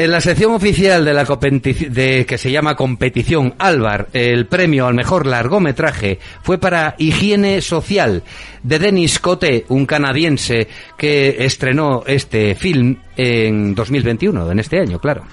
En 0.00 0.10
la 0.12 0.22
sección 0.22 0.54
oficial 0.54 1.04
de 1.04 1.12
la 1.12 1.26
de, 1.26 2.24
que 2.26 2.38
se 2.38 2.50
llama 2.50 2.74
Competición 2.74 3.52
Álvar, 3.58 4.08
el 4.14 4.46
premio 4.46 4.86
al 4.86 4.94
mejor 4.94 5.26
largometraje 5.26 6.18
fue 6.42 6.56
para 6.56 6.94
Higiene 6.96 7.60
Social 7.60 8.22
de 8.62 8.78
Denis 8.78 9.18
Coté, 9.18 9.66
un 9.68 9.84
canadiense 9.84 10.68
que 10.96 11.44
estrenó 11.44 12.02
este 12.06 12.54
film 12.54 12.96
en 13.14 13.74
2021, 13.74 14.50
en 14.50 14.58
este 14.58 14.80
año, 14.80 14.98
claro. 14.98 15.24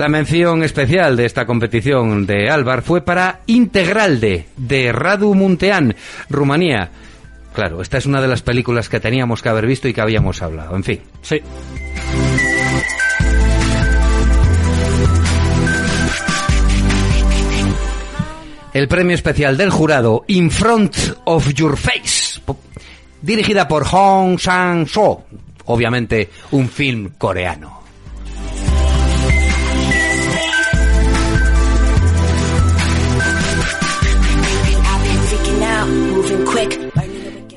La 0.00 0.08
mención 0.08 0.62
especial 0.62 1.14
de 1.14 1.26
esta 1.26 1.44
competición 1.44 2.24
de 2.24 2.48
Álvar 2.48 2.80
fue 2.80 3.02
para 3.02 3.40
Integralde, 3.44 4.46
de 4.56 4.92
Radu 4.92 5.34
Muntean, 5.34 5.94
Rumanía. 6.30 6.88
Claro, 7.52 7.82
esta 7.82 7.98
es 7.98 8.06
una 8.06 8.22
de 8.22 8.28
las 8.28 8.40
películas 8.40 8.88
que 8.88 8.98
teníamos 8.98 9.42
que 9.42 9.50
haber 9.50 9.66
visto 9.66 9.88
y 9.88 9.92
que 9.92 10.00
habíamos 10.00 10.40
hablado. 10.40 10.74
En 10.74 10.84
fin. 10.84 11.00
Sí. 11.20 11.42
El 18.72 18.88
premio 18.88 19.14
especial 19.14 19.58
del 19.58 19.68
jurado 19.68 20.24
In 20.28 20.50
Front 20.50 20.96
of 21.26 21.52
Your 21.52 21.76
Face, 21.76 22.40
dirigida 23.20 23.68
por 23.68 23.84
Hong 23.84 24.38
Sang-soo, 24.38 25.26
obviamente 25.66 26.30
un 26.52 26.70
film 26.70 27.10
coreano. 27.18 27.79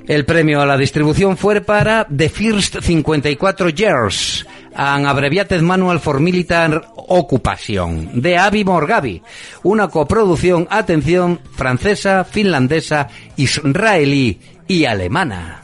El 0.07 0.25
premio 0.25 0.61
a 0.61 0.65
la 0.65 0.77
distribución 0.77 1.37
fue 1.37 1.61
para 1.61 2.05
The 2.05 2.29
First 2.29 2.81
54 2.81 3.69
Years, 3.69 4.45
an 4.75 5.05
Abbreviated 5.05 5.61
Manual 5.61 5.99
for 5.99 6.19
Military 6.19 6.79
Occupation, 6.95 8.21
de 8.21 8.37
Avi 8.37 8.65
Morgavi, 8.65 9.21
una 9.63 9.87
coproducción, 9.87 10.67
atención, 10.69 11.39
francesa, 11.55 12.25
finlandesa, 12.25 13.07
israelí 13.37 14.39
y 14.67 14.85
alemana. 14.85 15.61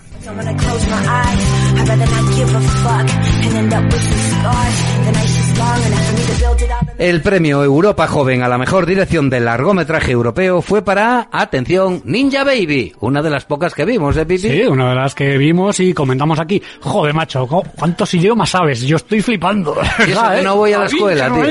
El 6.97 7.21
premio 7.21 7.63
Europa 7.63 8.07
Joven 8.07 8.43
a 8.43 8.49
la 8.49 8.57
mejor 8.57 8.85
dirección 8.85 9.29
del 9.29 9.45
largometraje 9.45 10.11
europeo 10.11 10.61
fue 10.61 10.81
para, 10.81 11.29
atención, 11.31 12.01
Ninja 12.05 12.43
Baby, 12.43 12.93
una 12.99 13.21
de 13.21 13.29
las 13.29 13.45
pocas 13.45 13.73
que 13.73 13.85
vimos, 13.85 14.17
¿eh, 14.17 14.25
Pipi? 14.25 14.49
Sí, 14.49 14.61
una 14.63 14.89
de 14.89 14.95
las 14.95 15.15
que 15.15 15.37
vimos 15.37 15.79
y 15.79 15.93
comentamos 15.93 16.39
aquí. 16.39 16.61
Joder, 16.81 17.13
macho, 17.13 17.47
¿cu- 17.47 17.63
¿cuántos 17.77 18.13
idiomas 18.13 18.49
sabes? 18.49 18.81
Yo 18.81 18.97
estoy 18.97 19.21
flipando. 19.21 19.75
Y 20.07 20.11
eso 20.11 20.29
que 20.35 20.41
no 20.41 20.55
voy 20.57 20.73
a 20.73 20.79
la 20.79 20.85
escuela, 20.87 21.29
tío. 21.33 21.43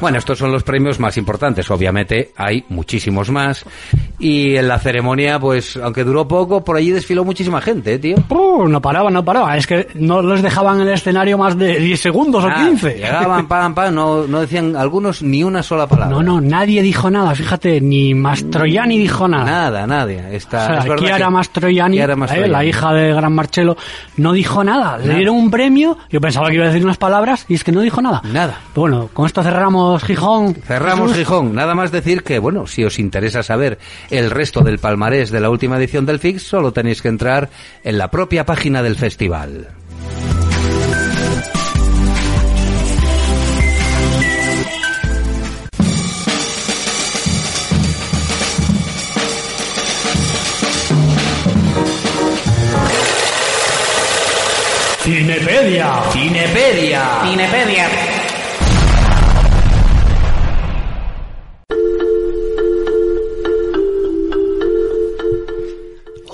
Bueno, 0.00 0.18
estos 0.18 0.38
son 0.38 0.50
los 0.52 0.62
premios 0.62 0.98
más 0.98 1.16
importantes, 1.16 1.70
obviamente 1.70 2.32
hay 2.36 2.64
muchísimos 2.68 3.30
más. 3.30 3.64
Y 4.18 4.56
en 4.56 4.68
la 4.68 4.78
ceremonia, 4.78 5.38
pues, 5.38 5.76
aunque 5.76 6.04
duró 6.04 6.26
poco, 6.28 6.62
por 6.64 6.76
allí 6.76 6.90
desfiló 6.90 7.24
muchísima 7.24 7.60
gente, 7.60 7.94
¿eh, 7.94 7.98
tío. 7.98 8.16
Uh, 8.28 8.68
no 8.68 8.80
paraba, 8.82 9.10
no 9.10 9.24
paraba. 9.24 9.56
Es 9.56 9.66
que 9.66 9.88
no 9.94 10.20
los 10.22 10.42
dejaban 10.42 10.76
en 10.80 10.88
el 10.88 10.94
escenario 10.94 11.38
más 11.38 11.56
de 11.56 11.78
10 11.78 12.00
segundos 12.00 12.44
Ah, 12.46 12.54
o 12.62 12.66
15. 12.68 12.94
Llegaban, 12.96 13.48
pam, 13.48 13.74
pam, 13.74 13.94
no, 13.94 14.26
no 14.26 14.40
decían 14.40 14.76
algunos 14.76 15.22
ni 15.22 15.42
una 15.42 15.62
sola 15.62 15.86
palabra. 15.86 16.14
No, 16.14 16.22
no, 16.22 16.40
nadie 16.40 16.82
dijo 16.82 17.10
nada. 17.10 17.34
Fíjate, 17.34 17.80
ni 17.80 18.14
Mastroianni 18.14 18.98
dijo 18.98 19.26
nada. 19.26 19.44
Nada, 19.44 19.86
nadie. 19.86 20.18
O 20.22 20.28
Está, 20.32 20.66
sea, 20.82 20.94
es 20.94 21.00
Chiara 21.00 21.26
que- 21.26 21.30
Mastroianni, 21.32 21.96
Chiara 21.96 22.12
eh, 22.12 22.16
Mastroianni. 22.16 22.52
la 22.52 22.64
hija 22.64 22.92
de 22.92 23.14
Gran 23.14 23.32
Marcello, 23.32 23.76
no 24.18 24.32
dijo 24.32 24.62
nada. 24.64 24.98
Le 24.98 25.04
Nada. 25.06 25.16
dieron 25.16 25.36
un 25.36 25.50
premio, 25.50 25.96
yo 26.10 26.20
pensaba 26.20 26.48
que 26.48 26.56
iba 26.56 26.64
a 26.64 26.68
decir 26.68 26.84
unas 26.84 26.98
palabras 26.98 27.46
y 27.48 27.54
es 27.54 27.64
que 27.64 27.72
no 27.72 27.80
dijo 27.80 28.02
nada. 28.02 28.20
Nada. 28.30 28.60
Bueno, 28.74 29.08
con 29.14 29.24
esto 29.26 29.42
cerramos 29.42 29.89
Gijón. 29.98 30.54
Cerramos. 30.54 31.14
Gijón. 31.14 31.54
Nada 31.54 31.74
más 31.74 31.90
decir 31.90 32.22
que, 32.22 32.38
bueno, 32.38 32.66
si 32.66 32.84
os 32.84 32.98
interesa 32.98 33.42
saber 33.42 33.78
el 34.10 34.30
resto 34.30 34.60
del 34.60 34.78
palmarés 34.78 35.30
de 35.30 35.40
la 35.40 35.50
última 35.50 35.76
edición 35.78 36.06
del 36.06 36.18
FIX, 36.18 36.42
solo 36.42 36.72
tenéis 36.72 37.02
que 37.02 37.08
entrar 37.08 37.50
en 37.82 37.98
la 37.98 38.10
propia 38.10 38.44
página 38.44 38.82
del 38.82 38.96
festival. 38.96 39.68
Cinepedia. 55.02 56.02
Cinepedia. 56.12 57.22
Cinepedia. 57.24 58.19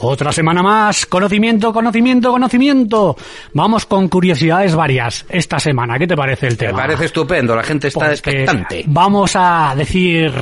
Otra 0.09 0.31
semana 0.31 0.63
más, 0.63 1.05
conocimiento, 1.07 1.73
conocimiento, 1.73 2.31
conocimiento. 2.31 3.17
Vamos 3.55 3.87
con 3.87 4.09
curiosidades 4.09 4.73
varias 4.77 5.27
esta 5.29 5.59
semana. 5.59 5.99
¿Qué 5.99 6.07
te 6.07 6.15
parece 6.15 6.47
el 6.47 6.53
Me 6.53 6.59
tema? 6.59 6.79
parece 6.79 7.07
estupendo, 7.07 7.57
la 7.57 7.65
gente 7.65 7.89
está 7.89 8.07
Pues 8.07 8.23
que 8.23 8.31
expectante. 8.31 8.85
Vamos 8.87 9.33
a 9.35 9.75
decir, 9.77 10.33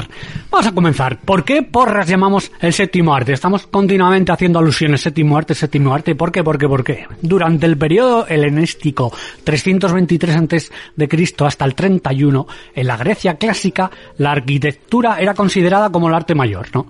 vamos 0.50 0.66
a 0.66 0.72
comenzar. 0.72 1.18
¿Por 1.20 1.44
qué 1.44 1.62
porras 1.62 2.06
llamamos 2.06 2.52
el 2.60 2.74
séptimo 2.74 3.14
arte? 3.14 3.32
Estamos 3.32 3.66
continuamente 3.66 4.32
haciendo 4.32 4.58
alusiones 4.58 5.00
séptimo 5.00 5.38
arte, 5.38 5.54
séptimo 5.54 5.94
arte. 5.94 6.14
¿Por 6.14 6.30
qué? 6.30 6.44
¿Por 6.44 6.58
qué? 6.58 6.68
¿Por 6.68 6.84
qué? 6.84 7.06
Durante 7.22 7.64
el 7.64 7.78
periodo 7.78 8.26
helenístico 8.26 9.12
323 9.44 10.36
antes 10.36 10.72
de 10.94 11.08
Cristo 11.08 11.46
hasta 11.46 11.64
el 11.64 11.74
31, 11.74 12.46
en 12.74 12.86
la 12.86 12.98
Grecia 12.98 13.36
clásica, 13.36 13.90
la 14.18 14.32
arquitectura 14.32 15.18
era 15.20 15.32
considerada 15.32 15.88
como 15.90 16.08
el 16.08 16.14
arte 16.14 16.34
mayor, 16.34 16.66
¿no? 16.74 16.86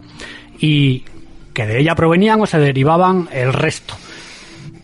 Y 0.58 1.04
que 1.54 1.64
de 1.66 1.80
ella 1.80 1.94
provenían 1.94 2.40
o 2.42 2.46
se 2.46 2.58
derivaban 2.58 3.28
el 3.32 3.52
resto. 3.52 3.94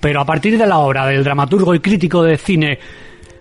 Pero 0.00 0.20
a 0.20 0.24
partir 0.24 0.56
de 0.56 0.66
la 0.66 0.78
obra 0.78 1.06
del 1.06 1.22
dramaturgo 1.24 1.74
y 1.74 1.80
crítico 1.80 2.22
de 2.22 2.38
cine 2.38 2.78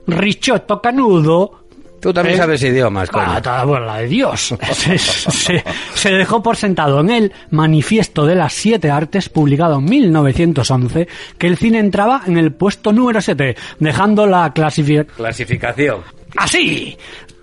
Ricciotto 0.07 0.81
Canudo, 0.81 1.55
Tú 2.01 2.13
también 2.13 2.35
Eh, 2.35 2.37
sabes 2.39 2.63
idiomas, 2.63 3.09
coño. 3.09 3.25
Ah, 3.43 3.65
bueno, 3.65 3.85
la 3.85 3.97
de 3.97 4.07
Dios. 4.07 4.55
se, 4.73 4.97
se- 4.97 5.63
se 5.93 6.11
dejó 6.13 6.41
por 6.41 6.55
sentado 6.55 7.01
en 7.01 7.09
el 7.09 7.33
Manifiesto 7.51 8.25
de 8.25 8.35
las 8.35 8.53
Siete 8.53 8.89
Artes, 8.89 9.27
publicado 9.27 9.79
en 9.79 9.83
1911, 9.85 11.09
que 11.37 11.47
el 11.47 11.57
cine 11.57 11.79
entraba 11.79 12.21
en 12.25 12.37
el 12.37 12.53
puesto 12.53 12.93
número 12.93 13.19
7, 13.19 13.57
dejando 13.79 14.25
la 14.27 14.53
clasificación 14.53 15.13
Clasificación. 15.17 15.99
así. 16.37 16.97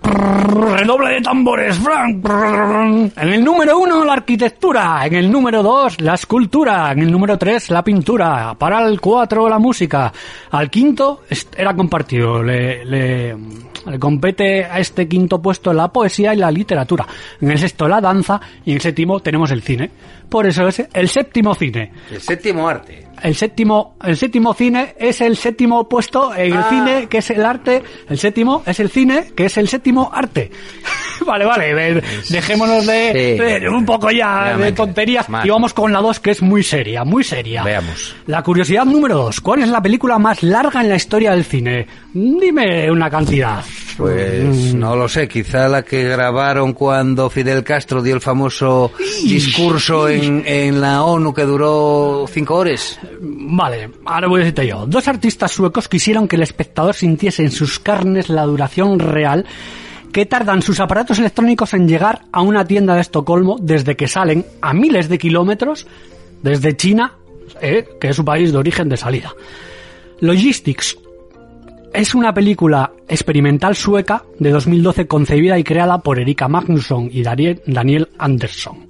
Redoble 0.07 1.15
de 1.15 1.21
tambores, 1.21 1.77
Frank. 1.79 2.25
En 3.17 3.29
el 3.33 3.43
número 3.43 3.77
uno, 3.77 4.05
la 4.05 4.13
arquitectura. 4.13 5.05
En 5.05 5.15
el 5.15 5.31
número 5.31 5.61
dos, 5.61 5.99
la 6.01 6.13
escultura. 6.13 6.91
En 6.91 6.99
el 6.99 7.11
número 7.11 7.37
tres, 7.37 7.69
la 7.69 7.83
pintura. 7.83 8.55
Para 8.57 8.85
el 8.87 9.01
cuatro, 9.01 9.49
la 9.49 9.59
música. 9.59 10.11
Al 10.51 10.69
quinto, 10.69 11.23
era 11.55 11.75
compartido. 11.75 12.41
Le, 12.41 12.85
le, 12.85 13.35
le 13.85 13.99
compete 13.99 14.65
a 14.65 14.79
este 14.79 15.07
quinto 15.07 15.41
puesto 15.41 15.73
la 15.73 15.89
poesía 15.89 16.33
y 16.33 16.37
la 16.37 16.51
literatura. 16.51 17.05
En 17.41 17.51
el 17.51 17.59
sexto, 17.59 17.87
la 17.87 17.99
danza. 17.99 18.39
Y 18.65 18.71
en 18.71 18.75
el 18.75 18.81
séptimo, 18.81 19.19
tenemos 19.19 19.51
el 19.51 19.61
cine. 19.61 19.89
Por 20.29 20.45
eso 20.45 20.67
es 20.67 20.87
el 20.93 21.09
séptimo 21.09 21.55
cine. 21.55 21.91
El 22.11 22.21
séptimo 22.21 22.67
arte. 22.67 23.06
El 23.23 23.35
séptimo, 23.35 23.95
el 24.03 24.15
séptimo 24.17 24.53
cine 24.53 24.95
es 24.99 25.21
el 25.21 25.35
séptimo 25.37 25.87
puesto 25.89 26.33
en 26.35 26.53
el 26.53 26.57
Ah. 26.57 26.67
cine, 26.69 27.07
que 27.09 27.17
es 27.19 27.29
el 27.31 27.45
arte. 27.45 27.81
El 28.09 28.17
séptimo 28.17 28.63
es 28.65 28.79
el 28.79 28.89
cine, 28.89 29.31
que 29.35 29.45
es 29.45 29.57
el 29.57 29.67
séptimo 29.67 30.09
arte. 30.13 30.51
vale, 31.25 31.45
vale, 31.45 32.01
dejémonos 32.29 32.85
de, 32.85 33.35
Sí. 33.37 33.63
de 33.63 33.69
un 33.69 33.85
poco 33.85 34.11
ya 34.11 34.55
de 34.57 34.71
tonterías 34.71 35.27
y 35.43 35.49
vamos 35.49 35.73
con 35.73 35.91
la 35.91 35.99
dos, 36.01 36.19
que 36.19 36.31
es 36.31 36.41
muy 36.41 36.63
seria, 36.63 37.03
muy 37.03 37.23
seria. 37.23 37.63
Veamos. 37.63 38.15
La 38.27 38.43
curiosidad 38.43 38.85
número 38.85 39.15
dos. 39.15 39.41
¿Cuál 39.41 39.61
es 39.63 39.69
la 39.69 39.81
película 39.81 40.17
más 40.19 40.43
larga 40.43 40.81
en 40.81 40.89
la 40.89 40.95
historia 40.95 41.31
del 41.31 41.43
cine? 41.45 41.87
Dime 42.13 42.89
una 42.91 43.09
cantidad. 43.09 43.63
Pues 43.97 44.75
no 44.75 44.95
lo 44.95 45.09
sé, 45.09 45.27
quizá 45.27 45.67
la 45.67 45.81
que 45.81 46.03
grabaron 46.03 46.73
cuando 46.73 47.31
Fidel 47.31 47.63
Castro 47.63 48.03
dio 48.03 48.13
el 48.13 48.21
famoso 48.21 48.91
discurso 49.23 50.07
en, 50.07 50.43
en 50.45 50.79
la 50.81 51.03
ONU 51.03 51.33
que 51.33 51.41
duró 51.43 52.25
cinco 52.31 52.55
horas. 52.57 52.99
Vale, 53.19 53.89
ahora 54.05 54.27
voy 54.27 54.41
a 54.41 54.43
decirte 54.43 54.67
yo. 54.67 54.85
Dos 54.85 55.07
artistas 55.07 55.51
suecos 55.51 55.87
quisieron 55.87 56.27
que 56.27 56.35
el 56.35 56.43
espectador 56.43 56.93
sintiese 56.93 57.43
en 57.43 57.51
sus 57.51 57.79
carnes 57.79 58.29
la 58.29 58.43
duración 58.43 58.99
real 58.99 59.45
que 60.11 60.25
tardan 60.25 60.61
sus 60.61 60.79
aparatos 60.79 61.19
electrónicos 61.19 61.73
en 61.73 61.87
llegar 61.87 62.23
a 62.31 62.41
una 62.41 62.65
tienda 62.65 62.95
de 62.95 63.01
Estocolmo 63.01 63.57
desde 63.59 63.95
que 63.95 64.07
salen 64.07 64.45
a 64.61 64.73
miles 64.73 65.09
de 65.09 65.17
kilómetros 65.17 65.85
desde 66.41 66.75
China, 66.75 67.13
eh, 67.61 67.85
que 67.99 68.09
es 68.09 68.15
su 68.15 68.25
país 68.25 68.51
de 68.51 68.57
origen 68.57 68.89
de 68.89 68.97
salida. 68.97 69.33
Logistics 70.19 70.97
es 71.93 72.15
una 72.15 72.33
película 72.33 72.91
experimental 73.07 73.75
sueca 73.75 74.23
de 74.39 74.51
2012 74.51 75.07
concebida 75.07 75.57
y 75.57 75.63
creada 75.63 75.99
por 75.99 76.19
Erika 76.19 76.47
Magnusson 76.47 77.09
y 77.11 77.23
Daniel, 77.23 78.09
Andersson. 78.17 78.87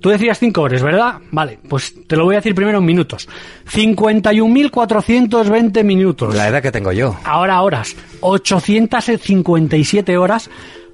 Tú 0.00 0.10
decías 0.10 0.38
5 0.38 0.60
horas, 0.60 0.82
¿verdad? 0.82 1.14
Vale, 1.30 1.58
pues 1.68 1.94
te 2.06 2.16
lo 2.16 2.24
voy 2.24 2.34
a 2.34 2.38
decir 2.38 2.54
primero 2.54 2.78
en 2.78 2.84
minutos. 2.84 3.28
51.420 3.72 5.84
minutos. 5.84 6.34
La 6.34 6.48
edad 6.48 6.62
que 6.62 6.70
tengo 6.70 6.92
yo. 6.92 7.16
Ahora 7.24 7.62
horas. 7.62 7.96
857 8.20 10.16
horas 10.16 10.50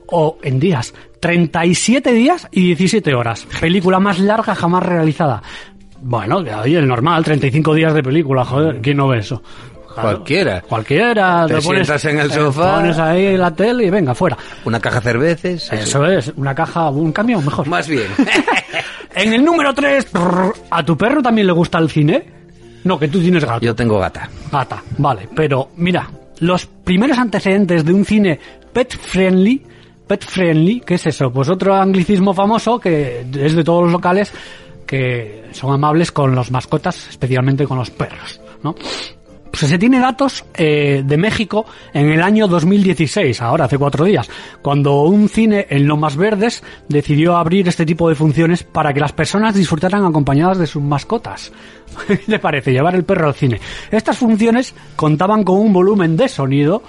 o 0.07 0.39
en 0.43 0.61
días. 0.61 0.95
37 1.21 2.13
días 2.13 2.49
y 2.51 2.69
17 2.69 3.15
horas. 3.15 3.47
Película 3.61 4.01
más 4.01 4.19
larga 4.19 4.55
jamás 4.55 4.83
realizada. 4.83 5.43
Bueno, 6.01 6.39
oye, 6.39 6.79
el 6.79 6.89
normal, 6.89 7.23
35 7.23 7.75
días 7.75 7.93
de 7.95 8.03
película, 8.03 8.45
joder, 8.45 8.81
¿quién 8.81 8.97
no 8.97 9.07
ve 9.07 9.19
eso? 9.19 9.41
Claro. 9.95 10.09
Cualquiera. 10.09 10.61
Cualquiera. 10.63 11.47
Te 11.47 11.61
sientas 11.61 12.05
en 12.07 12.19
el 12.19 12.29
te 12.29 12.35
sofá. 12.35 12.77
Pones 12.77 12.99
ahí 12.99 13.37
la 13.37 13.55
tele 13.55 13.85
y 13.85 13.91
venga, 13.91 14.15
fuera. 14.15 14.37
Una 14.65 14.81
caja 14.81 14.97
de 14.97 15.03
cervezas. 15.03 15.73
Eso 15.73 16.07
es, 16.07 16.33
una 16.37 16.55
caja, 16.55 16.91
un 16.91 17.13
camión, 17.13 17.45
mejor. 17.45 17.69
Más 17.69 17.87
bien. 17.87 18.07
En 19.23 19.33
el 19.33 19.45
número 19.45 19.73
3, 19.73 20.09
¿a 20.68 20.85
tu 20.85 20.97
perro 20.97 21.23
también 21.23 21.47
le 21.47 21.53
gusta 21.53 21.79
el 21.79 21.89
cine? 21.89 22.25
No, 22.83 22.99
que 22.99 23.07
tú 23.07 23.20
tienes 23.20 23.45
gato. 23.45 23.64
Yo 23.64 23.73
tengo 23.73 24.01
gata. 24.01 24.29
Gata, 24.51 24.83
vale, 24.99 25.29
pero 25.33 25.68
mira, 25.77 26.11
los 26.41 26.66
primeros 26.66 27.16
antecedentes 27.18 27.85
de 27.85 27.93
un 27.93 28.05
cine 28.05 28.41
pet 28.73 28.93
friendly, 28.99 29.64
pet 30.09 30.25
friendly, 30.25 30.81
¿qué 30.81 30.95
es 30.95 31.07
eso? 31.07 31.33
Pues 31.33 31.49
otro 31.49 31.73
anglicismo 31.77 32.35
famoso 32.35 32.81
que 32.81 33.25
es 33.33 33.55
de 33.55 33.62
todos 33.62 33.85
los 33.85 33.93
locales 33.93 34.33
que 34.85 35.45
son 35.53 35.73
amables 35.73 36.11
con 36.11 36.35
los 36.35 36.51
mascotas, 36.51 37.09
especialmente 37.09 37.64
con 37.64 37.79
los 37.79 37.91
perros, 37.91 38.41
¿no? 38.64 38.75
Se 39.53 39.79
tiene 39.79 40.01
datos 40.01 40.45
eh, 40.55 41.03
de 41.05 41.17
México 41.17 41.67
en 41.93 42.11
el 42.11 42.23
año 42.23 42.49
2016, 42.49 43.41
ahora 43.43 43.67
hace 43.67 43.79
cuatro 43.79 44.05
días, 44.05 44.29
cuando 44.63 45.03
un 45.03 45.29
cine 45.29 45.67
en 45.71 45.87
Lomas 45.87 46.17
Verdes 46.17 46.63
decidió 46.89 47.37
abrir 47.37 47.69
este 47.69 47.87
tipo 47.87 48.09
de 48.09 48.15
funciones 48.15 48.63
para 48.63 48.93
que 48.93 49.01
las 49.01 49.13
personas 49.13 49.55
disfrutaran 49.55 50.05
acompañadas 50.05 50.59
de 50.59 50.67
sus 50.67 50.83
mascotas. 50.83 51.53
¿Qué 52.07 52.21
le 52.27 52.39
parece 52.39 52.73
llevar 52.73 52.95
el 52.95 53.05
perro 53.05 53.27
al 53.27 53.35
cine? 53.35 53.61
Estas 53.91 54.19
funciones 54.19 54.75
contaban 54.97 55.45
con 55.45 55.59
un 55.59 55.73
volumen 55.73 56.17
de 56.17 56.29
sonido 56.29 56.83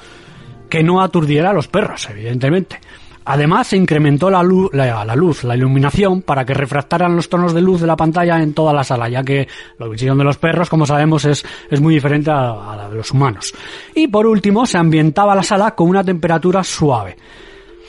que 0.69 0.83
no 0.83 1.01
aturdiera 1.01 1.51
a 1.51 1.53
los 1.53 1.67
perros, 1.67 2.09
evidentemente. 2.09 2.79
Además, 3.25 3.67
se 3.67 3.77
incrementó 3.77 4.29
la 4.29 4.43
luz, 4.43 4.69
la, 4.73 5.15
luz, 5.15 5.43
la 5.43 5.55
iluminación, 5.55 6.21
para 6.21 6.45
que 6.45 6.53
refractaran 6.53 7.15
los 7.15 7.29
tonos 7.29 7.53
de 7.53 7.61
luz 7.61 7.81
de 7.81 7.87
la 7.87 7.95
pantalla 7.95 8.41
en 8.41 8.53
toda 8.53 8.73
la 8.73 8.83
sala, 8.83 9.09
ya 9.09 9.23
que 9.23 9.47
la 9.79 9.87
visión 9.87 10.17
de 10.17 10.23
los 10.23 10.37
perros, 10.37 10.69
como 10.69 10.85
sabemos, 10.85 11.25
es, 11.25 11.45
muy 11.79 11.95
diferente 11.95 12.31
a 12.31 12.75
la 12.75 12.89
de 12.89 12.95
los 12.95 13.11
humanos. 13.11 13.53
Y 13.95 14.07
por 14.07 14.27
último, 14.27 14.65
se 14.65 14.77
ambientaba 14.77 15.35
la 15.35 15.43
sala 15.43 15.71
con 15.71 15.89
una 15.89 16.03
temperatura 16.03 16.63
suave, 16.63 17.17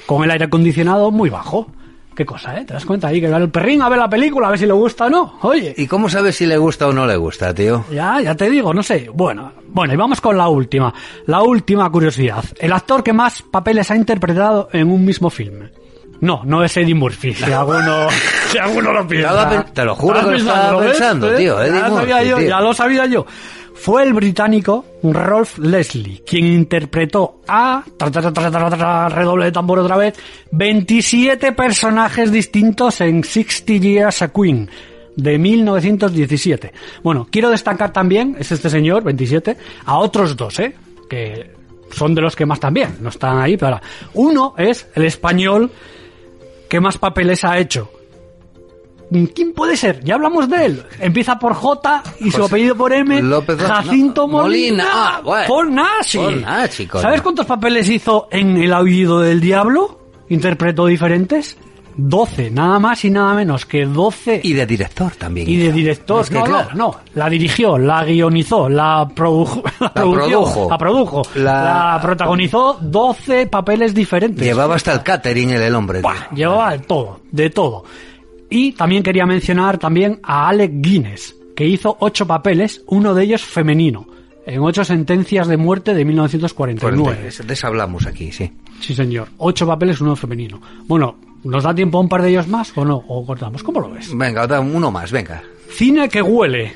con 0.07 0.25
el 0.25 0.31
aire 0.31 0.47
acondicionado 0.47 1.11
muy 1.11 1.31
bajo. 1.31 1.69
Qué 2.15 2.25
cosa, 2.25 2.57
¿eh? 2.59 2.65
¿Te 2.65 2.75
das 2.75 2.85
cuenta 2.85 3.09
ahí 3.09 3.21
que 3.21 3.29
va 3.29 3.39
el 3.39 3.51
perrín 3.51 3.83
a 3.83 3.89
ver 3.89 3.99
la 3.99 4.09
película, 4.09 4.47
a 4.47 4.51
ver 4.51 4.59
si 4.59 4.67
le 4.67 4.73
gusta 4.73 5.07
o 5.07 5.11
no? 5.11 5.39
Oye. 5.43 5.75
¿Y 5.77 5.87
cómo 5.87 6.09
sabes 6.09 6.37
si 6.37 6.47
le 6.47 6.57
gusta 6.57 6.87
o 6.87 6.93
no 6.93 7.07
le 7.07 7.17
gusta, 7.17 7.53
tío? 7.53 7.85
Ya, 7.91 8.21
ya 8.21 8.35
te 8.37 8.49
digo, 8.49 8.73
no 8.73 8.83
sé. 8.83 9.11
Bueno, 9.13 9.53
bueno, 9.67 9.95
y 9.95 9.97
vamos 9.97 10.21
con 10.21 10.37
la 10.39 10.49
última. 10.49 10.95
La 11.27 11.43
última 11.43 11.91
curiosidad. 11.91 12.45
El 12.59 12.73
actor 12.73 13.03
que 13.03 13.13
más 13.13 13.43
papeles 13.43 13.91
ha 13.91 13.97
interpretado 13.97 14.69
en 14.73 14.91
un 14.91 15.05
mismo 15.05 15.29
filme. 15.31 15.71
No, 16.21 16.43
no 16.45 16.63
es 16.65 16.77
Eddie 16.77 16.95
Murphy, 16.95 17.35
si 17.35 17.53
alguno, 17.53 18.09
si 18.51 18.57
alguno 18.59 18.93
lo 18.93 19.07
piensa. 19.07 19.65
Te 19.75 19.85
lo 19.85 19.95
juro 19.97 20.21
¿Estás 20.21 20.25
que 20.25 20.31
lo 20.31 20.51
estaba 20.51 20.81
pensando, 20.81 21.33
¿Eh? 21.33 21.37
tío, 21.37 21.61
Eddie 21.61 21.81
ya, 21.81 21.89
Murphy, 21.89 22.01
sabía 22.11 22.23
yo, 22.25 22.37
tío. 22.39 22.49
ya 22.49 22.61
lo 22.61 22.73
sabía 22.75 23.07
yo. 23.07 23.27
Fue 23.75 24.03
el 24.05 24.15
británico 24.15 24.85
Rolf 25.03 25.59
Leslie 25.59 26.23
quien 26.25 26.47
interpretó 26.47 27.41
a, 27.47 27.85
tra, 27.99 28.11
tra, 28.11 28.33
tra, 28.33 29.09
redoble 29.09 29.47
de 29.47 29.53
tambor 29.53 29.81
otra 29.81 29.97
vez, 29.97 30.15
27 30.53 31.53
personajes 31.53 32.33
distintos 32.33 33.01
en 33.01 33.23
60 33.25 33.73
Years 33.75 34.23
a 34.23 34.33
Queen 34.33 34.71
de 35.17 35.39
1917. 35.39 36.73
Bueno, 37.03 37.27
quiero 37.31 37.51
destacar 37.51 37.93
también, 37.93 38.37
es 38.39 38.53
este 38.53 38.71
señor, 38.71 39.03
27, 39.05 39.57
a 39.85 39.99
otros 39.99 40.37
dos, 40.37 40.59
¿eh? 40.61 40.75
Que 41.09 41.51
son 41.91 42.15
de 42.15 42.23
los 42.23 42.35
que 42.35 42.47
más 42.47 42.61
también, 42.61 42.97
no 43.01 43.09
están 43.09 43.39
ahí, 43.39 43.57
pero 43.57 43.75
ahora. 43.75 43.83
Uno 44.15 44.55
es 44.57 44.89
el 44.95 45.05
español 45.05 45.71
que 46.69 46.81
más 46.81 46.99
papeles 46.99 47.45
ha 47.45 47.59
hecho. 47.59 47.91
¿Quién 49.35 49.53
puede 49.53 49.77
ser? 49.77 50.03
Ya 50.05 50.15
hablamos 50.15 50.49
de 50.49 50.67
él. 50.67 50.83
Empieza 50.99 51.39
por 51.39 51.55
J 51.55 52.03
y 52.21 52.31
su 52.31 52.45
apellido 52.45 52.75
por 52.75 52.93
M. 52.93 53.23
López- 53.23 53.59
Jacinto 53.59 54.23
no, 54.23 54.29
Molina. 54.29 54.85
Molina. 54.85 54.85
Ah, 54.93 55.21
bueno. 55.25 55.47
Paul 55.49 55.75
Nashi, 55.75 56.87
coño. 56.87 57.03
¿Sabes 57.03 57.23
cuántos 57.23 57.47
papeles 57.47 57.89
hizo 57.89 58.29
en 58.31 58.57
El 58.57 58.73
Aullido 58.73 59.21
del 59.21 59.41
Diablo? 59.41 60.01
Interpretó 60.29 60.87
diferentes. 60.87 61.57
12, 61.97 62.51
nada 62.51 62.81
más 62.81 63.05
y 63.05 63.11
nada 63.11 63.35
menos 63.35 63.67
que 63.67 63.87
12. 63.87 64.41
Y 64.43 64.53
de 64.53 64.67
director 64.67 65.13
también. 65.15 65.49
Y 65.49 65.57
de 65.59 65.71
director, 65.71 66.23
Es 66.23 66.29
que, 66.29 66.35
no, 66.41 66.45
claro, 66.45 66.69
no, 66.75 66.77
no, 66.89 66.97
la 67.15 67.29
dirigió, 67.31 67.79
la 67.79 68.03
guionizó, 68.05 68.69
la, 68.69 69.09
produjo, 69.15 69.63
la, 69.81 69.93
produció, 69.95 70.27
produjo. 70.41 70.69
la 70.71 70.79
produjo, 70.79 71.23
La- 71.37 71.93
la... 71.95 71.99
protagonizó 72.03 72.79
12 72.81 73.47
papeles 73.47 73.95
diferentes. 73.95 74.45
Llevaba 74.45 74.75
hasta 74.75 74.93
el 74.93 75.05
catering 75.05 75.51
el, 75.51 75.63
el 75.63 75.75
hombre. 75.77 76.01
Buah, 76.01 76.31
llevaba 76.35 76.73
de 76.73 76.79
todo, 76.81 77.21
de 77.31 77.51
todo. 77.51 77.85
Y 78.55 78.71
también 78.73 79.03
quería 79.03 79.27
mencionar 79.27 79.79
también 79.79 80.21
a 80.23 80.49
Alec 80.49 80.71
Guinness, 80.77 81.35
que 81.57 81.67
hizo 81.67 81.97
ocho 81.99 82.25
papeles, 82.27 82.83
uno 82.87 83.13
de 83.13 83.25
ellos 83.25 83.43
femenino, 83.43 84.07
en 84.47 84.61
ocho 84.63 84.85
sentencias 84.85 85.49
de 85.49 85.57
muerte 85.57 85.91
de 85.93 86.05
Pues 86.05 86.07
1949. 86.07 87.17
de, 87.23 87.45
de 87.47 87.53
eso 87.53 87.67
hablamos 87.67 88.07
aquí, 88.07 88.31
sí. 88.31 88.53
Sí, 88.81 88.95
señor. 88.95 89.29
Ocho 89.39 89.67
papeles, 89.67 90.01
uno 90.01 90.15
femenino. 90.15 90.61
Bueno, 90.87 91.17
¿nos 91.43 91.65
da 91.65 91.75
tiempo 91.75 91.99
a 91.99 92.03
un 92.03 92.09
par 92.09 92.23
de 92.23 92.31
ellos 92.31 92.47
más 92.47 92.73
o 92.77 92.85
no? 92.85 93.03
¿O 93.09 93.27
cortamos? 93.27 93.63
¿Cómo 93.65 93.81
lo 93.81 93.91
ves? 93.91 94.17
Venga, 94.17 94.47
da 94.47 94.61
uno 94.61 94.89
más, 94.91 95.11
venga. 95.11 95.43
Cine 95.71 96.09
que 96.09 96.23
huele. 96.23 96.75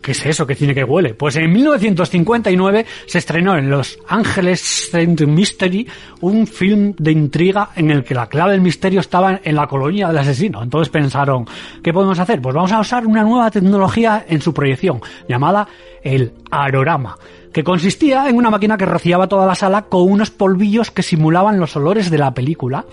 ¿Qué 0.00 0.12
es 0.12 0.24
eso? 0.24 0.46
¿Qué 0.46 0.54
cine 0.54 0.74
que 0.74 0.82
huele? 0.82 1.14
Pues 1.14 1.36
en 1.36 1.52
1959 1.52 2.86
se 3.06 3.18
estrenó 3.18 3.56
en 3.56 3.68
Los 3.68 3.98
Ángeles 4.08 4.60
Saint 4.90 5.20
Mystery 5.20 5.86
un 6.22 6.46
film 6.46 6.94
de 6.98 7.12
intriga 7.12 7.70
en 7.76 7.90
el 7.90 8.02
que 8.02 8.14
la 8.14 8.26
clave 8.26 8.52
del 8.52 8.62
misterio 8.62 9.00
estaba 9.00 9.40
en 9.44 9.54
la 9.54 9.66
colonia 9.66 10.08
del 10.08 10.18
asesino. 10.18 10.62
Entonces 10.62 10.88
pensaron, 10.90 11.46
¿qué 11.82 11.92
podemos 11.92 12.18
hacer? 12.18 12.40
Pues 12.40 12.54
vamos 12.54 12.72
a 12.72 12.80
usar 12.80 13.06
una 13.06 13.22
nueva 13.22 13.50
tecnología 13.50 14.24
en 14.26 14.40
su 14.40 14.54
proyección, 14.54 15.00
llamada 15.28 15.68
el 16.02 16.32
arorama, 16.50 17.18
que 17.52 17.64
consistía 17.64 18.28
en 18.28 18.36
una 18.36 18.50
máquina 18.50 18.76
que 18.76 18.86
rociaba 18.86 19.28
toda 19.28 19.46
la 19.46 19.54
sala 19.54 19.82
con 19.82 20.02
unos 20.02 20.30
polvillos 20.30 20.90
que 20.90 21.02
simulaban 21.02 21.58
los 21.58 21.74
olores 21.76 22.10
de 22.10 22.18
la 22.18 22.32
película. 22.32 22.84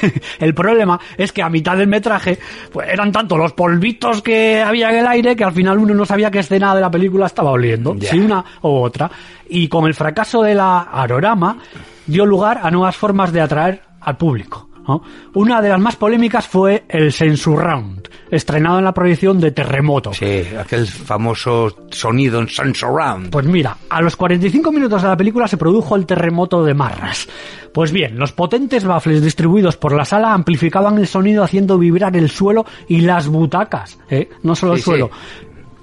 el 0.38 0.54
problema 0.54 0.98
es 1.16 1.32
que 1.32 1.42
a 1.42 1.48
mitad 1.48 1.76
del 1.76 1.88
metraje 1.88 2.38
pues, 2.72 2.88
eran 2.88 3.12
tanto 3.12 3.36
los 3.36 3.52
polvitos 3.52 4.22
que 4.22 4.60
había 4.60 4.90
en 4.90 4.96
el 4.96 5.06
aire 5.06 5.36
que 5.36 5.44
al 5.44 5.52
final 5.52 5.78
uno 5.78 5.94
no 5.94 6.04
sabía 6.04 6.30
qué 6.30 6.40
escena 6.40 6.74
de 6.74 6.80
la 6.80 6.90
película 6.90 7.26
estaba 7.26 7.50
oliendo, 7.50 7.96
si 8.00 8.18
una 8.18 8.44
u 8.62 8.68
otra. 8.68 9.10
Y 9.48 9.68
con 9.68 9.86
el 9.86 9.94
fracaso 9.94 10.42
de 10.42 10.54
la 10.54 10.80
arorama 10.80 11.58
dio 12.06 12.26
lugar 12.26 12.60
a 12.62 12.70
nuevas 12.70 12.96
formas 12.96 13.32
de 13.32 13.40
atraer 13.40 13.82
al 14.00 14.16
público. 14.16 14.69
¿No? 14.90 15.02
Una 15.34 15.62
de 15.62 15.68
las 15.68 15.78
más 15.80 15.96
polémicas 15.96 16.48
fue 16.48 16.84
el 16.88 17.12
Sensurround, 17.12 18.08
estrenado 18.30 18.78
en 18.78 18.84
la 18.84 18.92
proyección 18.92 19.38
de 19.40 19.52
Terremoto. 19.52 20.12
Sí, 20.12 20.42
aquel 20.58 20.86
famoso 20.86 21.76
sonido 21.90 22.40
en 22.40 22.48
Surround. 22.74 23.30
Pues 23.30 23.46
mira, 23.46 23.76
a 23.88 24.02
los 24.02 24.16
45 24.16 24.72
minutos 24.72 25.02
de 25.02 25.08
la 25.08 25.16
película 25.16 25.46
se 25.46 25.56
produjo 25.56 25.94
el 25.96 26.06
terremoto 26.06 26.64
de 26.64 26.74
Marras. 26.74 27.28
Pues 27.72 27.92
bien, 27.92 28.18
los 28.18 28.32
potentes 28.32 28.84
baffles 28.84 29.22
distribuidos 29.22 29.76
por 29.76 29.94
la 29.94 30.04
sala 30.04 30.32
amplificaban 30.34 30.98
el 30.98 31.06
sonido 31.06 31.44
haciendo 31.44 31.78
vibrar 31.78 32.16
el 32.16 32.28
suelo 32.28 32.66
y 32.88 33.02
las 33.02 33.28
butacas, 33.28 33.98
¿eh? 34.10 34.28
no 34.42 34.56
solo 34.56 34.72
el 34.72 34.78
Sí, 34.78 34.84
suelo. 34.84 35.10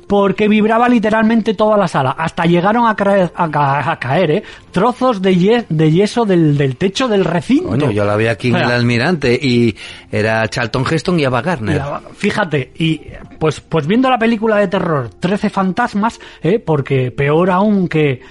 Porque 0.07 0.47
vibraba 0.47 0.87
literalmente 0.87 1.53
toda 1.53 1.77
la 1.77 1.87
sala. 1.87 2.11
Hasta 2.17 2.45
llegaron 2.45 2.87
a 2.87 2.95
caer, 2.95 3.31
a 3.35 3.51
ca- 3.51 3.91
a 3.91 3.99
caer, 3.99 4.31
¿eh? 4.31 4.43
trozos 4.71 5.21
de, 5.21 5.35
ye- 5.35 5.65
de 5.67 5.91
yeso 5.91 6.25
del, 6.25 6.57
del 6.57 6.77
techo 6.77 7.07
del 7.09 7.25
recinto. 7.25 7.69
Coño, 7.69 7.91
yo 7.91 8.05
la 8.05 8.15
vi 8.15 8.27
aquí 8.27 8.47
en 8.47 8.55
O 8.55 8.57
sea, 8.59 8.67
el 8.67 8.71
Almirante 8.73 9.33
y 9.33 9.75
era 10.11 10.47
Charlton 10.47 10.85
Heston 10.89 11.19
y 11.19 11.25
Ava 11.25 11.41
Gardner. 11.41 11.73
Mira, 11.75 12.01
fíjate, 12.15 12.71
y 12.77 13.01
pues, 13.37 13.59
pues 13.59 13.85
viendo 13.85 14.09
la 14.09 14.17
película 14.17 14.55
de 14.57 14.67
terror 14.69 15.09
13 15.19 15.49
fantasmas, 15.49 16.19
¿eh? 16.41 16.59
porque 16.59 17.11
peor 17.11 17.49
aún 17.51 17.87
que, 17.89 18.21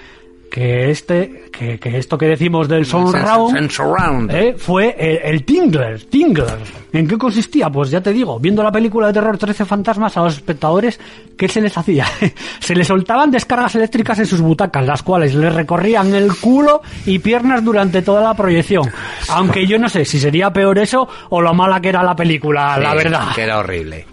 que 0.49 0.89
este, 0.89 1.49
que, 1.51 1.77
que 1.79 1.97
esto 1.97 2.17
que 2.17 2.25
decimos 2.27 2.67
del 2.67 2.85
Surround, 2.85 3.69
Surround. 3.69 4.31
¿eh? 4.33 4.55
fue 4.57 4.95
el, 4.97 5.33
el 5.35 5.43
Tingler, 5.43 6.03
Tingler. 6.05 6.57
¿En 6.93 7.07
qué 7.07 7.17
consistía? 7.17 7.69
Pues 7.69 7.91
ya 7.91 8.01
te 8.01 8.13
digo, 8.13 8.39
viendo 8.39 8.63
la 8.63 8.71
película 8.71 9.07
de 9.07 9.13
terror 9.13 9.37
13 9.37 9.65
fantasmas 9.65 10.15
a 10.17 10.23
los 10.23 10.35
espectadores, 10.35 10.99
¿qué 11.37 11.47
se 11.47 11.61
les 11.61 11.77
hacía? 11.77 12.05
se 12.59 12.75
les 12.75 12.87
soltaban 12.87 13.29
descargas 13.29 13.75
eléctricas 13.75 14.17
en 14.19 14.25
sus 14.25 14.41
butacas, 14.41 14.85
las 14.85 15.03
cuales 15.03 15.35
les 15.35 15.53
recorrían 15.53 16.13
el 16.15 16.35
culo 16.37 16.81
y 17.05 17.19
piernas 17.19 17.63
durante 17.63 18.01
toda 18.01 18.21
la 18.21 18.33
proyección. 18.33 18.89
Aunque 19.29 19.67
yo 19.67 19.77
no 19.77 19.89
sé 19.89 20.05
si 20.05 20.19
sería 20.19 20.51
peor 20.51 20.79
eso 20.79 21.07
o 21.29 21.41
lo 21.41 21.53
mala 21.53 21.79
que 21.81 21.89
era 21.89 22.01
la 22.03 22.15
película, 22.15 22.77
la 22.79 22.91
Sí, 22.91 22.97
verdad. 22.97 23.27
Que 23.35 23.41
era 23.43 23.59
horrible. 23.59 24.05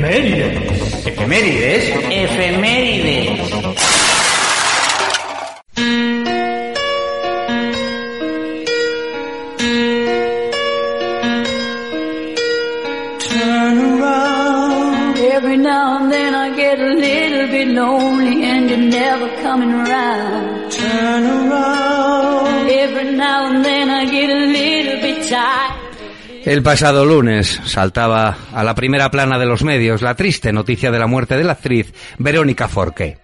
Efemérides. 0.00 1.06
Efemérides. 1.06 1.90
Efemérides. 2.10 3.40
Every 15.32 15.56
now 15.58 15.98
and 15.98 16.10
then 16.10 16.34
I 16.34 16.56
get 16.56 16.80
a 16.80 16.94
little 16.94 17.46
bit 17.48 17.68
lonely 17.68 18.44
and 18.44 18.70
you're 18.70 18.78
never 18.78 19.28
coming 19.42 19.70
around. 19.70 20.72
Turn 20.72 21.24
around. 21.24 22.70
Every 22.70 23.12
now 23.16 23.46
and 23.52 23.62
then 23.62 23.90
I 23.90 24.06
get 24.06 24.30
a 24.30 24.46
little 24.46 25.00
bit 25.02 25.28
tired. 25.28 25.79
El 26.44 26.62
pasado 26.62 27.04
lunes 27.04 27.60
saltaba 27.66 28.36
a 28.54 28.64
la 28.64 28.74
primera 28.74 29.10
plana 29.10 29.38
de 29.38 29.44
los 29.44 29.62
medios 29.62 30.00
la 30.00 30.14
triste 30.14 30.52
noticia 30.52 30.90
de 30.90 30.98
la 30.98 31.06
muerte 31.06 31.36
de 31.36 31.44
la 31.44 31.52
actriz 31.52 31.92
Verónica 32.18 32.66
Forqué. 32.66 33.18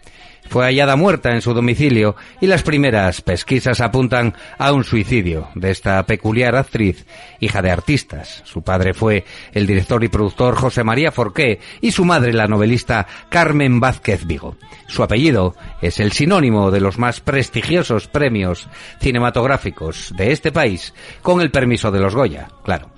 Fue 0.48 0.64
hallada 0.64 0.96
muerta 0.96 1.32
en 1.32 1.40
su 1.40 1.54
domicilio 1.54 2.14
y 2.40 2.46
las 2.46 2.62
primeras 2.62 3.22
pesquisas 3.22 3.80
apuntan 3.80 4.34
a 4.58 4.72
un 4.72 4.84
suicidio 4.84 5.48
de 5.54 5.70
esta 5.70 6.04
peculiar 6.04 6.54
actriz, 6.56 7.06
hija 7.40 7.62
de 7.62 7.70
artistas. 7.70 8.42
Su 8.44 8.62
padre 8.62 8.92
fue 8.92 9.24
el 9.52 9.66
director 9.66 10.04
y 10.04 10.08
productor 10.08 10.54
José 10.54 10.84
María 10.84 11.10
Forqué 11.10 11.58
y 11.80 11.92
su 11.92 12.04
madre 12.04 12.32
la 12.32 12.46
novelista 12.46 13.06
Carmen 13.28 13.80
Vázquez 13.80 14.26
Vigo. 14.26 14.56
Su 14.88 15.02
apellido 15.02 15.56
es 15.80 16.00
el 16.00 16.12
sinónimo 16.12 16.70
de 16.70 16.80
los 16.80 16.98
más 16.98 17.20
prestigiosos 17.20 18.08
premios 18.08 18.68
cinematográficos 19.00 20.12
de 20.16 20.32
este 20.32 20.52
país, 20.52 20.94
con 21.22 21.40
el 21.40 21.50
permiso 21.50 21.90
de 21.90 22.00
los 22.00 22.14
Goya, 22.14 22.48
claro. 22.62 22.95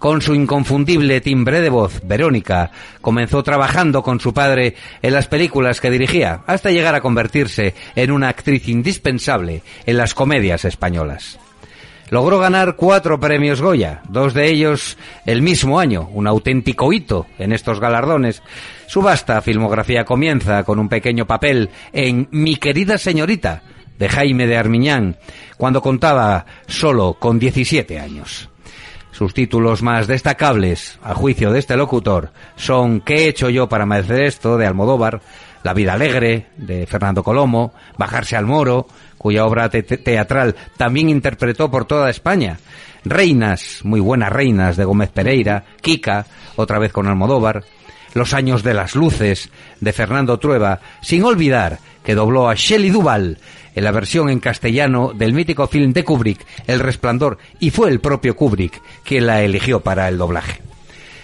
Con 0.00 0.22
su 0.22 0.34
inconfundible 0.34 1.20
timbre 1.20 1.60
de 1.60 1.68
voz, 1.68 2.00
Verónica 2.02 2.70
comenzó 3.02 3.42
trabajando 3.42 4.02
con 4.02 4.18
su 4.18 4.32
padre 4.32 4.74
en 5.02 5.12
las 5.12 5.26
películas 5.26 5.78
que 5.78 5.90
dirigía, 5.90 6.40
hasta 6.46 6.70
llegar 6.70 6.94
a 6.94 7.02
convertirse 7.02 7.74
en 7.94 8.10
una 8.10 8.30
actriz 8.30 8.66
indispensable 8.68 9.60
en 9.84 9.98
las 9.98 10.14
comedias 10.14 10.64
españolas. 10.64 11.38
Logró 12.08 12.38
ganar 12.38 12.76
cuatro 12.76 13.20
premios 13.20 13.60
Goya, 13.60 14.00
dos 14.08 14.32
de 14.32 14.48
ellos 14.48 14.96
el 15.26 15.42
mismo 15.42 15.78
año, 15.78 16.08
un 16.14 16.26
auténtico 16.26 16.94
hito 16.94 17.26
en 17.38 17.52
estos 17.52 17.78
galardones. 17.78 18.42
Su 18.86 19.02
vasta 19.02 19.42
filmografía 19.42 20.06
comienza 20.06 20.64
con 20.64 20.78
un 20.78 20.88
pequeño 20.88 21.26
papel 21.26 21.68
en 21.92 22.26
Mi 22.30 22.56
querida 22.56 22.96
señorita, 22.96 23.64
de 23.98 24.08
Jaime 24.08 24.46
de 24.46 24.56
Armiñán, 24.56 25.18
cuando 25.58 25.82
contaba 25.82 26.46
solo 26.66 27.18
con 27.20 27.38
17 27.38 28.00
años. 28.00 28.49
Sus 29.12 29.34
títulos 29.34 29.82
más 29.82 30.06
destacables, 30.06 30.98
a 31.02 31.14
juicio 31.14 31.52
de 31.52 31.58
este 31.58 31.76
locutor, 31.76 32.30
son 32.56 33.00
¿Qué 33.00 33.16
he 33.16 33.28
hecho 33.28 33.50
yo 33.50 33.68
para 33.68 33.86
merecer 33.86 34.22
esto? 34.22 34.56
de 34.56 34.66
Almodóvar, 34.66 35.20
La 35.62 35.74
vida 35.74 35.94
alegre 35.94 36.46
de 36.56 36.86
Fernando 36.86 37.22
Colomo, 37.22 37.72
Bajarse 37.98 38.36
al 38.36 38.46
Moro, 38.46 38.86
cuya 39.18 39.44
obra 39.44 39.68
te 39.68 39.82
teatral 39.82 40.54
también 40.76 41.10
interpretó 41.10 41.70
por 41.70 41.84
toda 41.84 42.08
España, 42.08 42.58
Reinas, 43.04 43.80
muy 43.82 44.00
buenas 44.00 44.32
reinas 44.32 44.76
de 44.76 44.84
Gómez 44.84 45.10
Pereira, 45.10 45.64
Kika, 45.80 46.26
otra 46.56 46.78
vez 46.78 46.92
con 46.92 47.06
Almodóvar, 47.06 47.64
Los 48.14 48.32
años 48.32 48.62
de 48.62 48.74
las 48.74 48.94
luces 48.94 49.50
de 49.80 49.92
Fernando 49.92 50.38
Trueba, 50.38 50.80
sin 51.02 51.24
olvidar 51.24 51.78
que 52.04 52.14
dobló 52.14 52.48
a 52.48 52.54
Shelley 52.54 52.90
Duval 52.90 53.38
en 53.80 53.84
la 53.84 53.92
versión 53.92 54.28
en 54.28 54.40
castellano 54.40 55.12
del 55.14 55.32
mítico 55.32 55.66
film 55.66 55.94
de 55.94 56.04
Kubrick, 56.04 56.44
El 56.66 56.80
Resplandor, 56.80 57.38
y 57.60 57.70
fue 57.70 57.88
el 57.88 57.98
propio 57.98 58.36
Kubrick 58.36 58.78
quien 59.04 59.26
la 59.26 59.40
eligió 59.40 59.80
para 59.80 60.06
el 60.06 60.18
doblaje. 60.18 60.60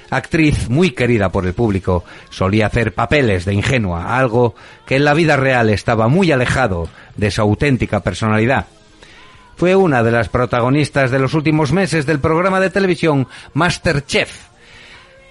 Actriz 0.09 0.70
muy 0.70 0.92
querida 0.92 1.28
por 1.28 1.44
el 1.44 1.52
público, 1.52 2.02
solía 2.30 2.68
hacer 2.68 2.94
papeles 2.94 3.44
de 3.44 3.52
ingenua, 3.52 4.16
algo 4.16 4.54
que 4.86 4.96
en 4.96 5.04
la 5.04 5.12
vida 5.12 5.36
real 5.36 5.68
estaba 5.68 6.09
muy 6.09 6.32
alejado 6.32 6.88
de 7.14 7.30
su 7.30 7.42
auténtica 7.42 8.00
personalidad. 8.00 8.64
Fue 9.57 9.76
una 9.76 10.02
de 10.02 10.12
las 10.12 10.30
protagonistas 10.30 11.11
de 11.11 11.18
los 11.18 11.34
últimos 11.34 11.72
meses 11.72 12.07
del 12.07 12.20
programa 12.20 12.59
de 12.59 12.70
televisión 12.70 13.28
Masterchef. 13.52 14.30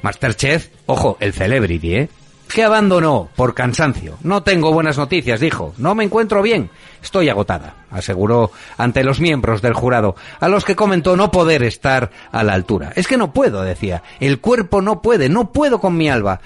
Masterchef, 0.03 0.67
ojo, 0.86 1.17
el 1.19 1.34
celebrity, 1.34 1.95
¿eh? 1.95 2.09
Que 2.47 2.63
abandonó 2.63 3.29
por 3.35 3.53
cansancio. 3.53 4.17
No 4.21 4.43
tengo 4.43 4.71
buenas 4.71 4.97
noticias, 4.97 5.39
dijo. 5.39 5.73
No 5.77 5.95
me 5.95 6.03
encuentro 6.03 6.41
bien. 6.41 6.69
Estoy 7.01 7.29
agotada, 7.29 7.85
aseguró 7.91 8.51
ante 8.77 9.03
los 9.03 9.19
miembros 9.19 9.61
del 9.61 9.73
jurado, 9.73 10.15
a 10.39 10.47
los 10.47 10.65
que 10.65 10.75
comentó 10.75 11.15
no 11.15 11.31
poder 11.31 11.63
estar 11.63 12.11
a 12.31 12.43
la 12.43 12.53
altura. 12.53 12.93
Es 12.95 13.07
que 13.07 13.17
no 13.17 13.31
puedo, 13.31 13.61
decía. 13.61 14.01
El 14.19 14.39
cuerpo 14.39 14.81
no 14.81 15.01
puede, 15.01 15.29
no 15.29 15.51
puedo 15.51 15.79
con 15.79 15.95
mi 15.95 16.09
alba. 16.09 16.39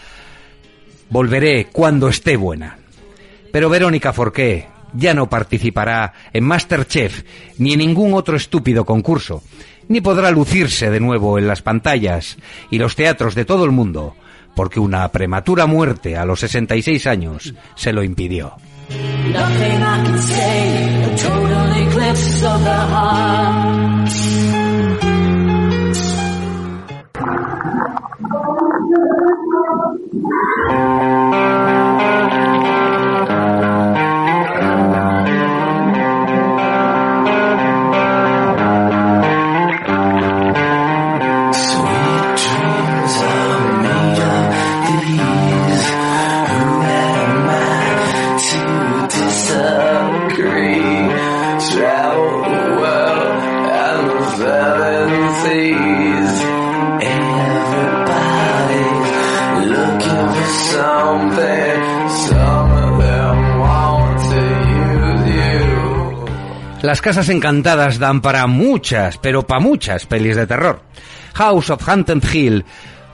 Volveré 1.10 1.68
cuando 1.72 2.10
esté 2.10 2.36
buena. 2.36 2.78
Pero 3.52 3.70
Verónica 3.70 4.14
Forqué 4.14 4.68
ya 4.94 5.14
no 5.14 5.30
participará 5.30 6.14
en 6.34 6.44
Masterchef 6.44 7.24
ni 7.58 7.74
en 7.74 7.80
ningún 7.80 8.14
otro 8.14 8.36
estúpido 8.36 8.86
concurso, 8.86 9.44
ni 9.88 10.02
podrá 10.02 10.32
lucirse 10.32 10.90
de 10.90 11.00
nuevo 11.00 11.38
en 11.38 11.48
las 11.48 11.62
pantallas 11.62 12.38
y 12.70 12.78
los 12.78 12.96
teatros 12.96 13.36
de 13.36 13.46
todo 13.46 13.66
el 13.66 13.72
mundo 13.72 14.16
porque 14.56 14.80
una 14.80 15.08
prematura 15.10 15.66
muerte 15.66 16.18
a 16.18 16.26
los 16.26 16.40
66 16.42 17.08
años 17.08 17.54
se 17.76 17.94
lo 17.94 18.04
impidió. 18.04 18.56
Las 66.90 67.02
casas 67.04 67.30
encantadas 67.30 68.00
dan 68.00 68.20
para 68.20 68.48
muchas, 68.48 69.20
pero 69.20 69.46
para 69.46 69.60
muchas 69.60 70.08
pelis 70.08 70.36
de 70.36 70.48
terror. 70.48 70.82
House 71.36 71.70
of 71.70 71.88
Haunted 71.88 72.24
Hill 72.34 72.66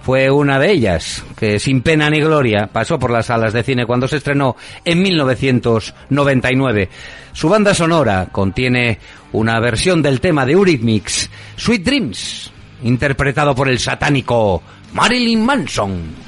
fue 0.01 0.31
una 0.31 0.57
de 0.59 0.71
ellas, 0.71 1.25
que 1.35 1.59
sin 1.59 1.81
pena 1.81 2.09
ni 2.09 2.21
gloria 2.21 2.69
pasó 2.71 2.97
por 2.97 3.11
las 3.11 3.25
salas 3.25 3.51
de 3.51 3.63
cine 3.63 3.85
cuando 3.85 4.07
se 4.07 4.15
estrenó 4.15 4.55
en 4.85 5.01
1999. 5.01 6.87
Su 7.33 7.49
banda 7.49 7.73
sonora 7.73 8.29
contiene 8.31 8.97
una 9.33 9.59
versión 9.59 10.01
del 10.01 10.21
tema 10.21 10.45
de 10.45 10.53
Eurythmics, 10.53 11.29
Sweet 11.57 11.83
Dreams, 11.83 12.53
interpretado 12.83 13.53
por 13.53 13.67
el 13.67 13.79
satánico 13.79 14.63
Marilyn 14.93 15.43
Manson. 15.43 16.24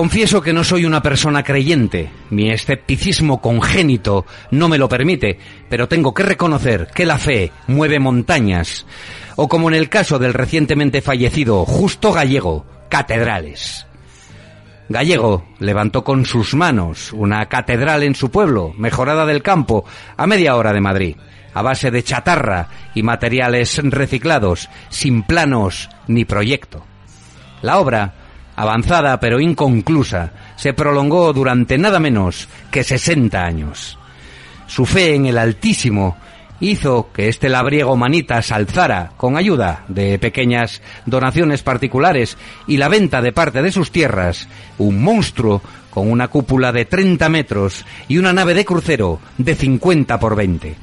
Confieso 0.00 0.40
que 0.40 0.54
no 0.54 0.64
soy 0.64 0.86
una 0.86 1.02
persona 1.02 1.42
creyente, 1.42 2.10
mi 2.30 2.50
escepticismo 2.50 3.42
congénito 3.42 4.24
no 4.50 4.66
me 4.66 4.78
lo 4.78 4.88
permite, 4.88 5.38
pero 5.68 5.88
tengo 5.88 6.14
que 6.14 6.22
reconocer 6.22 6.88
que 6.94 7.04
la 7.04 7.18
fe 7.18 7.52
mueve 7.66 8.00
montañas, 8.00 8.86
o 9.36 9.46
como 9.46 9.68
en 9.68 9.74
el 9.74 9.90
caso 9.90 10.18
del 10.18 10.32
recientemente 10.32 11.02
fallecido 11.02 11.66
Justo 11.66 12.14
Gallego, 12.14 12.64
catedrales. 12.88 13.86
Gallego 14.88 15.44
levantó 15.58 16.02
con 16.02 16.24
sus 16.24 16.54
manos 16.54 17.12
una 17.12 17.44
catedral 17.50 18.02
en 18.02 18.14
su 18.14 18.30
pueblo, 18.30 18.72
mejorada 18.78 19.26
del 19.26 19.42
campo, 19.42 19.84
a 20.16 20.26
media 20.26 20.56
hora 20.56 20.72
de 20.72 20.80
Madrid, 20.80 21.16
a 21.52 21.60
base 21.60 21.90
de 21.90 22.02
chatarra 22.02 22.68
y 22.94 23.02
materiales 23.02 23.78
reciclados, 23.84 24.70
sin 24.88 25.24
planos 25.24 25.90
ni 26.06 26.24
proyecto. 26.24 26.86
La 27.60 27.78
obra 27.78 28.14
avanzada 28.60 29.18
pero 29.20 29.40
inconclusa, 29.40 30.32
se 30.56 30.74
prolongó 30.74 31.32
durante 31.32 31.78
nada 31.78 31.98
menos 31.98 32.46
que 32.70 32.84
60 32.84 33.42
años. 33.42 33.98
Su 34.66 34.84
fe 34.84 35.14
en 35.14 35.24
el 35.24 35.38
Altísimo 35.38 36.18
hizo 36.60 37.10
que 37.10 37.30
este 37.30 37.48
labriego 37.48 37.96
manitas 37.96 38.52
alzara, 38.52 39.12
con 39.16 39.38
ayuda 39.38 39.84
de 39.88 40.18
pequeñas 40.18 40.82
donaciones 41.06 41.62
particulares 41.62 42.36
y 42.66 42.76
la 42.76 42.88
venta 42.88 43.22
de 43.22 43.32
parte 43.32 43.62
de 43.62 43.72
sus 43.72 43.90
tierras, 43.92 44.46
un 44.76 45.02
monstruo 45.02 45.62
con 45.88 46.10
una 46.10 46.28
cúpula 46.28 46.70
de 46.70 46.84
30 46.84 47.30
metros 47.30 47.86
y 48.08 48.18
una 48.18 48.34
nave 48.34 48.52
de 48.52 48.66
crucero 48.66 49.20
de 49.38 49.54
50 49.54 50.20
por 50.20 50.36
20. 50.36 50.76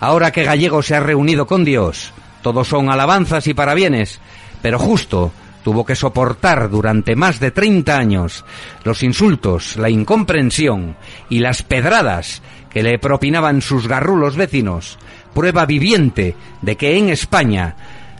Ahora 0.00 0.30
que 0.32 0.44
Gallego 0.44 0.82
se 0.82 0.96
ha 0.96 1.00
reunido 1.00 1.46
con 1.46 1.64
Dios, 1.64 2.12
todos 2.42 2.68
son 2.68 2.90
alabanzas 2.90 3.46
y 3.46 3.54
parabienes, 3.54 4.20
pero 4.60 4.78
justo 4.78 5.32
tuvo 5.62 5.84
que 5.84 5.96
soportar 5.96 6.70
durante 6.70 7.16
más 7.16 7.40
de 7.40 7.50
30 7.50 7.96
años 7.96 8.44
los 8.84 9.02
insultos, 9.02 9.76
la 9.76 9.90
incomprensión 9.90 10.96
y 11.28 11.38
las 11.38 11.62
pedradas 11.62 12.42
que 12.70 12.82
le 12.82 12.98
propinaban 12.98 13.60
sus 13.60 13.86
garrulos 13.86 14.36
vecinos, 14.36 14.98
prueba 15.34 15.66
viviente 15.66 16.36
de 16.62 16.76
que 16.76 16.96
en 16.96 17.10
España 17.10 17.76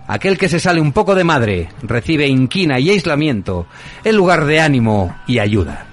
aquel 0.06 0.38
que 0.38 0.48
se 0.48 0.60
sale 0.60 0.80
un 0.80 0.92
poco 0.92 1.14
de 1.14 1.24
madre 1.24 1.68
recibe 1.82 2.26
inquina 2.26 2.78
y 2.78 2.90
aislamiento 2.90 3.66
en 4.04 4.16
lugar 4.16 4.44
de 4.44 4.60
ánimo 4.60 5.16
y 5.26 5.38
ayuda. 5.38 5.86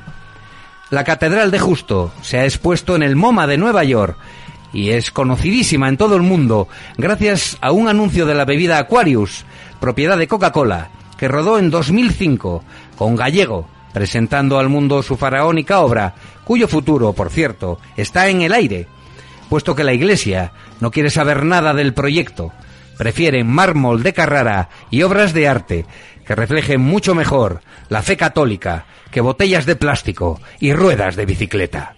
La 0.90 1.04
Catedral 1.04 1.52
de 1.52 1.60
Justo 1.60 2.12
se 2.22 2.40
ha 2.40 2.46
expuesto 2.46 2.96
en 2.96 3.04
el 3.04 3.16
MoMA 3.16 3.48
de 3.48 3.58
Nueva 3.58 3.84
York 3.84 4.18
y 4.74 4.90
es 4.90 5.12
conocidísima 5.12 5.88
en 5.88 5.98
todo 5.98 6.16
el 6.16 6.22
mundo 6.22 6.68
gracias 6.98 7.58
a 7.62 7.72
un 7.72 7.88
anuncio 7.88 8.26
de 8.26 8.36
la 8.36 8.46
bebida 8.46 8.78
Aquarius, 8.78 9.46
propiedad 9.80 10.18
de 10.18 10.28
Coca-Cola, 10.28 10.90
que 11.20 11.28
rodó 11.28 11.60
en 11.60 11.70
2005 11.70 12.64
con 12.96 13.16
Gallego, 13.18 13.68
presentando 13.94 14.58
al 14.58 14.70
mundo 14.70 15.04
su 15.04 15.18
faraónica 15.18 15.82
obra, 15.82 16.16
cuyo 16.46 16.68
futuro, 16.68 17.12
por 17.12 17.30
cierto, 17.30 17.80
está 17.98 18.30
en 18.30 18.42
el 18.42 18.54
aire, 18.54 18.88
puesto 19.50 19.76
que 19.76 19.84
la 19.84 19.94
Iglesia 19.94 20.54
no 20.80 20.92
quiere 20.92 21.10
saber 21.10 21.44
nada 21.44 21.74
del 21.74 21.94
proyecto. 21.94 22.54
Prefiere 22.98 23.44
mármol 23.44 24.02
de 24.02 24.14
Carrara 24.14 24.70
y 24.90 25.04
obras 25.04 25.34
de 25.34 25.48
arte 25.48 25.86
que 26.26 26.36
reflejen 26.36 26.80
mucho 26.80 27.16
mejor 27.16 27.62
la 27.90 28.02
fe 28.02 28.16
católica 28.16 28.86
que 29.12 29.22
botellas 29.22 29.66
de 29.66 29.76
plástico 29.76 30.40
y 30.60 30.74
ruedas 30.74 31.16
de 31.16 31.26
bicicleta. 31.26 31.96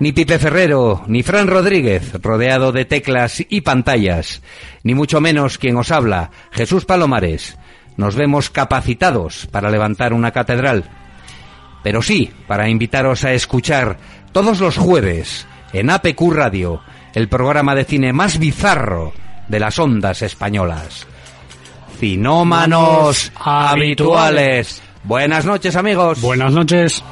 Ni 0.00 0.12
Pipe 0.12 0.38
Ferrero, 0.38 1.04
ni 1.06 1.22
Fran 1.22 1.46
Rodríguez, 1.46 2.12
rodeado 2.20 2.72
de 2.72 2.84
teclas 2.84 3.42
y 3.48 3.60
pantallas, 3.60 4.42
ni 4.82 4.94
mucho 4.94 5.20
menos 5.20 5.56
quien 5.56 5.76
os 5.76 5.92
habla, 5.92 6.30
Jesús 6.50 6.84
Palomares, 6.84 7.56
nos 7.96 8.14
vemos 8.14 8.50
capacitados 8.50 9.46
para 9.50 9.70
levantar 9.70 10.12
una 10.12 10.30
catedral. 10.30 10.84
Pero 11.82 12.02
sí, 12.02 12.30
para 12.46 12.68
invitaros 12.68 13.24
a 13.24 13.32
escuchar 13.32 13.98
todos 14.32 14.60
los 14.60 14.76
jueves 14.78 15.46
en 15.72 15.90
APQ 15.90 16.32
Radio, 16.32 16.80
el 17.14 17.28
programa 17.28 17.74
de 17.74 17.84
cine 17.84 18.12
más 18.12 18.38
bizarro 18.38 19.12
de 19.48 19.60
las 19.60 19.78
ondas 19.78 20.22
españolas. 20.22 21.06
Cinómanos 21.98 23.30
habituales. 23.36 24.82
Buenas 25.04 25.44
noches, 25.44 25.76
amigos. 25.76 26.20
Buenas 26.20 26.52
noches. 26.52 27.02